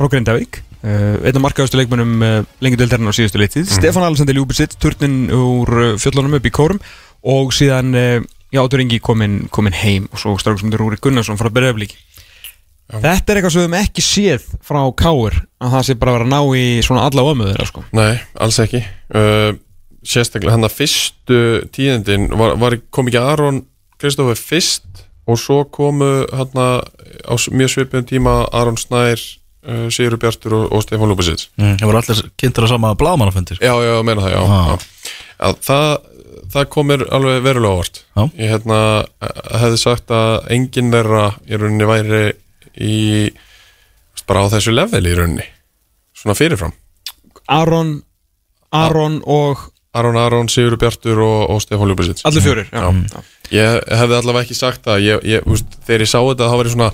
[0.00, 4.74] frá Grindavík einn af markaðustu leikmennum uh, lengi deildarinnar á síðustu leitið Stefán Alexander Ljúbisitt,
[4.82, 6.80] turnin úr uh, fjöllunum upp í kórum
[7.22, 8.16] og síðan uh,
[8.50, 11.94] já, Átur Ingi kominn komin heim og svo strafum sem Rúri Gunnarsson frá Bereflík
[12.92, 16.16] Þetta er eitthvað sem við höfum ekki séð frá Káur að það sé bara að
[16.18, 17.84] vera að ná í svona alla ömuður sko.
[17.96, 18.82] Nei, alls ekki.
[19.14, 19.54] Uh,
[20.04, 21.38] Sérstaklega hann að fyrstu
[21.72, 23.62] tíðindin var, var, kom ekki Aron
[24.02, 29.22] Kristoffer fyrst og svo komu hann á s- mjög svipum tíma Aron Snær
[29.68, 33.60] uh, Sigur Bjartur og, og Stefán Lúbisits mm, Það voru allir kynntur að sama blaðmannafundir
[33.62, 34.68] Já, já, meina það, já, Ah.
[34.68, 34.76] já.
[35.42, 35.88] já það,
[36.56, 38.22] það komir alveg verulega ávart Já.
[38.42, 38.78] Ég hérna,
[39.22, 42.22] eh, hefði sagt að enginn þeirra í rauninni væri
[42.82, 42.96] í
[44.28, 45.44] bara á þessu level í rauninni
[46.14, 46.72] svona fyrirfram.
[47.50, 47.96] Aron
[48.72, 49.58] Aron og
[49.92, 53.24] Aron Aron, Sigur Bjartur og, og Stefán Ljúbisits Allir fjórir, já, já.
[53.52, 56.70] Ég hefði allavega ekki sagt það ég, ég, úst, Þegar ég sá þetta þá var
[56.70, 56.86] ég svona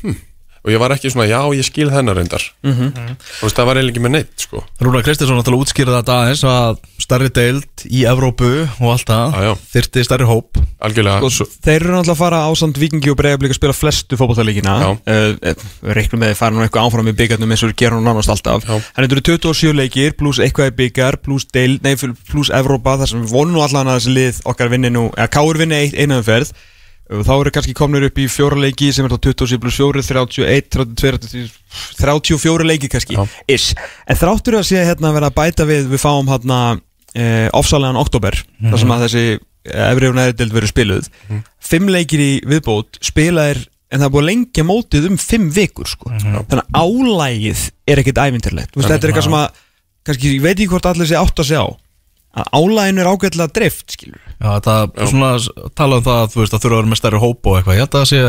[0.00, 0.14] hm,
[0.62, 2.92] Og ég var ekki svona, já ég skil hennar reyndar Mhm.
[3.40, 4.60] Þú veist, það var eiginlega ekki með neitt sko.
[4.80, 9.34] Rúnar Kristinsson náttúrulega útskýrði þetta aðeins að stærri deild í Evrópu og allt það
[9.74, 13.50] þyrti stærri hóp Algjörlega Og svo, þeir eru náttúrulega að fara ásand Vikingi og Breiðablík
[13.54, 14.90] að spila flestu fótballtaleikina Já.
[15.02, 15.54] uh,
[15.98, 18.30] Reiknum með að fara nú eitthvað áfram í byggarnum eins og við gerum nú nánast
[18.30, 18.74] alltaf Já.
[18.78, 21.96] En þetta eru 27 leikir, pluss eitthvað í byggar, pluss deil, nei,
[22.30, 23.58] pluss Evrópa þar sem við vonum
[27.12, 30.68] Þá eru kannski komnir upp í fjóra leiki sem er þá 27 pluss 4, 31,
[31.00, 31.44] 32,
[32.00, 33.18] 34 leiki kannski.
[33.50, 33.76] Ish.
[34.08, 36.60] En þráttur að sé hérna að vera að bæta við, við fáum hérna
[37.12, 39.26] e, ofsalega oktober, þar sem að þessi
[39.62, 41.12] efri og neðri deild verið spiluð.
[41.62, 45.90] Fimm leikir í viðbót spilaðir en það er búið að lengja mótið um fimm vikur
[45.90, 46.12] sko.
[46.16, 49.60] þannig að álægið er ekkert ævintirlegt Vist, þetta er eitthvað sem að
[50.08, 51.62] kannski, ég veit ekki hvort allir sé átt að sjá
[52.32, 55.32] að álæginu er ágætlega dreift skilur Já, þetta svona
[55.78, 57.76] tala um það að þú veist að þurfa að vera með stærri hóp og eitthvað,
[57.76, 58.22] ég held að það sé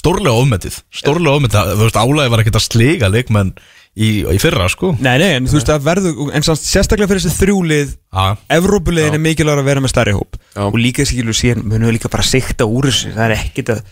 [0.00, 1.70] stórlega ofmetið, stórlega ofmetið.
[1.74, 3.50] Þú veist, álægi var ekkert að sliga leikmenn
[3.98, 4.92] í, í fyrra, sko.
[5.02, 9.18] Nei, nei, en þú veist að verður, en samt sérstaklega fyrir þessi þrjúlið Já, Evrópulegin
[9.18, 10.38] er mikilvægur að vera með stærri hóp.
[10.54, 10.62] Já.
[10.68, 13.10] og líka skilur síðan munum við líka bara sikta úr þessu.
[13.16, 13.82] Það er ekkit að,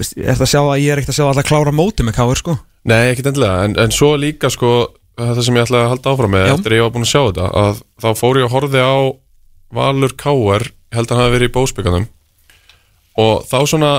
[0.00, 2.42] veist, er að sjá að ég er ekkit að sjá alla klára móti með káður
[2.42, 2.58] sko.
[2.90, 3.64] Nei, ekkert endilega.
[3.68, 4.74] En, en svo líka sko
[5.14, 6.52] Það sem ég ætlaði að halda áfram með Já.
[6.54, 8.96] Eftir að ég var búin að sjá þetta að Þá fór ég að horfi á
[9.74, 12.06] Valur Káar held að hann hafi verið í bósbygganum
[13.24, 13.92] Og þá svona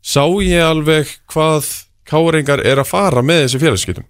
[0.00, 1.68] Sá ég alveg hvað
[2.10, 4.08] Káringar er að fara með þessi félagskiptum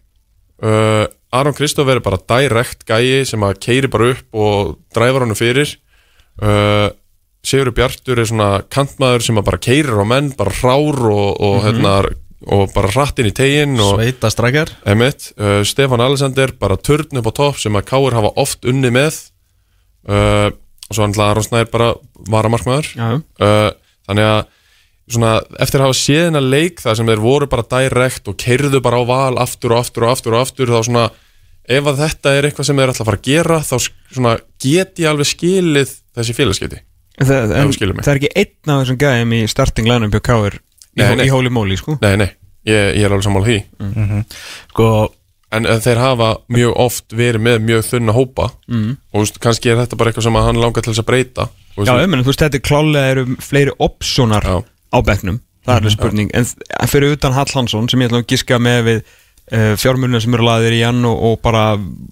[0.65, 5.39] uh, Aron Kristoff er bara direkt gæi sem að keiri bara upp og dræfar honum
[5.39, 5.77] fyrir.
[6.43, 6.91] Uh,
[7.47, 11.61] Sigur Bjartur er svona kantmaður sem að bara keirir á menn bara hrár og, og,
[11.65, 11.95] hérna,
[12.49, 14.31] og bara hratt inn í tegin og sveita
[14.89, 18.93] Emmett, uh, Stefan Alexander bara törn upp á topp sem að Káur hafa oft unni
[18.95, 19.19] með.
[20.09, 20.49] Uh,
[20.89, 21.93] og svo hann Aron Snær bara
[22.31, 22.89] varamarkmaður.
[22.97, 23.69] Uh,
[24.09, 24.41] þannig að
[25.11, 28.81] svona, eftir að hafa séð hennar leik þar sem þeir voru bara direkt og keirðu
[28.85, 31.07] bara á val aftur og aftur og aftur og aftur þá svona,
[31.71, 35.11] ef að þetta er eitthvað sem þeir að fara að gera þá svona, get ég
[35.11, 36.81] alveg skilið þessi félagskipti
[37.21, 40.25] það, það er ekki einn af þessum gæðum í starting line-up hjá
[40.97, 41.27] káður í, Nei, nei.
[41.27, 41.97] í Holy Moly sko.
[42.03, 42.31] Nei, nei,
[42.67, 44.25] ég, ég er alveg sammála því.
[44.75, 44.91] Sko,
[45.51, 48.45] En þeir hafa mjög oft verið með mjög þunna hópa.
[48.71, 48.93] Mm.
[49.11, 51.47] og veist, kannski er þetta bara eitthvað sem hann langar til þess að breyta.
[51.75, 54.61] Og, Já, en þú veist, þetta er klálega eru fleiri opsjónar Já.
[54.95, 55.41] á bekknum.
[55.67, 58.61] Það er alveg spurning, en þ- fyrir utan Hall Hansson sem ég ætla að giska
[58.63, 61.65] með við uh, fjármunna sem eru laðir í hann og, og bara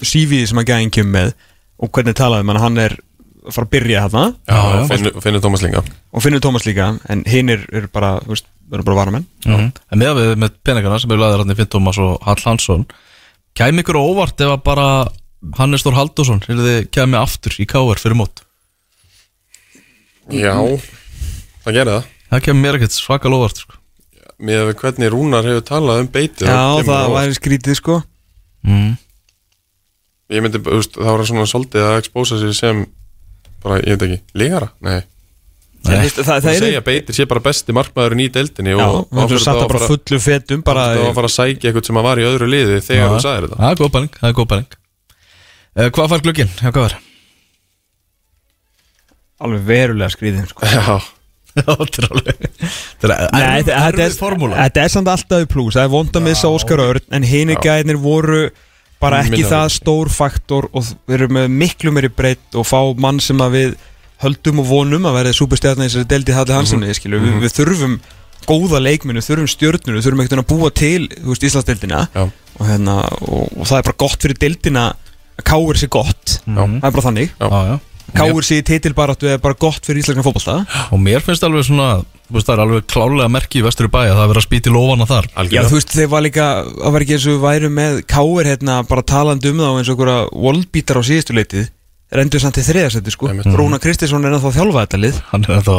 [0.03, 1.33] sífiði sem að gæðin kemur með
[1.79, 2.99] og hvernig talaði mann, hann er
[3.55, 4.87] fara að byrja þarna já.
[4.91, 8.51] finnur, finnur Tómas Linga og finnur Tómas líka, en hinn er, er bara, þú veist,
[8.69, 9.71] verður bara varamenn mm.
[9.95, 12.85] en með við með peningana sem eru laðir hann í Finn Tómas og Hall Hansson
[13.59, 14.89] kæmi ykkur óvart ef að bara
[15.59, 16.45] Hannes Þór Haldursson
[16.93, 18.45] kæmi aftur í Káar fyrir mót
[20.29, 20.55] Já,
[21.65, 23.77] það gerði það það kemur mér ekkert svaka óvart sko.
[24.39, 27.97] Með hvernig Rúnar hefur talað um beiti Já, það væri skrítið sko
[28.69, 28.93] mm.
[30.29, 32.85] Ég myndi, þú veist, það var svona svolítið að expósa sig sem
[33.65, 34.69] bara, ég veit ekki, lígara?
[34.85, 34.99] Nei,
[35.89, 39.11] veist, það, það það er segja beitir sé bara besti markmaðurinn í deildinni Já, og
[39.13, 41.91] þú veist, satt það bara fullu fetum bara, Það var að fara að sækja eitthvað
[41.91, 43.61] sem að var í öðru liði þegar þú sagðir þetta.
[43.63, 44.81] Það er góð pæling, það er góð pæling.
[45.79, 46.99] Uh, hvað fær glugginn, já hvað var
[49.39, 50.67] alveg verulega skrítið sko.
[51.59, 52.43] Já, þetta er alveg
[53.03, 53.17] þetta
[53.75, 54.59] er Nei, formúla.
[54.61, 57.57] þetta er samt alltaf í plús Það er vond að missa Óskar Örn En hini
[57.57, 57.63] Já.
[57.65, 58.43] gæðinir voru
[59.01, 59.75] bara ekki Minna það við.
[59.79, 63.75] stór faktor Og við erum með miklu meiri breytt Og fá mann sem að við
[64.25, 67.25] höldum og vonum Að verði súpustjarnar í þessari deldi Halli Hanssoni mm Mhm.
[67.25, 67.99] við, við þurfum
[68.49, 72.23] góða leikminu Við þurfum stjörnunu, við þurfum ekkert að búa til Þú veist Íslandsdeldina já,
[72.59, 74.87] og, hérna, og, og það er bara gott fyrir deldina
[75.39, 76.81] Að káur sér gott Mhm.
[76.81, 77.79] Það er bara þannig já, já.
[78.17, 80.61] Káur sér titilbaráttu er bara gott fyrir íslenskan fótbolta.
[80.95, 81.89] Og mér finnst alveg svona
[82.29, 84.75] þú veist, það er alveg klálega merki í vestri bæja það er verið að spýti
[84.75, 85.31] lofana þar.
[85.49, 88.53] Já, þú veist, þeir var líka, það var ekki eins og við værum með káir
[88.53, 91.69] hérna, bara talandi um þá eins og einhverja wallbítar á síðustu leitið
[92.09, 93.29] er endur samt til þriðasetti, sko.
[93.29, 93.49] Einmitt.
[93.53, 95.17] Rúna Kristinsson er ennþá að þjálfa þetta lið.
[95.29, 95.75] Hann er ennþá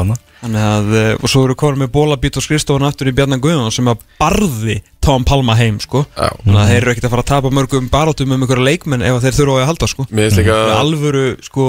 [0.70, 3.90] að, eh, og svo eru komin með bólabít og skrifstofan aftur í Bjarnar Guðjón sem
[3.90, 6.06] að barði Tom Palma heim, sko.
[6.14, 6.30] Já.
[6.46, 9.18] Þannig að þeir eru ekkert að fara að tapa mörgum barátum um einhverja leikmenn ef
[9.18, 10.06] að þeir þurfa á því að halda, sko.
[10.06, 11.66] Það er alvöru, sko,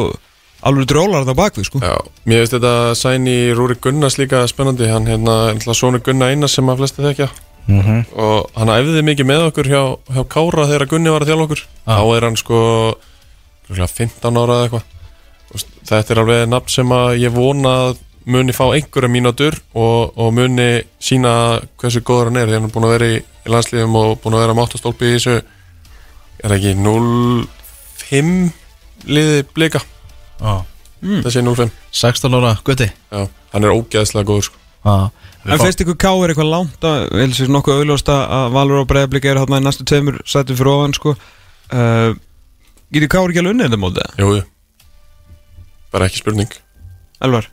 [0.66, 1.80] alvöru drólar þetta bakvið, sko.
[1.84, 1.96] Já,
[2.28, 4.88] mér finnst þetta sæn í Rúri Gunnars líka spennandi.
[4.90, 7.30] Hann hérna, hérna svona Gunna Einars sem að flesti þekkja.
[7.70, 8.04] Mm -hmm.
[8.16, 9.82] og hann æfði mikið með okkur hjá,
[10.14, 11.62] hjá Kára þegar Gunni var að þjálfa okkur.
[11.86, 11.98] Ah.
[12.00, 12.58] þá er hann sko
[13.68, 14.86] örugglega 15 ára eða eitthvað.
[15.50, 17.98] Veist, þetta er alveg nafn sem að ég vona að
[18.30, 22.46] muni fá einhverja mínútur og, og muni sína hversu góður hann er.
[22.48, 25.14] Því hann er búin að vera í, í landslíðum og búin að vera máttastólpi í
[25.16, 25.40] þessu
[26.40, 28.52] er ekki 0-5
[29.10, 29.80] liði blika
[30.40, 30.54] já,
[31.26, 33.20] þessi 0-5 16 ára gutti Já,
[33.54, 34.56] hann er ógeðslega góður sko.
[35.44, 38.82] En finnst ykkur K er eitthvað langt að, vel sér nokkuð auðljóst að að Valur
[38.82, 42.10] og Breiðablík eru þarna í næstu tveimur sætum fyrir ofan sko uh,
[42.90, 44.18] Getur K ekki alveg unnið þetta mótið?
[44.20, 44.44] Jú, jú
[45.94, 46.52] Bara ekki spurning
[47.20, 47.48] Elvar?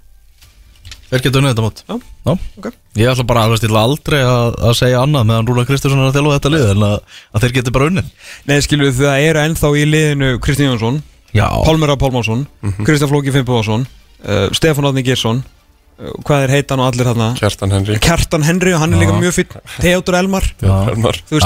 [1.08, 1.82] Hver getur unnið þetta mót?
[1.88, 1.96] Já.
[2.28, 2.32] Já.
[2.60, 2.66] Ok.
[3.00, 6.18] Ég ætla bara alveg stila aldrei að, að segja annað meðan Rúla Kristjánsson er að
[6.18, 6.98] þjálfa þetta lið en að,
[7.32, 8.10] að þeir getur bara unnið
[8.50, 11.00] Nei, skilur það eru ennþá í liðinu Kristján
[11.34, 11.96] Pálmur A.
[12.00, 12.48] Pálmarsson
[12.86, 13.84] Kristján Flóki Fimboðarsson
[14.26, 17.28] uh, Stefán Átni Geirsson uh, Hvað er heitan og allir þarna?
[17.40, 17.98] Kjartan Henry.
[18.04, 20.46] Kjartan Henry og hann er líka mjög finn Theodor Elmar.
[20.62, 20.78] Já.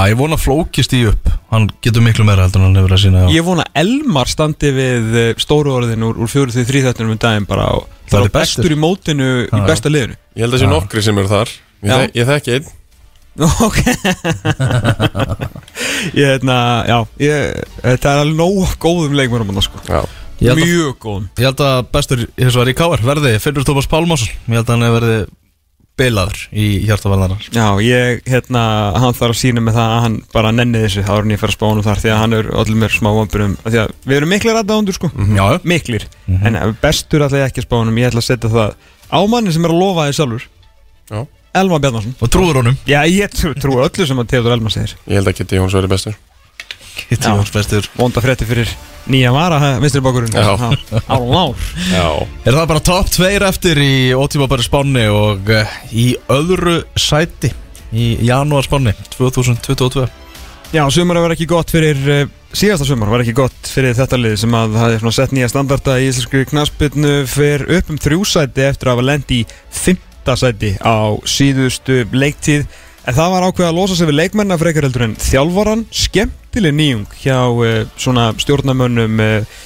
[0.08, 1.30] Ég vona flókist í upp.
[1.52, 3.32] Hann getur miklu meira heldur en hann hefur að sína já.
[3.38, 7.48] Ég vona Elmar standi við uh, stóru orðin úr, úr fjóru til þrýþættunum um daginn
[7.48, 8.72] bara og Það það er bestur.
[8.72, 10.16] í mótinu í besta liðinu.
[10.36, 10.72] Ég held að sé Já.
[10.76, 11.52] nokkri sem eru þar.
[11.82, 12.66] Ég, þek, ég þekki einn
[13.40, 13.78] Ok.
[16.12, 19.80] Ég hérna, já ég, Þetta er alveg nóg góðum leikmörum sko.
[19.88, 24.32] Að- Mjög góðum Ég held að bestur hins vegar í Káar verði Finnur Tómas Pálmarsson?
[24.50, 25.18] Ég held að hann hefur verði
[26.02, 28.62] bilaður í hjartavaldarar Já, ég, hérna,
[28.98, 31.04] hann þarf að sína með það að hann bara nenni þessu.
[31.04, 33.54] Áður en ég fer að spána þar því að hann er allir mér smá vamburum
[33.66, 35.10] því að við erum miklir aðdáðundur sko.
[35.36, 38.74] Já, miklir, en bestur ég ekki að spána ég ætla að setja það
[39.12, 40.48] á manni sem er að lofa því sjálfur.
[41.12, 41.20] Já
[41.52, 42.76] Elma Bjarnarsson og trúður honum.
[42.88, 44.94] Já, ég trú, öllu sem að Theodor Elma segir.
[45.04, 46.16] Ég held að Kitty Jóns verði bestur.
[47.08, 47.88] Kitty Jóns bestur.
[47.98, 48.72] Vonda frétti fyrir
[49.12, 50.54] nýja vara, vinstri bókurinn Já.
[51.12, 51.66] Ára lár.
[51.90, 52.06] Já.
[52.46, 57.52] Er það bara topp tveir eftir í ótíma bara spánni og uh, í öðru sæti
[57.92, 60.06] í janúar spánni 2022
[60.72, 62.22] Já, sumar var ekki gott fyrir uh,
[62.56, 65.50] síðasta sumar var ekki gott fyrir þetta lið sem að það er svona sett nýja
[65.52, 69.42] standarda í íslensku knaspinu fyrir upp um þrjúsæti eftir að hafa lent í
[70.22, 72.66] fymta sæti á síðustu leiktíð.
[73.02, 77.16] En það var ákveð að losa sig við leikmenna frekar heldur en þjálfaran skemmtileg nýjung
[77.18, 79.56] hjá uh, svona stjórnamönnum uh,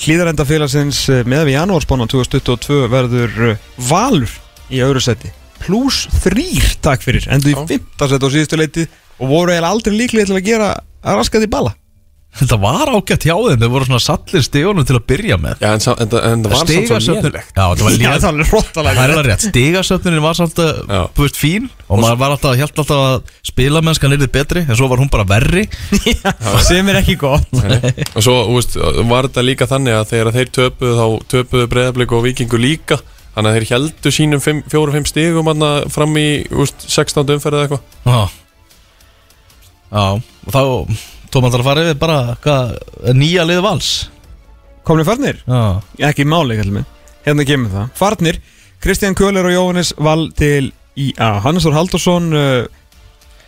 [0.00, 4.32] hlýðarendafélagsins uh, með við janúarspánan 2022 verður valur
[4.72, 5.34] í öðru sæti.
[5.60, 7.66] Pluss þrýr takk fyrir endur í Já.
[7.74, 8.88] fymta sæti á síðustu leiktíð
[9.20, 10.72] og voru eiginlega aldrei líklega til að gera
[11.04, 11.76] að raska því balla
[12.36, 15.62] Þetta var ágætt hjá þeim, þeir voru svona sallir stígunum til að byrja með.
[15.64, 17.52] Já, en, sa- en, en það var samt svo Stigasöfnun- lélegt.
[17.56, 18.24] Já, þetta var Já, lélegt.
[18.26, 21.00] það er hróttalega Það er alveg rétt, stigasöfnunin var samt að, Já.
[21.16, 24.88] þú veist, fín og maður var alltaf, held alltaf að spilamennskan yrði betri en svo
[24.92, 25.64] var hún bara verri.
[26.68, 27.48] Sem er ekki gott.
[27.56, 28.76] Og svo, þú veist,
[29.10, 33.00] var þetta líka þannig að þegar þeir töpuðu þá töpuðu breyðablik og vikingu líka
[33.36, 34.40] Þannig að þeir heldu sínum
[34.72, 37.34] fjóru-fimm stigum hann fram í þú veist, 16.
[37.34, 37.82] umferð eða eitthvað.
[38.08, 38.20] Já.
[39.92, 40.04] Já,
[40.46, 40.62] og þá
[41.36, 42.70] tók maður að fara yfir bara hvað,
[43.16, 43.90] nýja lið vals?
[44.86, 45.40] Komnir farnir?
[45.44, 46.92] Já, Ekki máli, kallum mig
[47.26, 47.88] Hérna kemur það.
[47.98, 48.38] Farnir
[48.80, 52.68] Kristján Köhler og Jóhannes val til IA Hannes Þór Haldursson uh,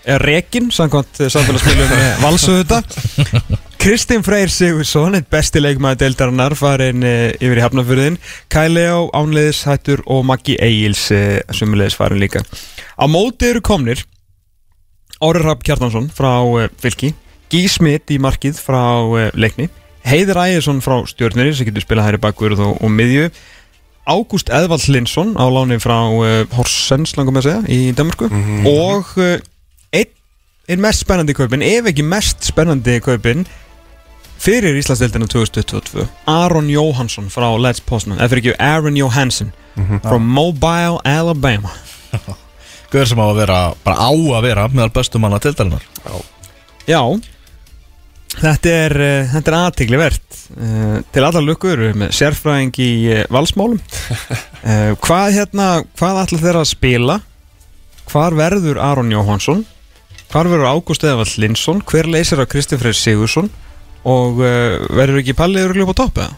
[0.08, 2.82] er rekin samkvæmt uh, samfélagsmiðlum uh, valsöðuta
[3.82, 8.18] Kristinn Freyr Sigursson eitt besti leikmaður deildarinnar farin uh, yfir í hafnafyrðin
[8.52, 12.42] Kai Leo, Ánleiðis Hættur og Maggi Egils uh, sumulegis farin líka.
[12.98, 14.02] Á móti eru komnir
[15.22, 17.14] Ári Rapp Kjartansson frá uh, Fylki
[17.48, 19.70] Gí Smith í markið frá uh, leikni.
[20.08, 23.30] Heiðir Ægjesson frá Stjörnir sem getur spilað hæri bakverð og, og miðju.
[24.08, 28.28] Ágúst Eðvald Linsson á láni frá uh, Horsens langum að segja í Danmarku
[28.68, 29.34] og uh,
[29.92, 30.12] einn
[30.68, 33.44] er mest spennandi kaupin ef ekki mest spennandi kaupin
[34.40, 41.00] fyrir Íslandsdeildina 2022 Aron Jóhansson frá Let's Postman eða fyrir ekki Aaron Johansson frá Mobile,
[41.04, 41.72] Alabama.
[42.92, 45.84] Guður sem á að vera, bara á að vera meðal bestu manna til dælunar
[46.88, 47.02] Já
[48.38, 48.94] Þetta er,
[49.32, 53.80] þetta er aðtegli verðt uh, til allar lukkur með sérfræðing í uh, valsmálum.
[55.04, 55.66] Hvað hérna
[55.98, 57.18] hvað ætla þeirra að spila?
[58.08, 59.62] Hvar verður Aron Jóhansson
[60.32, 63.48] Hvar verður Ágúst Eðvall Linsson Hver leysir á Kristi Freyr Sigursson
[64.08, 66.36] og verður ekki pallið öruglega upp á topp eða?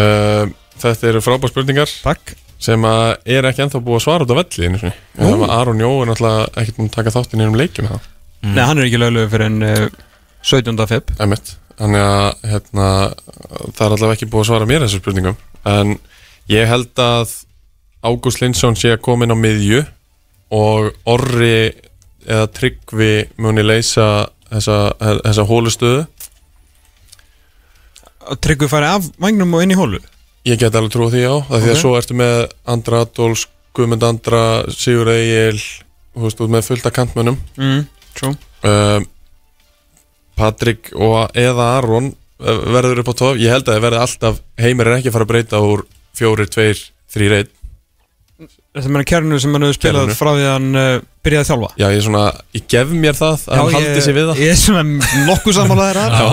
[0.00, 1.90] uh, Þetta eru frábær spurningar.
[2.04, 2.34] Takk.
[2.60, 4.92] Sem að er ekki ennþá búið að svara út á velli einu sinni.
[5.16, 7.88] En það var Aron Jó er náttúrulega ekkert búin að taka þátt í neinum leikjum
[7.90, 8.06] það
[8.40, 9.98] Nei, hann er ekki löglega fyrir en uh,
[10.42, 10.86] 17.
[10.88, 11.12] feb.
[11.80, 12.88] Þannig að hérna,
[13.76, 15.38] það er allavega ekki búið að svara mér þessu spurningum.
[15.68, 15.94] En
[16.50, 17.32] ég held að
[18.00, 19.82] Ágúst Lindsson sé að koma inn á miðju
[20.56, 21.68] Og Orri
[22.24, 23.10] eða Tryggvi
[23.40, 24.06] muni leysa
[24.48, 26.06] þessa, þessa hólustöðu
[28.40, 30.00] Tryggvi færi af vagnum og inn í hólu
[30.48, 32.34] Ég get alveg trúið því á Það því að svo ertu með
[32.72, 33.44] Andra Adolfs,
[33.76, 34.42] Guðmund Andra,
[34.72, 35.60] Sigur Egil
[36.10, 37.36] Þú veist, út með fullt af kantmönnum.
[37.54, 37.84] Mm,
[38.18, 38.34] True.
[38.66, 39.04] Uh,
[40.40, 44.42] Patrik og eða Aron uh, verður upp á tóf ég held að það verði alltaf
[44.60, 45.86] heimir er ekki að fara að breyta úr
[46.20, 47.56] fjórir, tveir, þrýr, einn.
[48.70, 50.16] Þetta meina kærnu sem hann hefur spilað Kærnu.
[50.16, 50.88] frá því að hann uh,
[51.26, 51.70] byrjaði að þjálfa.
[51.80, 52.24] Já ég svona,
[52.56, 54.42] ég gef mér það að hann haldi sig við það.
[54.44, 54.84] Ég er svona
[55.26, 56.28] nokkuð sammálaðir þar Já.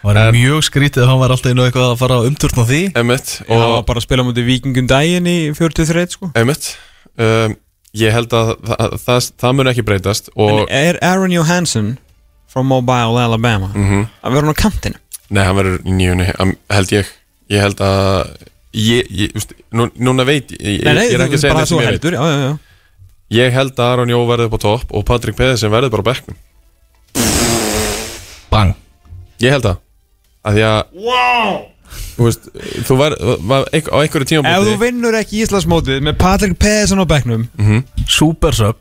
[0.00, 2.62] Það var mjög skrítið að hann var alltaf inn og eitthvað að fara að umturna
[2.70, 2.78] því.
[2.96, 6.30] Emmett Og það var og bara að spila mútið vikingum daginn í 43 sko.
[6.40, 6.70] Emmett
[7.20, 7.56] um,
[8.00, 11.88] Ég held að það, það, það mun ekki breytast En og er Aaron Johansson
[12.50, 13.70] From Mobile, Alabama.
[13.74, 14.06] Mhm.
[14.24, 14.98] Að vera hann á kantinu.
[15.30, 16.26] Nei, hann verður í nýjunni,
[16.74, 17.06] held ég.
[17.50, 18.36] Ég held að
[18.74, 21.70] ég, ég, just, nú, Núna veit ég, Nei, nei, ég er ekki að segja það
[21.70, 21.92] sem ég veit.
[21.94, 22.58] heldur, já, já, já.
[23.30, 26.08] Ég held að Aron Jó verður upp á topp og Patrik Pedersen verður bara á
[26.10, 26.38] bekknum.
[28.50, 28.74] Bang.
[29.40, 29.78] Ég held það
[30.44, 31.58] að Því að wow.
[31.90, 32.46] Þú veist,
[32.86, 33.14] þú var,
[33.50, 37.46] var eik, á einhverju Ef þú vinnur ekki Íslandsmótið með Patrick Pedersen á bekknum
[38.06, 38.78] Super sub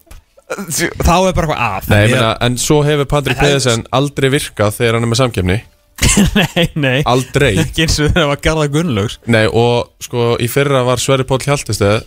[0.49, 1.89] þá er bara eitthvað að.
[1.91, 5.21] Nei, ég meina, en svo hefur Patrik er- Pedersen aldrei virkað þegar hann er með
[5.23, 5.59] samkefni
[6.39, 6.99] Nei, nei.
[7.11, 7.51] Aldrei.
[7.59, 9.17] Ekki eins og það var Garðar Gunnlaugs.
[9.27, 12.05] Nei, og sko, í fyrra var Sverri Páll Hjaltesteð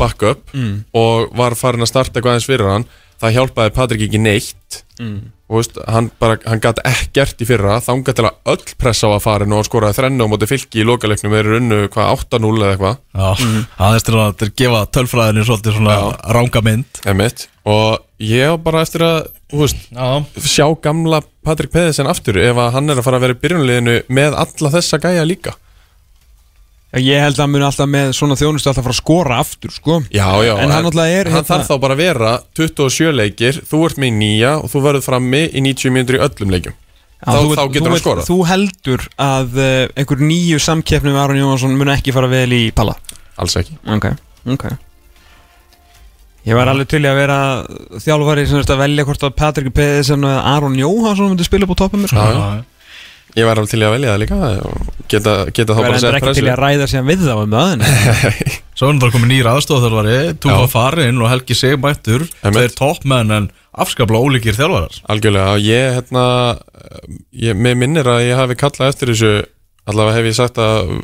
[0.00, 0.84] backup Mm.
[0.96, 2.84] og var farin að starta eitthvað aðeins fyrir hann.
[3.20, 4.82] Það hjálpaði Patrik ekki neitt.
[5.00, 5.30] Mm.
[5.50, 9.16] Og veist, hann bara, hann gæti ekkert í fyrra þangað til að öll pressa á
[9.16, 12.52] að farin og skoraði þrennu á móti fylki í lokaleiknum þeir eru unnu hvað 8-0
[12.60, 13.00] eða eitthvað.
[13.18, 15.96] Já, aðeins til að til að gefa tölfræðinu svolítið svona
[16.38, 17.02] ranga mynd.
[17.10, 17.48] Einmitt.
[17.66, 19.18] og ég á bara eftir að
[19.52, 20.22] veist, Já.
[20.38, 23.96] sjá gamla Patrik Pedersen aftur ef að hann er að fara að vera í byrjunliðinu
[24.08, 25.56] með alla þessa gæja líka
[26.98, 30.00] Ég held að hann muni alltaf með svona þjónustu alltaf fara að skora aftur, sko.
[30.10, 33.60] Já, já, En hann alltaf er Hann hérna- þarf þá bara að vera 27 leikir
[33.70, 36.74] Þú ert með í nýja og þú verður frammi í 90 mínútur í öllum leikjum.
[36.74, 38.26] Já, þá, þú- þá þú getur hann ert- skorað.
[38.26, 42.62] Þú heldur að uh, einhver nýju samkeppni með Aron Jónsson muni ekki fara vel í
[42.74, 42.96] palla?
[43.38, 43.76] Alls ekki.
[43.86, 44.06] Ok,
[44.50, 44.66] ok.
[46.48, 47.38] Ég var alveg til að vera
[48.00, 51.80] þjálfari sem að velja hvort að Patrik Pedersen og Aron Jóhansson myndi spila upp á
[51.84, 52.16] toppum mér sko.
[52.16, 52.64] Já, já.
[53.38, 56.02] Ég var alveg til að velja það líka og geta, geta þá Það bara er
[56.02, 57.84] sett ekki til í pressu að ræða sér við það um það en
[58.80, 60.66] Svo er það komið nýr aðstofþjálfari Túfa.
[60.72, 62.60] Farin og Helgi Sigmættur Einmitt.
[62.60, 63.48] Þeir toppmenn en
[63.84, 66.26] afskaplega ólíkir þjálfarar Algjörlega, ég hérna
[67.30, 69.32] ég, Mér minnir að ég hafi kallað eftir þessu
[69.90, 70.94] allavega hef ég sagt að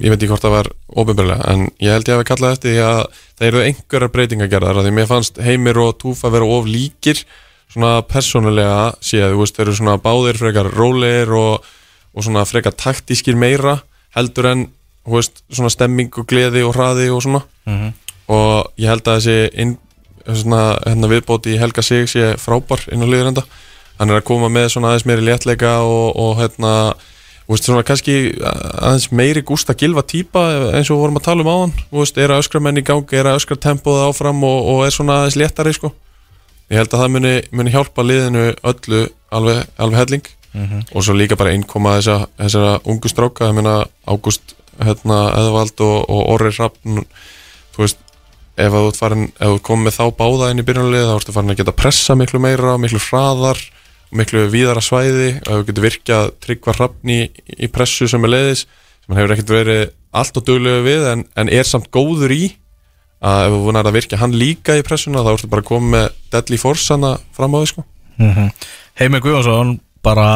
[0.00, 2.82] ég veit ekki hvort það var óbyrgulega en ég held ég hafi kallað eftir því
[2.86, 3.00] að
[3.40, 7.24] það eru einhverjar breytingar gerðar af því mér fannst Heimir og Túfa vera of líkir
[7.70, 11.66] svona persónulega séð, þú veist, þeir eru svona báðir frekar rólegir og,
[12.14, 13.78] og svona frekar taktískir meira
[14.16, 14.66] heldur en,
[15.06, 17.44] þú veist, svona stemming og gleði og hraði og svona.
[18.30, 19.76] Og ég held að þessi inn,
[20.26, 23.46] svona, hérna viðbóti í Helga Sig sé frábær inn á liðurenda
[24.00, 26.72] hann er að koma með svona aðeins meiri léttleika og, og hérna
[27.44, 31.44] þú veist, svona kannski aðeins meiri gústa gilva típa eins og við vorum að tala
[31.44, 31.74] um áðan.
[31.90, 34.86] Þú veist, er að öskra menn í gangi, er að öskra tempóð áfram og, og
[34.86, 35.92] er svona aðeins léttari sko.
[36.70, 39.02] Ég held að það muni, muni hjálpa liðinu öllu
[39.34, 40.30] alveg, alveg helling.
[40.90, 43.74] Og svo líka bara innkoma þessa, þessara ungu stráka, ég meina
[44.06, 47.04] Ágúst hérna, Eðvald og, og Orri Rappn
[47.74, 48.00] þú veist
[48.60, 51.54] ef þú farin, ef þú komið með þá báða inn í byrjunarlið þá ertu farin
[51.54, 53.60] að geta pressa miklu meira miklu hraðar,
[54.10, 55.30] miklu víðara svæði.
[55.46, 57.20] Og þú getur virkað tryggva hrafn í,
[57.56, 61.24] í pressu sem er leiðis sem hann hefur ekkert verið allt og duglegu við en,
[61.38, 62.42] en er samt góður í
[63.20, 65.94] að ef þú vunar að virkja hann líka í pressuna þá ertu bara að koma
[65.96, 67.86] með deadly force hana fram á því sko.
[69.00, 69.74] Heimi Guðvarsson
[70.04, 70.28] bara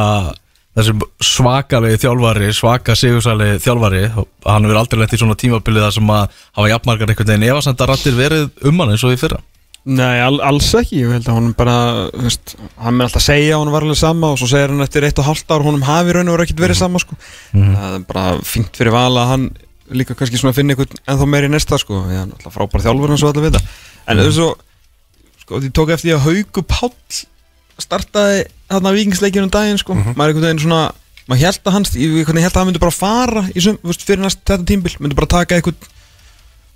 [0.75, 6.15] þessi svakalegi þjálfari svaka sigursali þjálfari hann hefur aldrei lent í svona tímabilið þar sem
[6.17, 7.49] að hafa jafnmargar einhvern veginn.
[7.53, 9.41] Efasemdar rættir verið um hann eins og í fyrra?
[9.85, 11.77] Nei, al alls ekki, ég held að hún bara
[12.17, 15.05] veist, hann með alltaf segja að hún var alveg sama og svo segir hann eftir
[15.05, 17.19] eitt og halvt ár honum hafi raun og verið ekkert verið sama sko.
[17.53, 19.45] það er bara fínt fyrir vala að hann
[19.97, 23.25] líka kannski svona finna einhvern ennþá meiri næsta sko, ég er náttúrulega frábær þjálfur eins
[23.25, 23.63] og allir vita,
[24.09, 24.35] en mm.
[24.35, 24.51] svo
[25.45, 27.23] sko, því tók eftir því að Hauku Páll
[27.83, 30.85] startaði þarna vikingsleikinu um daginn sko, maður einhvern veginn svona
[31.29, 34.23] maður held að hans, ég held að hann myndi bara fara í sum, veist, fyrir
[34.25, 35.91] næst þetta tímbil, myndi bara taka einhvern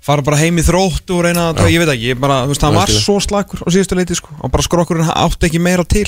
[0.05, 2.65] fara bara heim í þróttu og reyna að, ég veit ekki, ég bara, þú veist,
[2.65, 6.07] hann var svo slakur á síðustu leiti, sko, og bara skrokkurinn átti ekki meira til,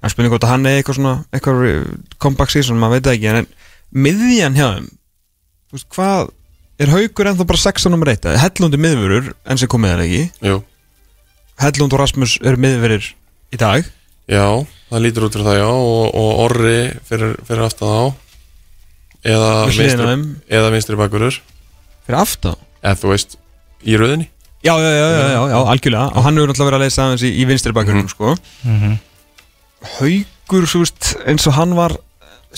[0.00, 1.82] en spurning hvort að hann er eitthvað svona, eitthvað uh,
[2.22, 3.50] comeback season, maður veit það ekki, en
[4.06, 4.88] miðjan hjá þeim,
[5.68, 6.32] þú veist, hvað
[6.80, 10.22] er haugur ennþá bara 6 nummer 1, Hellund er miðvörur, enn sem komið er ekki
[10.48, 10.58] Jú,
[11.62, 13.12] Hellund og Rasmus eru miðverir
[13.54, 13.86] í dag.
[14.26, 14.46] Já,
[14.90, 16.76] það lítur út fyrir það já og, og Orri
[17.06, 18.04] fyrir, fyrir aftan á
[19.24, 21.40] eða vinstri, bakurur.
[22.04, 22.58] Fyrir aftan?
[22.84, 23.38] Eða þú veist,
[23.84, 24.28] í rauðinni
[24.64, 26.04] Já, já, já, já, já, já, algjörlega.
[26.16, 28.30] Og hann hefur náttúrulega verið að leysa aðeins í, í vinstri bakgrunum sko.
[29.98, 31.98] Haugur, svo veist, eins og hann var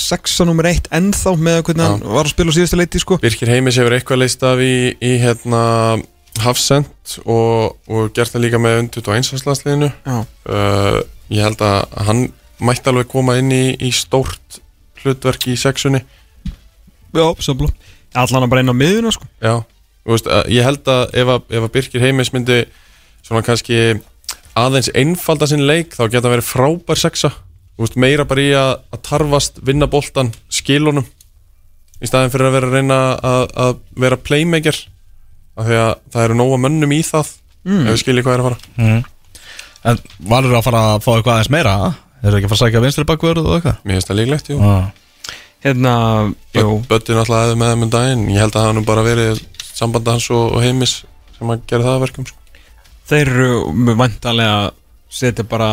[0.01, 3.18] sexa nummer eitt ennþá með hvernig hann var að spila síðustu leiti sko.
[3.23, 5.62] Birkir Heimis hefur eitthvað leist af í, í hérna
[6.44, 10.98] Hafsend og, og gert það líka með undut og einsvarslandsliðinu uh,
[11.32, 12.27] ég held að hann
[12.60, 14.60] mætti alveg koma inn í, í stórt
[15.02, 17.73] hlutverk í sexunni já, samfélag
[18.16, 19.27] Allan að bara inn á miðuna sko.
[19.44, 19.59] Já,
[20.09, 22.62] veist, uh, ég held að ef að, ef að Birkir Heimis myndi
[23.27, 23.81] svona kannski
[24.56, 27.32] aðeins einfalda sinn leik þá geta hann verið frábær sexa
[27.84, 31.06] veist, meira bara í að, að tarfast, vinna boltan, skilunum
[32.00, 33.74] í staðin fyrir að vera að reyna að, að
[34.04, 34.78] vera playmaker.
[35.56, 37.30] Af því að það eru nóga mönnum í það
[37.66, 38.98] ef við skiljið hvað er að fara.
[39.86, 40.00] En
[40.30, 41.74] valur að fara að fá eitthvað aðeins meira?
[42.20, 43.82] Er það ekki að fara að sækja vinstri bakvörð og eitthvað?
[43.84, 44.58] Mér finnst það líklegt, jú.
[44.66, 45.34] Ah.
[45.66, 45.92] Hérna,
[46.54, 46.72] jú.
[46.90, 48.24] Bötti náttúrulega hefði með þeim um daginn.
[48.34, 50.96] Ég held að það nú bara verið samband hans og, og heimis
[51.36, 52.60] sem að gera það að verkum sko.
[53.06, 54.60] Þeir eru vantanlega
[55.16, 55.70] setja bara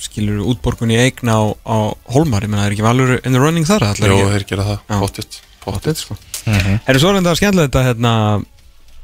[0.00, 1.76] skilur útborgun í eigna á, á
[2.12, 3.86] Holmar, ég menna, það er ekki valur in the running þar?
[3.92, 4.98] Allir Jó, þeir gera það, Já.
[5.00, 6.14] pottitt Pottet, sko.
[6.46, 8.12] Herri, svo er þetta skemmtilegt að hérna,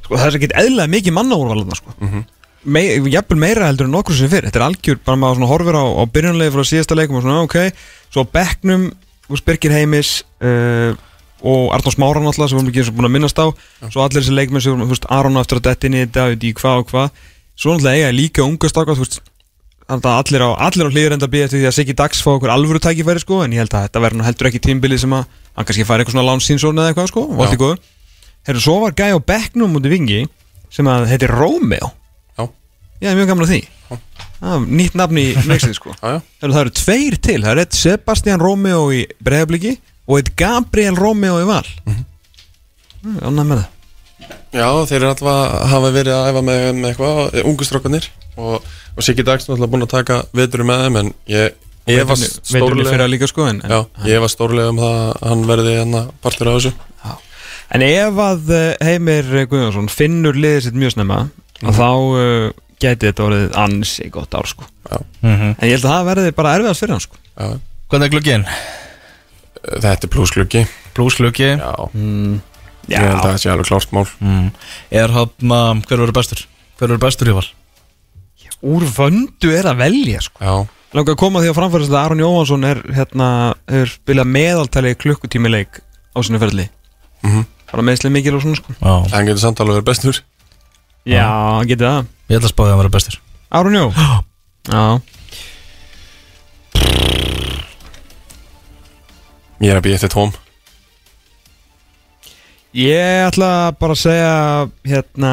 [0.05, 1.95] sko, það er ekki eðlega mikið mannaúrvalðna sko.
[1.99, 2.25] Mhm.
[2.63, 5.75] Me, jafnvel meira heldur en nokkur sem fyrir þetta er algjör, bara maður svona horfir
[5.75, 7.57] á, á byrjunlegi frá síðasta leikum og svona, ok.
[8.15, 8.23] Svo
[9.33, 10.95] veist, Birgir Heimis uh,
[11.43, 13.47] og Arnór Smára náttúrulega sem við erum ekki eins og búin að minnast á.
[13.89, 16.47] Svo allir þessi leikmenn sem, þú veist, Aron á eftir að detti í þetta, veit
[16.47, 17.23] ég hvað og hvað.
[17.59, 19.19] Svo náttúrulega eiga líka unga stakka, þú veist
[19.89, 22.81] allir á, allir á hlýður enda að býja því að Siggi Dags fá okkur alvöru
[22.83, 25.27] tækifæri sko, en ég held að þetta verður nú heldur ekki tímbilið sem að
[25.57, 27.77] hann kannski fær eitthvað svona lánsínsón eða eitthvað sko, og allt í góðu.
[28.47, 30.21] Herru, svo var gæja á bekknum út í vingi
[30.73, 31.93] sem að heitir Romeo
[32.39, 32.47] Já.
[33.03, 33.61] Ég er mjög gamla því.
[34.43, 35.93] Ah, Nýtt nafn í mixið sko.
[36.03, 39.77] Já, já, Herru, það eru tveir til, það er eitt Sebastian Romeo í Breiðabliki
[40.09, 41.67] og eitt Gabriel Romeo í Val.
[41.85, 42.09] Mm -hmm.
[43.21, 43.65] Það
[44.53, 49.07] Já, þeir eru alltaf að hafa verið að æfa með, með eitthvað, ungustrákanir og, og
[49.07, 53.47] Siggi Dags er alltaf búin að taka vetur með þeim en ég fyrir stórlega sko
[53.49, 56.75] en, en, Já, ég efast stórlega um það að hann verði hérna partur af þessu.
[57.73, 61.23] En ef að eh, Heimir Guðjónsson finnur liðið sitt mjög snemma
[61.63, 62.47] að þá uh,
[62.83, 64.69] gæti þetta orðið ansi gott ár sko.
[65.23, 65.55] Mhm.
[65.57, 67.21] En ég held að það verði bara erfiðast fyrir hann sko.
[67.33, 67.49] Já,
[67.93, 68.47] Hvernig er glugginn?
[69.63, 71.49] Þetta er pluskluggi Plus gluggi.
[71.57, 72.41] Já, mm,
[72.91, 74.07] ég held að það sé alveg klárt mál.
[74.21, 74.47] Mm.
[74.91, 76.45] Er hann að, hver verður bestur?
[76.79, 77.49] Hver verður bestur í val?
[78.63, 80.43] Úr vöndu er að velja sko.
[80.43, 80.55] Já,
[80.93, 83.29] Langar að koma því að framfærast að Aron Jóhansson er hérna,
[83.71, 85.79] hefur spilað meðaltali klukkutími leik
[86.13, 86.67] á sinni ferli.
[87.25, 87.47] Mhm.
[87.73, 88.75] Bara meðslega mikil og svona sko.
[88.77, 90.21] Já, hann getur samt alveg verið bestur.
[91.09, 92.11] Já, hann getur það.
[92.29, 93.19] Ég ætla að spáði að hann verður bestur.
[93.51, 93.87] Aron Jó.
[94.73, 95.01] Já,
[99.63, 100.33] Ég er að býja eftir tóm
[102.77, 104.35] ég ætla bara að segja
[104.89, 105.33] hérna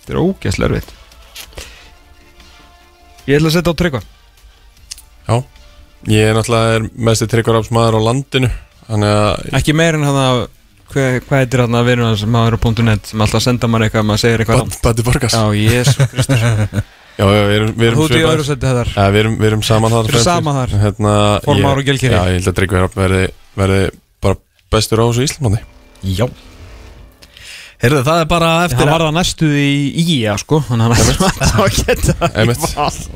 [0.00, 0.94] Þetta er ógæslega erfitt.
[3.28, 4.00] Ég ætla að setja á tryggva.
[5.28, 5.36] Já,
[6.10, 8.48] ég er náttúrulega er mesti tryggvarápsmaður á landinu
[8.88, 10.40] Þannig að Ekki meir en hann að
[10.90, 14.08] Hvað, hvað heitir hann að vera hans maður á .net sem alltaf senda maður eitthvað
[14.08, 15.36] maður segir eitthvað Batti Borgas.
[15.38, 16.42] Já, jésu Kristus
[17.20, 18.30] Já, já, við erum, við erum Þú ert í svipaðir.
[18.32, 20.76] öðru seti þetta Ja, við, erum, við erum saman þar Við erum saman þar.
[20.84, 21.14] hérna,
[21.44, 22.14] Formár ég- og Gelkeri.
[22.16, 23.24] Já, ég held að Tryggvi verði,
[23.60, 23.82] verði
[24.24, 24.36] bara
[24.72, 25.60] bestur á þessu Íslamandi
[26.16, 26.26] Já
[27.80, 31.22] Heyrðu, það er bara eftir Hann var það næstuð í ía sko Þannig að hann
[31.22, 32.66] var að geta Einmitt.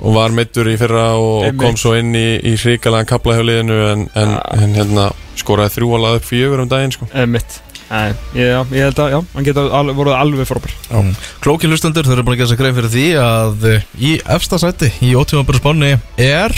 [0.00, 1.60] og var meittur í fyrra og Einmitt.
[1.60, 5.90] kom svo inn í, í hrikalega kapla hjá liðinu en, en, en hérna, skoraði þrjú
[5.98, 7.08] að laða upp fjögur um daginn sko.
[7.28, 7.58] Mitt
[7.90, 10.74] Nei, ég, já, ég held að, já, hann geta alveg, voruð alveg frábær.
[10.88, 11.10] Mm.
[11.44, 14.60] Klóki hlustendur, þau eru búin að gera sér grein fyrir því að eh, í efsta
[14.62, 16.56] sæti í ótímaböru spáni er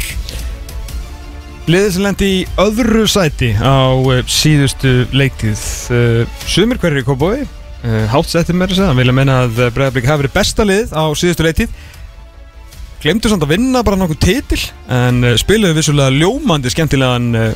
[1.66, 5.62] Liðið sem lendi í öðru sæti á uh, síðustu leiktíð.
[5.90, 9.58] Uh, Sumir hverjir í Kópói uh, Hátt sæti með þess að hann vilja menna að
[9.74, 11.74] Breiðarblik hafi verið besta lið á síðustu leiktíð.
[13.02, 14.60] Glemdu samt að vinna bara nokkuð titil
[14.94, 17.50] En uh, spiluðu vissulega ljómandi skemmtilegan uh,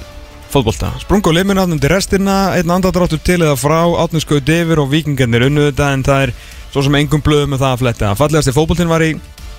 [0.52, 0.92] fótbolta.
[1.02, 5.68] Sprungu á liminu átnum restina Einn andadráttur til eða frá Átnumskauð Divir og Víkingarnir unnu
[5.70, 6.32] þetta En það er
[6.70, 8.14] svo sem engum blöðum með það að fletta.
[8.18, 9.14] Fallegasti fótboltin var í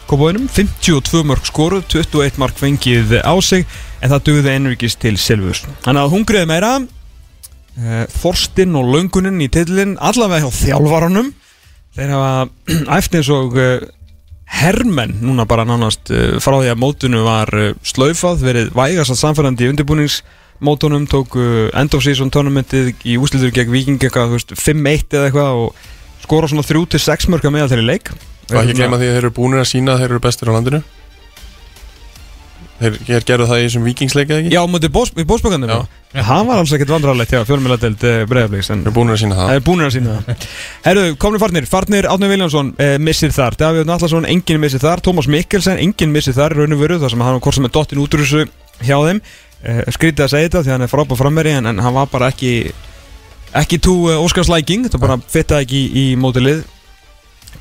[0.10, 3.64] Kópóinum 52 mörg skoruð, 21 mark fengið á sig
[4.02, 6.72] en það dugði einrikist til Silvus Þannig að hungrið meira
[8.20, 11.30] Þorstinn og löngunin í titlinn allavega hjá þjálfaranum.
[11.96, 12.34] Þeir hafa
[12.98, 13.86] æft eins og uh,
[14.60, 17.52] hermenn núna bara nánast uh, frá því að mótunu var
[17.88, 20.41] slaufað verið vægast að samfærandi í undirbúningsmótunum
[21.10, 25.30] tók uh, end of season tournamentið í úslitur gegn Viking eitthvað, þú veist, 5-1 eða
[25.30, 25.84] eitthvað og
[26.22, 28.12] skora svona 3-6 mörg að meðal þeirri leik.
[28.52, 30.56] Og ekki gleyma því að þeir eru búinir að sína að þeir eru bestur á
[30.58, 30.82] landinu.
[32.82, 32.96] Þeir,
[33.28, 34.54] gerðu það í þessum vikingsleika ekki?
[34.56, 35.82] Já, mútið í bósbökkandum Já.
[36.12, 39.52] Það var alls ekkert vandrarlegt hjá fjölmjöladeld Breiðabliks en þeir eru búinir að sína það.
[39.52, 40.48] Það er búinir að sína það.
[40.88, 43.56] Herru, komni farnir, farnir Átni Viljánsson eh, missir þar.
[43.62, 45.04] Davíð Nallarsson, enginn missir þar.
[45.06, 47.70] Tómas Mikkelsen, enginn missir þar í raun og veru þar sem hann var hvort sem
[47.70, 48.44] er dottin út úr þessu
[48.82, 49.22] hjá þeim
[49.64, 52.32] eh, Skrítið að segja þetta því hann er frábæð frammeri en, en hann var bara
[52.34, 52.54] ekki
[53.58, 56.64] ekki tú uh, Óskarslæking þetta bara fittaði ekki í, í mótilið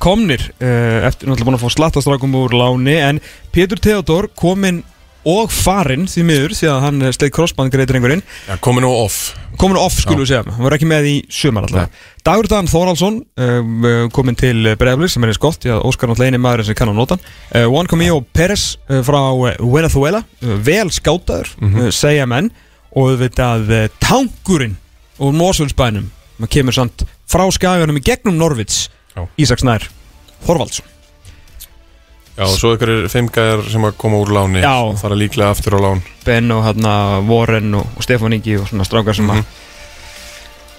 [0.01, 3.21] komnir uh, eftir náttúrulega búin að fá slattastrákum úr láni en
[3.53, 4.81] Pétur Theodor kominn
[5.27, 8.23] og farinn því miður því að hann sleið crossband greitur einhverjinn.
[8.47, 9.19] Já, komið nú off.
[9.61, 12.03] Komin off skulum við segja, hann var ekki með í sumar alltaf.
[12.25, 16.41] Dagur Dan Þórhalsson um, komin til Breiðaflis sem er gott, því að Óskar náttúrulega eini
[16.41, 19.19] maður sem kann á notan uh, Juan Camillo Pérez uh, frá
[19.61, 20.23] Venezuela.
[20.41, 22.49] Uh, vel skátaður, uh, segja menn.
[22.91, 23.69] Og við veit að
[24.03, 24.73] tankurinn
[25.21, 26.09] úr Mosfellsbænum.
[26.41, 29.27] Maður kemur samt frá skaganum í gegnum Norvits Já.
[29.39, 29.85] Ísaks Nær
[30.47, 30.90] Þorvaldsson
[32.41, 34.71] Já, og svo ykkur er fimm gæjar sem að koma úr láni Já.
[34.81, 36.93] og fara líklega aftur á lán Ben og hérna
[37.27, 39.43] Warren og, og Stefán Ingi og svona strákar sem að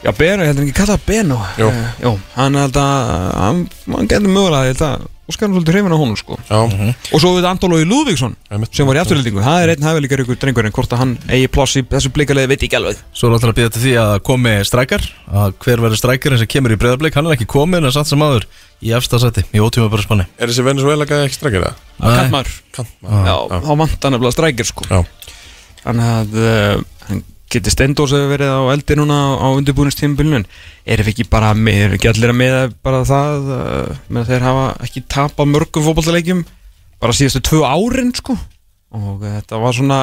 [0.03, 1.69] Já, Ben, ég heldur ekki kallað Ben og Jú.
[1.71, 3.61] uh, Jú, hann held að hann,
[3.95, 6.37] hann getur mögulega, ég held að Óskar er svolítið hrifin á honum sko.
[6.47, 6.61] Já,
[7.13, 8.35] Og svo við Antólói Lúðvíksson
[8.69, 11.49] sem var í afturlýtingu, það er einn hæfileikar ykkur drengur en hvort að hann eigi
[11.53, 13.01] ploss í þessu blikalegi veit ég ekki alveg.
[13.17, 15.09] Svo er alltaf að býða til því að komi strækjar
[15.43, 18.23] að hver verður strækjarinn sem kemur í breyðarblik hann er ekki komin en satt sem
[18.27, 18.47] aður
[18.83, 21.83] í efsta seti í ótíma bara spanni Er þessi Venezuela gæja ekki strækir það?
[22.03, 24.89] Kantmaður já, þá vant hann nefnilega strækir sko.
[24.91, 25.03] Já,
[25.83, 26.83] Þannig að uh,
[27.53, 29.49] hann geti Stendós hefur verið á eldi núna á
[30.85, 34.47] erum við ekki bara við ekki allir að með bara það uh, með að þeir
[34.47, 36.43] hafa ekki tapað mörgum fótballtaleikjum
[37.03, 38.37] bara síðustu tvö árin sko.
[38.97, 40.01] Og uh, þetta var svona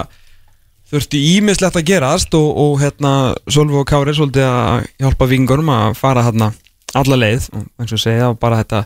[0.90, 3.14] þurfti ímislegt að gerast og, og hérna
[3.50, 6.52] Sölvi og Kári svolítið að hjálpa vingurum að fara hérna
[6.98, 7.50] alla leið.
[7.54, 8.86] Og eins og segja bara þetta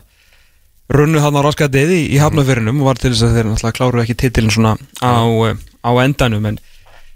[0.94, 4.18] runnu hann á raskatið í, hafnafyrinum og var til þess að þeir náttúrulega kláru ekki
[4.20, 6.58] titilin svona á, eh, á endanum en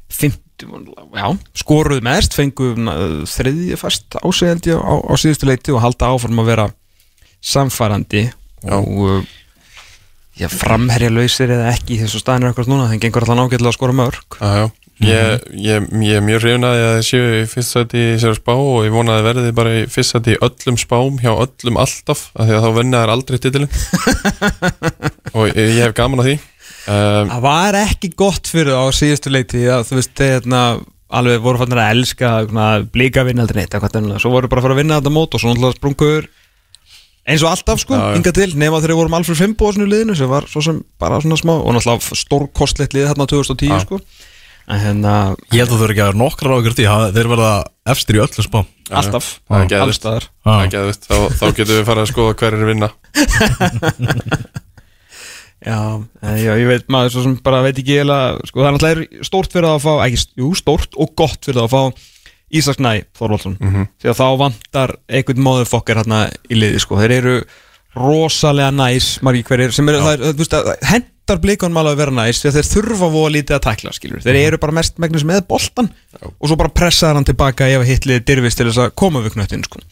[0.09, 1.27] 50, já,
[1.63, 6.51] skoruð mest fengu uh, þriðji fast ásegjaldi á, á síðustu leiti og halda áform að
[6.53, 6.67] vera
[7.45, 8.75] samfærandi Já.
[8.75, 9.23] og uh,
[10.39, 13.97] já, framherja lausir eða ekki þessu staðinu ekkert núna, þeim gengur alltaf nágætlega að skora
[14.01, 14.69] mörg já, já.
[14.99, 18.51] Ég, ég, ég er mjög hrifin að þið séu í fyrst sæti í sér spá
[18.59, 22.25] og ég vona að verði bara í fyrst sæti í öllum spám hjá öllum alltaf
[22.35, 23.71] af því að þá venna þær aldrei titilin
[25.39, 26.35] og ég, ég hef gaman að því
[26.89, 30.63] um, Það var ekki gott fyrir á síðustu leiti að þú veist, þeir hérna
[31.09, 32.33] alveg voru fannir að elska
[32.93, 35.37] blíka vinna aldrei neitt eitthvað þannig svo voru bara að fara að vinna þetta mót
[35.37, 36.29] og svo náttúrulega sprungur
[37.29, 40.29] eins og alltaf sko, inga til nema þegar við vorum Fimbo á svona liðinu sem
[40.31, 43.81] var svo sem bara svona smá og náttúrulega stórkostlegt lið hérna 2010 Já.
[43.85, 44.01] sko.
[44.69, 45.13] En hérna
[45.53, 47.53] Ég held að þú eru ekki að vera nokkrar á ykkur ha- þeir verða
[47.89, 48.59] efstir í öllu spá
[48.89, 49.85] alltaf, er geðveikt.
[49.85, 50.29] allstaðar
[51.09, 52.89] þá, þá getum við farið að skoða hver er vinna
[55.67, 55.79] Já,
[56.39, 59.55] já, ég veit maður svo sem bara veit ekki eiginlega, sko það er náttúrulega stórt
[59.57, 61.81] fyrir að fá, ekki, jú, stórt og gott fyrir að fá
[62.49, 63.57] Ísaks Næ Þorvaldsson.
[64.01, 67.35] Því að þá vantar einhvern móðurfokkar hérna í liði, sko, þeir eru
[67.99, 70.57] rosalega næs, margir hverjir sem eru, það er, þú veist,
[70.93, 74.23] hendar blikunum alveg að vera næs því að þeir þurfa voða lítið að tækla, skilur
[74.23, 75.91] þeir eru bara mest megnis með boltan
[76.23, 79.65] og svo bara pressaðar hann tilbaka ef hitlið dirfist til þess að koma við knöttin,
[79.67, 79.83] sko.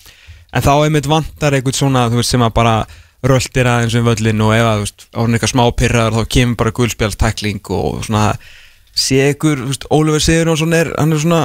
[0.55, 2.77] En þá einmitt vantar einhvern svona þú veist, sem að bara
[3.25, 4.87] röltir aðeins um völlin og ef að,
[5.17, 8.27] árun eitthvað smá pyrraður þá kemur bara guðspjáltækling og svona
[8.97, 11.43] veist, Ólfur Sigurjónsson er, hann er svona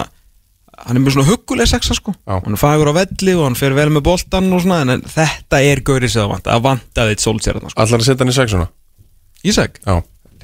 [0.82, 2.14] hann er með svona hugguleg sexa sko.
[2.26, 2.40] Já.
[2.40, 5.62] hann er fagur á velli og hann fer vel með boltan og svona, en þetta
[5.68, 7.84] er gaurið sem það vanta að vanta þitt sólsér þarna sko.
[7.84, 8.68] Allar að setja hann í sexuna
[9.42, 9.96] Ísak, Já,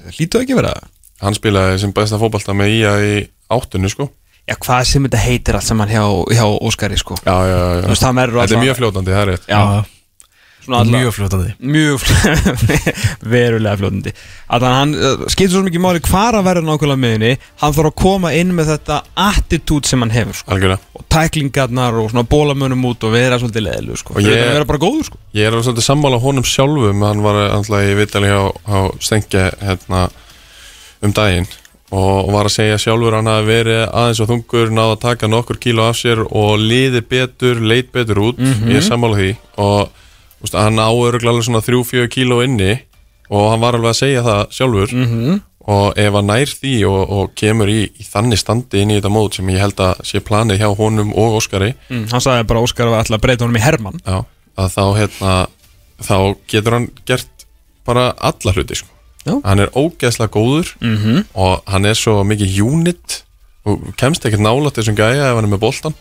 [0.02, 0.70] það hlýtu ekki að vera.
[1.18, 3.12] Það hann spilaði sem besta fótbalta með ía í
[3.54, 4.08] áttunni sko.
[4.48, 6.02] Já, hvað sem þetta heitir allt saman hjá,
[6.34, 7.18] hjá Óskari sko.
[7.22, 9.48] Já, já, já, Þú veist, það verður Þetta er mjög fljótandi, það er rétt.
[9.52, 9.62] Já,
[10.68, 11.54] Mjög fljótandi.
[11.64, 12.94] Mjög fl-
[13.34, 14.14] verulega fljóðandi
[14.58, 17.32] að hann uh, skiptir svo mikið máli hvar að vera nákvæmlega með henni
[17.64, 20.58] hann þarf að koma inn með þetta attitút sem hann hefur sko.
[20.98, 24.16] Og tæklingarnar og svona bólamönum út og vera svolítið leðilu sko.
[24.16, 25.22] Og Fyrir ég- að vera bara góður sko.
[25.38, 27.06] Ég er svolítið sammála honum sjálfum.
[27.08, 30.08] Hann var alltaf í vitali hjá, hjá Stengi hérna,
[31.04, 31.48] um daginn.
[31.96, 35.30] Og var að segja sjálfur að hann hafi verið aðeins og þungur náða að taka
[35.32, 38.42] nokkur kíló af sér og liði betur, leit betur út.
[38.68, 39.30] Ég er sammála því.
[39.64, 40.04] Og
[40.44, 42.78] úst, hann áöruglega alveg svona 3-4 kíló inni
[43.30, 45.40] og hann var alveg að segja það sjálfur -hmm.
[45.68, 49.14] og ef hann nær því og, og kemur í, í þannig standi inn í þetta
[49.14, 52.60] mót sem ég held að sé planið hjá honum og Óskari mm, hann sagði bara
[52.60, 54.26] að Óskar var alltaf að breyta honum í Hermann Já,
[54.58, 55.48] að þá hérna
[56.04, 57.48] þá getur hann gert
[57.88, 58.92] bara alla hluti sko.
[59.28, 61.26] Hann er ógeðslega góður -hmm.
[61.34, 63.24] og hann er svo mikið unit
[63.66, 65.96] og kemst ekkert nálægt þessum gæja ef hann er með boltan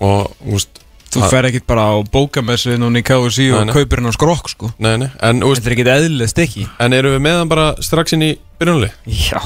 [0.00, 0.80] og úst,
[1.10, 3.74] þú fer ekkit bara á bókamessu núna í Nei, og nei.
[3.74, 4.70] kaupir hann á skrokk sko.
[4.78, 7.66] nei, nei, en, úst, þetta er ekkit eðlileg stikki en eru við með hann bara
[7.82, 8.30] strax inn í
[8.60, 9.40] byrjunli já.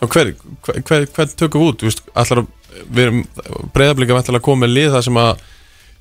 [0.00, 0.32] Og hver,
[0.64, 2.44] hver, hver, hver tökum við út úst, allar,
[2.88, 3.22] við erum
[3.74, 5.42] breyðablika vantilega að koma með lið það sem að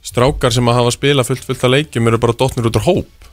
[0.09, 3.27] strákar sem að hafa spila fullt fullt að leikjum eru bara dottnir út á hóp.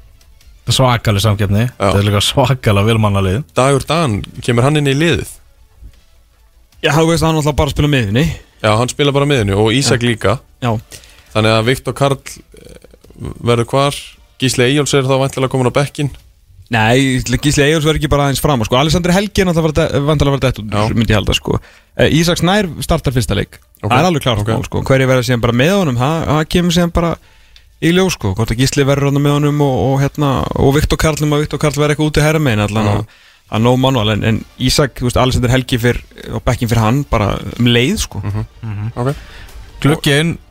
[0.66, 1.68] Svakalig samkeppni.
[1.78, 5.28] Það er líka svakalega velmannalið dagur dan kemur hann inn í liðið?
[6.82, 8.24] Já, þú veist að hann alltaf bara spila miðunni
[8.64, 10.40] Já, hann spila bara miðinu og Ísak líka.
[10.64, 10.72] Já,
[11.36, 12.76] Þannig að Viktor Karl eh,
[13.44, 13.98] verður hvar
[14.40, 16.10] Gísli Eyjóls er þá vantilega komin á bekkin
[16.72, 20.80] Nei, Gísli Egil's verður ekki bara aðeins fram Sko, Alessandri Helgi er vantilega dætt Já.
[20.90, 21.60] myndi ég halda sko.
[21.94, 23.90] Eh, Ísaks Nær startar fyrsta leik Ok.
[23.92, 24.50] Það er alveg klart Ok.
[24.50, 24.82] mál sko.
[24.88, 27.12] Hverju verður síðan bara með honum Það kemur síðan bara
[27.78, 28.32] í ljós sko.
[28.34, 31.62] Hvort að Gísli verður með honum og, og, hérna, og Viktor Karl um að Viktor
[31.62, 32.96] Karl verður eitthvað út í herra megin allan Já.
[32.96, 36.00] að að nóg manual en, en Ísak, þú veist, Alessandri Helgi fyrr
[36.34, 38.22] og bekkin fyrir hann bara um leið sko.
[38.96, 39.12] Ok
[39.84, 40.45] Glöggin Við, þú veist,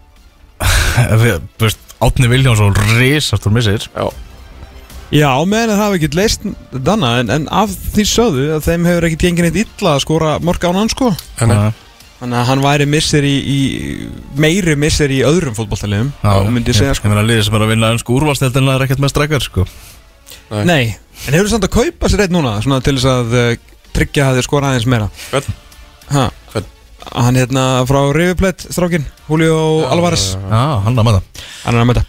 [2.06, 3.86] Átni Viljánsson Risastur missir.
[3.96, 4.10] Já,
[5.14, 9.06] Já, meðan það hafa ekkert leist þannig en, en af því sögðu að þeim hefur
[9.08, 11.12] ekkert gengið neitt illa að skora mörg án hann sko.
[11.46, 11.60] En Já.
[12.16, 13.58] Þannig að hann væri missir í, í
[14.40, 16.14] meiri missir í öðrum fótballtaliðum
[16.56, 19.04] myndi ég segja Ég sko meina liðið sem er að vinna ennsku úrvalstildina er ekkert
[19.04, 19.66] með strekkar sko.
[20.66, 20.96] Nei,
[21.28, 24.40] en hefur samt að kaupa sér eitt núna svona til þess að uh, tryggja að
[24.40, 25.10] þið skora aðeins meira?
[25.28, 25.60] Hvern?
[26.16, 26.72] Ha, Hvern?
[27.14, 29.58] Hann hérna frá Riverplate strákin, Julio
[29.92, 30.32] Alvarez.
[30.50, 32.06] Já, hann er með það Hann er að mæta.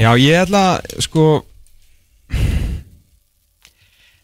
[0.00, 0.10] Já.
[0.18, 0.64] Ég ætla
[1.04, 1.26] sko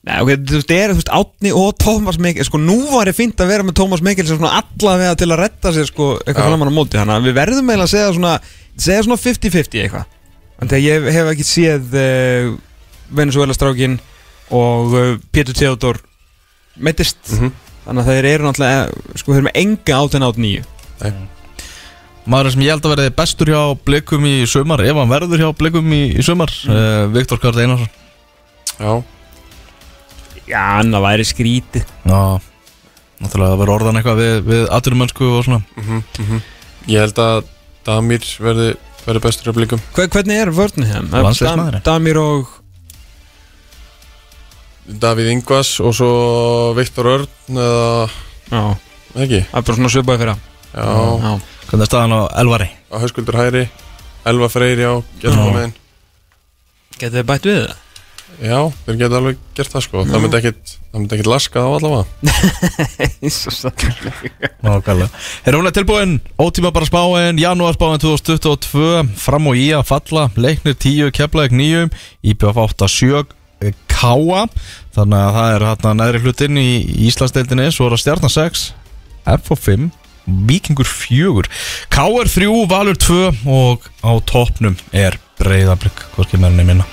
[0.03, 3.07] Nei, ok, þú veist, það er, þú veist, Átni og Tómas Mikkel, sko, nú var
[3.07, 6.09] ég fínt að vera með Tómas Mikkel sem svona allavega til að retta sér, sko,
[6.25, 8.33] eitthvað framan á móti, þannig að við verðum eiginlega að segja svona,
[8.83, 10.17] segja svona 50-50 eitthvað.
[10.59, 12.49] Þannig að ég hef ekki séð uh,
[13.15, 13.95] Venezuela strákin
[14.59, 16.03] og uh, Pétur Theodor
[16.83, 17.55] meittist, Mhm.
[17.87, 18.83] Þannig að þeir eru náttúrulega,
[19.17, 20.67] sko, þeir eru með enga átinn átt nýju.
[22.23, 25.49] Maður sem ég held að verði bestur hjá blikum í sumar Ef hann verður hjá
[25.59, 27.11] blikum í, í sumar mm.
[27.17, 27.91] Viktor Karl Einarsson
[28.79, 28.93] já
[30.47, 31.91] Já, hann að væri skrítið.
[32.07, 32.39] Já
[33.23, 36.41] Náttúrulega að vera orðan eitthvað við, við aturumönsku og svona mhm,
[36.91, 37.51] Ég held að
[37.87, 38.71] Damir verði,
[39.03, 41.11] verði bestur í blikum Hver, hvernig er þeim?
[41.11, 41.87] Landsliðsmaðurinn.
[41.87, 42.59] Damir og
[44.87, 46.11] Davíð Ingvas og svo
[46.79, 48.09] Viktor Örn eða
[48.53, 48.63] Já,
[49.15, 49.43] ekki?
[49.53, 50.35] Það er bara svona svipaði fyrir
[50.73, 50.87] Já,
[51.23, 51.33] Já,
[51.69, 52.69] Hvernig er staðan á Elvari?
[52.91, 53.63] á hauskuldur hæri
[54.29, 55.43] Elva Freyri á getur Já.
[55.47, 55.73] komið inn.
[56.99, 57.79] Getið þið bætt við það?
[58.43, 60.03] Já, þeir geta alveg gert það sko.
[60.09, 62.05] Það myndi ekkit, það myndi ekkit laska á allavega.
[64.63, 65.11] Nákvæmlega.
[65.47, 67.39] Er hún er tilbúin, ótíma bara spáin.
[67.39, 71.91] Janúar spáin 2022 Fram og í að falla, leiknir 10 Keflaðik 9,
[72.33, 73.25] IPF 8 7
[73.91, 74.47] Káa
[74.93, 76.71] Þannig að það er hérna neðri hlutinn í
[77.09, 77.69] Íslandsdeildinni.
[77.73, 78.65] Svo er það Stjarnar 6
[79.33, 79.91] F5
[80.49, 81.47] Víkingur 4
[81.93, 83.21] Káar 3, Valur 2
[83.51, 86.89] Og á toppnum er Breiðablик Hvorki meðinni minna.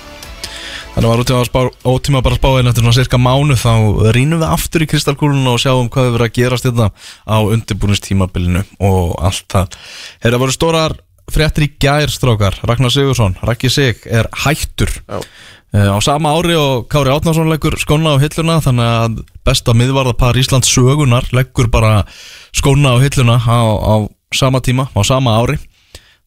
[0.90, 4.82] Þannig var ótíma, spá, ótíma bara spáin eftir svona cirka mánu þá rínum við aftur
[4.82, 6.88] í kristalkúluna og sjáum hvað við verið að gerast þetta
[7.30, 9.78] á undirbúinistímabilinu og allt það.
[10.24, 10.96] Þeirra voru stórar
[11.30, 14.90] fréttir í gær strákar, Ragnar Sigursson, Raggi Sig er hættur.
[15.06, 15.22] Já.
[15.70, 20.34] Eh, á sama ári og Kári Átnarsson leggur skóna á hilluna þannig að besta miðvarðapar
[20.40, 22.02] Íslands sögunar leggur bara
[22.50, 23.94] skóna á hilluna á, á
[24.34, 25.60] sama tíma, á sama ári.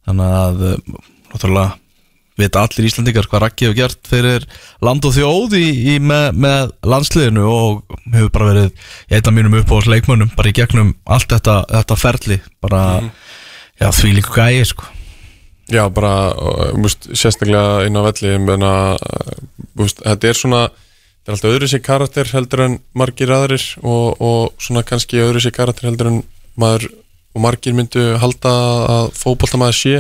[0.08, 0.80] Þannig að eh,
[1.34, 1.76] náttúrulega
[2.40, 4.48] vita allir Íslandingar hvað Raggi hefur gert fyrir
[4.80, 9.36] land og þjóð í, í með, með landsliðinu og hefur bara verið í einn af
[9.36, 12.40] mínum uppáðs leikmönnum bara í gegnum allt þetta, þetta ferli.
[12.64, 12.84] Bara,
[13.76, 14.93] já því líka gæi sko
[15.72, 19.36] Já, bara, uh, múst, sérstaklega inn á velli menna, uh,
[19.80, 24.20] múst, þetta er svona þetta er alltaf öðru sér karakter heldur en margir aðrir og,
[24.20, 26.20] og svona kannski öðru sér karakter heldur en
[26.60, 26.90] maður
[27.34, 28.52] og margir myndu halda
[28.92, 29.96] að fótboltamaður sé.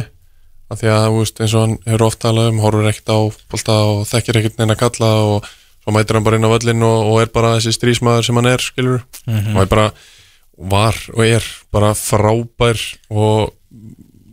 [0.71, 3.19] Af því að, múst, eins og hann hefur oft talað um horfur ekkert á
[3.51, 5.47] fólta og þekkir ekkert neina kalla og
[5.83, 8.49] svo mætir hann bara inn á völlin og, og er bara þessi strísmaður sem hann
[8.49, 9.89] er, skilur og er bara,
[10.57, 12.79] var og er bara frábær
[13.11, 13.53] og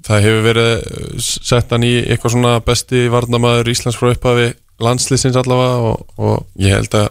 [0.07, 5.37] það hefur verið uh, sett hann í eitthvað svona besti varnamaður Íslands frá upphafi landslýsins
[5.37, 7.11] allavega og, og ég held að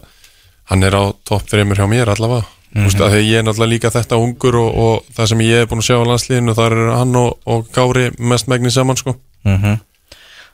[0.70, 2.46] hann er á topp þreymur hjá mér allavega.
[2.70, 3.10] Mm -hmm.
[3.10, 5.88] því ég er náttúrulega líka þetta ungur og, og það sem ég hef búin að
[5.88, 9.16] sjá á landslýðinu þar er hann og, og Kári mest megnin saman sko.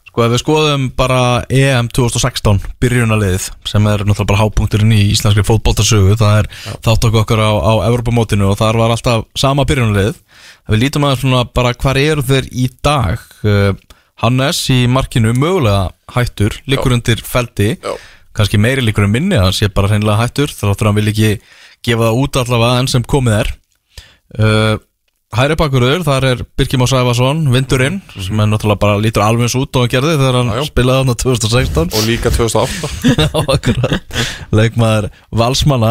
[0.07, 5.45] Sko ef við skoðum bara EM 2016 byrjunarliðið sem er náttúrulega bara hápunkturinn í íslenskri
[5.45, 6.49] fótboltasögu það er
[6.81, 10.17] þátt okkur á, á Evropamótinu og þar var alltaf sama byrjunarlið
[10.71, 13.23] við lítum að svona bara hvar eru þeir í dag.
[13.45, 13.73] Uh,
[14.23, 17.75] Hannes í markinu mögulega hættur líkur undir feldi.
[17.83, 17.95] Já.
[18.37, 21.13] kannski meiri líkur en minni að hann sé bara hreinlega hættur þráttur að hann vil
[21.13, 21.31] ekki
[21.87, 23.55] gefa það út allavega enn sem komið er.
[24.37, 24.77] Uh,
[25.37, 29.57] Hæri bakkurður, þar er Birkjum og Sæfason, Vindurinn sem er náttúrulega bara lítur alveg eins
[29.59, 30.67] út og hann gerði þegar hann Já, já.
[30.71, 32.91] spilaði hann á 2016 og líka 2008
[33.25, 33.27] Já,
[33.57, 34.21] akkurat.
[34.55, 35.09] Leikmaður
[35.43, 35.91] Valsmanna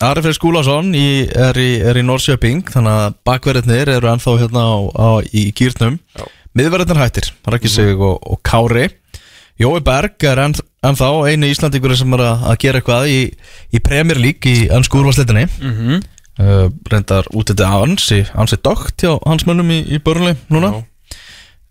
[0.00, 4.64] uh, Ari Freyr Skúlason í, er, í, í Norrköping þannig að bakverðinir eru ennþá hérna
[4.68, 5.96] á, á, í kýrnum.
[6.56, 8.90] Miðverðinir hættir, Raki Sig og, og Kári.
[9.60, 13.20] Jói Berg er enn, ennþá einu Íslandingur sem er að, að gera eitthvað í,
[13.72, 16.02] í Premier League í ennsku úrvarsleitinni mm -hmm.
[16.44, 20.74] uh, reyndar út þetta ansi, ansi dogt hjá hans mönnum í, í börnli núna.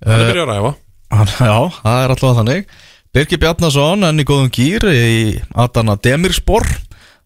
[0.01, 0.73] Hann er byrjað að ræfa
[1.49, 2.65] já, það er alltaf þannig.
[3.13, 6.65] Birgir Bjarnason enn í góðum gýr í Adana Demirspor.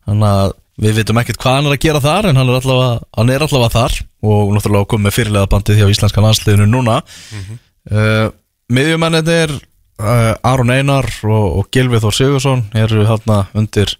[0.05, 2.91] Þannig að við vitum ekkert hvað hann er að gera þar en hann er allavega,
[3.17, 3.97] hann er allavega þar
[4.29, 8.31] og náttúrulega komið fyrirlega bandið hjá Íslenska landsliðinu núna mm -hmm.
[8.69, 9.51] Miðjumennir er
[9.99, 13.95] uh, Aron Einar og, og Gilvið Þór Sigursson eru hérna undir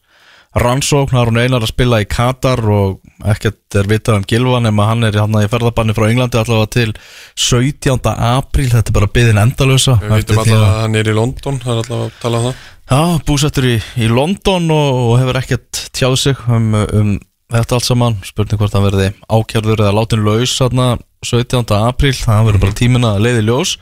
[0.60, 3.00] rannsókn, Aron Einar að spila í Katar og
[3.32, 6.92] ekkert er vitað um Gilva nema hann er hérna í ferðarbanni frá Englandi allavega til
[7.40, 8.00] 17.
[8.08, 8.68] apríl.
[8.72, 11.82] Þetta er bara byðin endalösa Við vitum alltaf að hann er í London, það er
[11.84, 12.66] alltaf að tala um það.
[12.90, 17.14] Já, búsettur í, í London og, og hefur ekkert tjáð sig um, um
[17.54, 18.20] þetta allt saman.
[18.26, 20.92] Spurning hvort hann verði ákjörður eða látin laus hérna
[21.26, 21.64] 17.
[21.80, 22.16] apríl.
[22.18, 23.78] Það verður bara tímin að leiði ljós.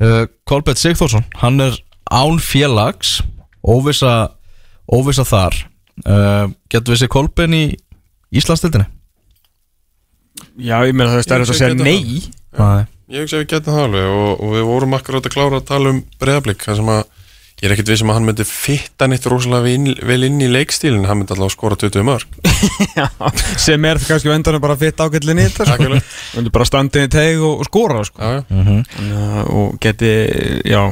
[0.00, 1.78] Uh, Kolbett Sigþórsson, hann er
[2.12, 3.20] án félags.
[3.66, 4.36] Óvisa,
[4.86, 5.56] óvisa þar
[6.04, 7.64] uh, getur við sér Kolbett í
[8.36, 8.88] Íslandsdildinni?
[10.60, 12.22] Já, ég meina það er stærðast að segja nei
[12.56, 15.60] Nei Ég hugsa að við getum það alveg og, og við vorum akkurat að klára
[15.60, 17.02] að tala um breyðablík það sem að
[17.56, 20.42] ég er ekkert við sem að hann myndi fitta neitt rosalega vel inn, vel inn
[20.42, 22.34] í leikstílinn hann myndi alltaf skora 20 mörg
[22.98, 23.06] Já,
[23.62, 25.76] sem er kannski vendanum bara fitt ágætlinni í þetta sko.
[25.78, 26.10] Akkurat.
[26.32, 28.18] Þú myndir bara standið í teg og, og skora sko.
[28.20, 30.10] Já, já, Þannig að- og geti,
[30.66, 30.82] já,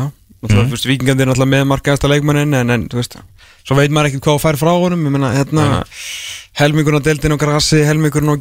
[0.00, 3.18] já náttúrulega, þú veist, vikingandi er náttúrulega með markaðasta leikmannin en, en, þú veist,
[3.64, 5.66] svo veit maður ekkert hvað að færa frá honum, ég meina, hérna
[6.60, 8.36] helmingurinn á deildin og grassi, helmingurinn á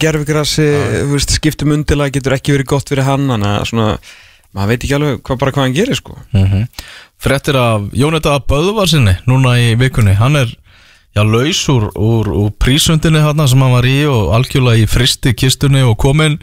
[1.12, 5.54] veist, skiptum undilag getur ekki verið gott fyrir hann, maður veit ekki alveg hvað, bara
[5.54, 6.18] hvað hann gerir, sko.
[6.34, 6.66] Mm
[7.20, 10.14] Frettir af Jóneta Böðvarsinni núna í vikunni.
[10.16, 10.54] Hann er
[11.12, 15.34] já, laus úr, úr, úr prísundinni hann sem hann var í og algjörlega í fristi
[15.36, 16.40] kistunni og komin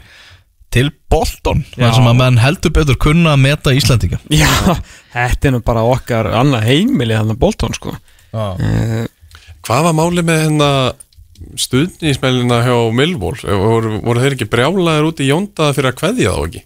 [0.69, 4.49] til Bolton þar sem að menn heldur betur kunna að meta Íslandinga Já,
[5.15, 7.95] þetta er nú bara okkar annað heimili hann að Bolton, sko.
[8.33, 9.05] Uh,
[9.67, 10.69] Hvað var máli með hérna
[11.59, 13.37] stuðnismælina hjá Millwall?
[13.45, 16.63] Voru, voru þeir ekki brjálaðir út í Jónda fyrir að kveðja þá ekki?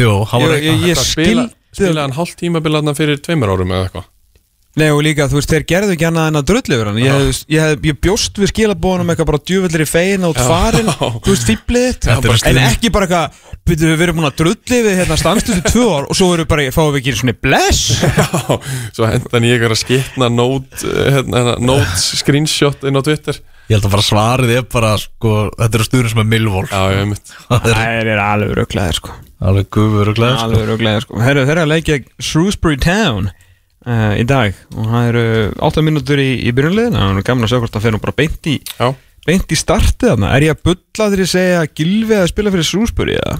[0.00, 3.86] Jú, hann var ég- Hvað, spila, skildi- spila hann hálft tímabilaðna fyrir tveimur árum eða
[3.88, 4.08] eitthvað
[4.78, 6.98] Nei og líka, þú veist, þeir gerðu ekki annað en að drullu yfir hann.
[7.02, 10.90] Ég, hef, ég, hef, ég bjóst við skilabónum eitthvað bara djúvellir í fegin át farin.
[10.94, 15.00] Þú veist, fýblið er En ekki bara eitthvað, byrju við erum búin að drulli við
[15.00, 17.82] hérna stanstuði tvö ár Og svo erum við bara, fáum við ekki svona bless.
[18.20, 18.28] Já,
[18.94, 23.42] svo hendan ég er að skitna note, eh, hérna, note screenshot inn á Twitter.
[23.66, 26.30] Ég held að bara svarið er bara sko, þetta eru stuður sem er
[27.10, 29.18] mitt Það er alveg röggleðir sko.
[29.42, 30.46] Alveg glæð sko.
[30.46, 31.20] Alveg röggleðir sko.
[31.22, 33.30] Herru, þeir eru að leikja Shrewsbury Town
[33.86, 34.56] uh, í dag.
[34.76, 35.24] Og það eru
[35.70, 38.16] 8 mínútur í, í byrjunliðin Það er gaman að sjá hvort það fer nú bara
[38.20, 38.90] beint í Já,
[39.28, 40.30] Beint í startið þarna.
[40.36, 43.34] Er ég að bulla þegar ég segja að Gilvi að spila fyrir Shrewsbury eða?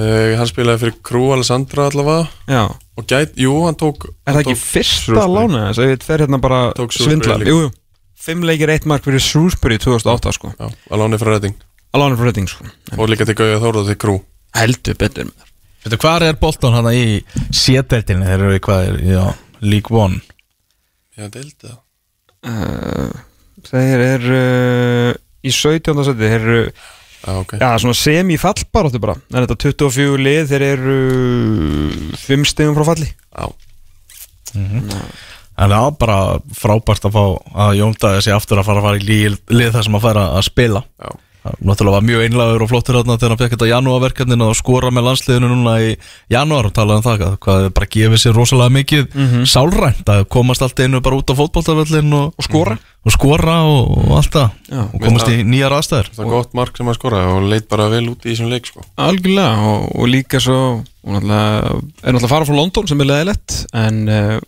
[0.00, 2.28] uh, hann spilaði fyrir Krú Alessandra allavega.
[2.48, 2.62] Já.
[3.00, 6.40] Og gæt, jú, hann tók Er það ekki fyrsta lána þess að ég fer hérna
[6.42, 6.62] bara
[6.96, 7.36] svindla.
[7.44, 7.70] Jú, jú.
[8.20, 10.50] Fimm leikir eitt mark fyrir Shrewsbury 2008 sko.
[10.56, 11.56] Já, að láni frá Redding
[11.96, 12.66] Alánur fyrir Redding sko.
[12.98, 14.16] Og líka til Gauja Þórða til Krú
[14.56, 15.46] Heldur betur með
[15.80, 17.04] Veitu, hvað er Bolton hann í
[17.56, 19.22] sétdeltinni þeir eru í hvað er, já,
[19.64, 20.20] League One.
[21.16, 21.70] Já, það
[22.48, 23.18] uh,
[23.70, 25.12] Þeir eru uh,
[25.44, 26.04] í 17.
[26.06, 26.60] seti Þeir eru,
[27.20, 27.56] Já, ok.
[27.60, 29.16] Já, svona semi-fallbaróttu bara.
[29.28, 30.94] En þetta 24 lið, þeir eru
[32.16, 33.10] 5 stegum frá falli.
[33.10, 33.50] Já,
[35.60, 37.24] En já, bara frábært að fá
[37.66, 40.22] að Jónda þessi aftur að fara að fara í lið, lið þar sem að fara
[40.38, 40.80] að spila.
[40.96, 41.10] Já.
[41.10, 41.29] Það
[41.64, 45.06] náttúrulega var mjög einlagur og flottur þarna þegar hann fekk þetta janúarverkefnin og skora með
[45.08, 45.90] landsliðinu núna í
[46.34, 50.80] janúar og talaði um það hvað- bara gefið sér rosalega mikið sálrænt að komast allt
[50.84, 52.76] einu bara út á fótboltavöllin og, Og skora.
[53.06, 54.50] og skora og, og allt það.
[54.92, 56.10] Og komast í nýjar aðstæður.
[56.14, 58.66] Það var gott mark sem að skora og leit bara vel út í þessum leik
[58.68, 58.84] sko.
[59.00, 60.60] Algjörlega og, og líka svo
[61.00, 64.38] og náttúrulega, er náttúrulega að fara frá London sem er leðilegt en uh,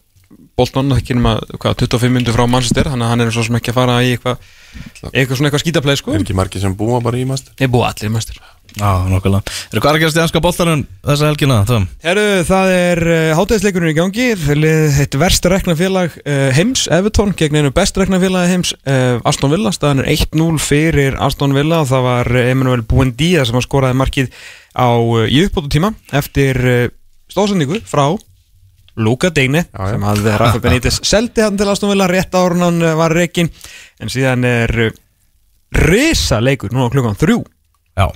[0.63, 3.75] Bolton ekki nema hvað, 25 minnur frá Manchester þannig að hann er svo sem ekki
[3.75, 4.51] að fara í eitthvað
[5.13, 6.15] eitthvað svona eitthvað skítapleið sko.
[6.15, 8.43] Er ekki margir sem búa bara í master Ég búið allir í Manchester.
[8.73, 9.53] Já, nokkulega.
[9.69, 11.59] Er hvað er að gerast í ennska boltanum þessa helgina?
[11.69, 11.83] Það?
[12.07, 14.29] Herru, það er uh, hátæðisleikurinn í gangi.
[15.03, 19.53] Eitt verst rekna félag uh, heims, Everton, gegn einu best rekna félag heims, uh, Aston
[19.53, 19.75] Villa.
[19.77, 21.83] Staðan er 1-0 fyrir Aston Villa.
[21.85, 24.33] Og það var Emmanuel Buendia sem að skoraði markið
[24.73, 24.89] á
[25.29, 26.65] í uppbótu tíma eftir
[27.29, 28.07] stóðsendingu frá
[28.97, 29.91] Luka Degne Já, já.
[29.95, 33.49] sem hafði Rafa Benítez seldi hann til Aston Villa rétt árun hann uh, var reikin
[34.01, 34.93] en síðan er uh,
[35.89, 37.39] risa leikur núna klukkan þrjú.
[37.97, 38.11] Já,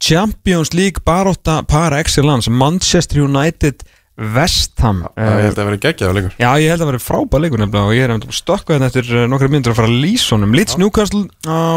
[0.00, 3.84] Champions League baróta par excellence Manchester United
[4.16, 6.34] West Ham Það ég held að vera geggjaður leikur.
[6.40, 9.24] Já, ég held að vera frábæð leikur nefnilega og ég er stökkvað hérna eftir uh,
[9.28, 10.54] nokkra myndir að fara að lýsa honum.
[10.56, 11.76] Leeds Newcastle á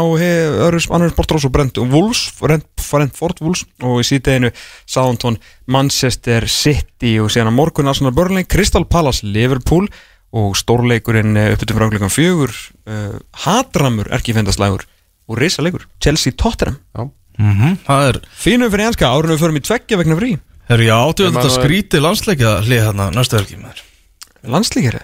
[0.96, 4.52] annar sportrós og brent Wolves, Brentford Wolves og í síðdeginu
[4.88, 5.36] Southampton
[5.68, 9.90] Manchester City og síðan að morgun Arsenal Burnley, Crystal Palace Liverpool
[10.32, 12.56] og stórleikurinn uh, uppbyttum frá klukkan fjögur
[12.88, 14.88] uh, Hatramur erkifendaslægur
[15.28, 16.80] og risa leikur Chelsea Tottenham.
[16.96, 20.38] Já, mm það er Fínum fyrir enska, árunum við förum í tveggja vegna frí
[20.70, 24.50] Herru, já, áttu Ég man þetta að- skrítið landsleikja hlið hérna næstu helgi með þér
[24.54, 25.00] Landslíkjari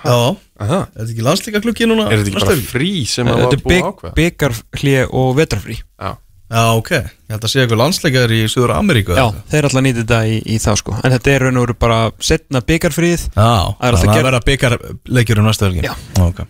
[0.00, 0.16] Já,
[0.64, 0.76] Aha.
[0.96, 2.06] er þetta ekki landslíka klukki núna?
[2.08, 4.12] Er þetta ekki bara frí sem að Þetta var er búið að bygg, ákveða?
[4.16, 6.10] byggarhlið og vetrafrí Já,
[6.50, 10.00] Já, ok, ég held að sé eitthvað landsleikar í Suður Ameríku Já, þeir alltaf nýta
[10.02, 10.94] þetta í, í þá sko.
[11.04, 14.16] En þetta er raun og veru bara setna byggarfríð Já, Það er alltaf þannig að
[14.16, 15.84] gerð- vera byggarleikjur um næstu helgi.
[15.86, 15.94] Já.
[16.24, 16.40] ok.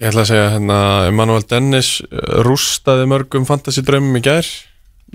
[0.00, 0.78] Ég ætla að segja hérna
[1.10, 4.46] Emanuel Dennis uh, rústaði mörgum fantasy draumum í gær.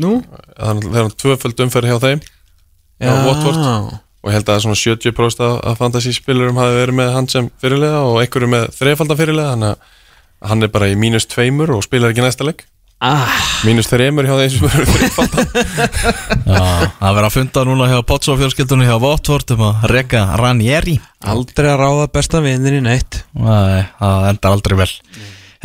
[0.03, 0.17] Nú?
[0.59, 2.21] Að það er tvöföld umferð hjá þeim.
[4.25, 7.49] Og ég held að svona 70% af- af fantasy spilurum hafi verið með hann sem
[7.61, 11.83] fyrirlega og einhverju með þrefaldan fyrirlega þannig að hann er bara í mínus tveimur og
[11.85, 12.65] spilar ekki næsta leik.
[13.05, 13.27] Ah,
[13.67, 15.47] mínus þreimur hjá þeim sem eru þrefaldan.
[16.55, 16.61] Já,
[16.99, 20.95] það verður að funda núna hjá Potso fjölskyldunni hjá Votvort um að reka Ranieri.
[21.25, 23.19] Aldrei að ráða besta vinnin í neitt.
[23.35, 24.89] Nei, það endar aldrei vel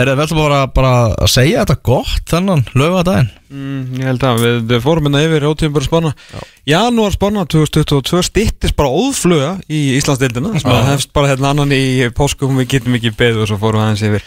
[0.01, 4.39] Herra, við ætlum bara, bara að segja þetta gott þennan lögadaginn mm, Ég held að
[4.41, 6.13] við, við fórum hérna yfir ótíðum bara spána
[6.71, 12.09] Janúar spána 2022 styttist bara óðfluga í Íslandsdeildina sem að hefst bara hérna annan í
[12.17, 14.27] páskum við getum ekki beðið og svo fórum við aðeins yfir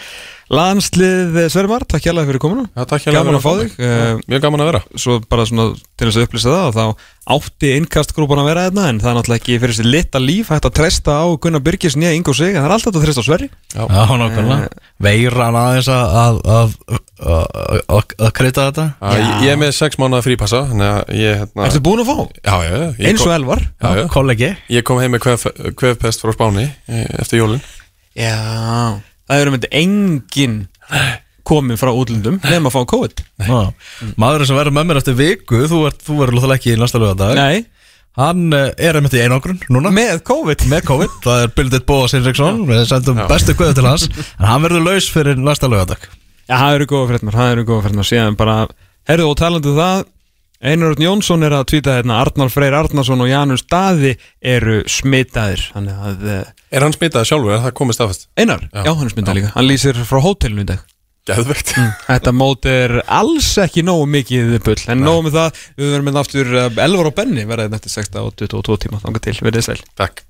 [0.53, 2.63] Landslið Svermar, takk hjálpa fyrir komuna.
[2.75, 3.73] Já, takk hérlega Gaman að fyrir fá þig.
[3.79, 4.81] Já, Eh, Mjög gaman að vera.
[4.99, 5.65] Svo bara svona
[5.97, 6.85] til þess að upplýsa það og þá
[7.33, 10.67] átti innkastgrúpan að vera hérna en það er náttúrulega ekki fyrir þessi lita líf hægt
[10.67, 13.27] að treysta á Gunnar Byrgis nýja Ingo Sig en það er alltaf að treysta á
[13.29, 13.47] Sverri.
[13.73, 14.67] Já, nákvæmlega.
[15.07, 16.75] Veiran aðeins að að, að,
[17.23, 17.47] að,
[17.87, 18.85] að, að kreita þetta.
[18.99, 22.11] Já, ég, ég er með sex mánuða frípassa Þannig að ég hérna Ertu búin að
[22.11, 22.17] fá?
[22.43, 23.63] Já, já, já, ég Eins og Elvar.
[23.79, 24.03] Já, já.
[24.13, 24.51] Kollegi.
[24.75, 25.47] Ég kom heim með kvef,
[25.79, 27.63] kvefpest frá Spáni eh, Eftir jólin.
[28.19, 28.35] Já
[29.33, 30.57] Það eru myndi engin
[31.43, 33.21] komið frá útlundum nefn að fá COVID.
[33.41, 33.61] Já.
[34.21, 35.79] Maðurinn sem verður með mér eftir viku Þú
[36.19, 37.65] verður lóþalega ekki í næsta lögadag Nei,
[38.19, 39.89] Hann eh, er einmitt í einangrun núna.
[39.89, 40.67] Með COVID.
[40.69, 42.61] Með COVID, það er Bildit Bóas Hinriksson.
[42.69, 43.25] Við sendum Já.
[43.31, 44.05] bestu kveðu til hans.
[44.37, 46.05] En hann verður laus fyrir næsta lögadag
[46.43, 48.57] Já, það eru góða fréttnar, það eru góða fréttnar síðan bara,
[49.09, 50.05] herðu og talandu það
[50.63, 55.65] Einar Örn Jónsson er að tvíta hérna Arnar Freyr Arnarsson og Janus Daði eru smitaðir
[55.73, 57.51] Þannig að eh, Er hann smitaði sjálfur?
[57.57, 58.25] Er það komið staðfest?
[58.39, 58.93] Einar, já, Já.
[58.95, 59.51] hann er smitaði líka.
[59.57, 60.85] Hann lýsir frá hótelinu í dag.
[61.27, 61.69] Geðvegt
[62.07, 66.17] Þetta mót er alls ekki nógu mikið bull En nógu með það, við verðum með
[66.23, 68.99] aftur eh, Elvar og Benni verða þetta eftir 6 og 22 tíma.
[69.03, 69.77] Þanga til, verðið sæl.
[69.99, 70.23] Takk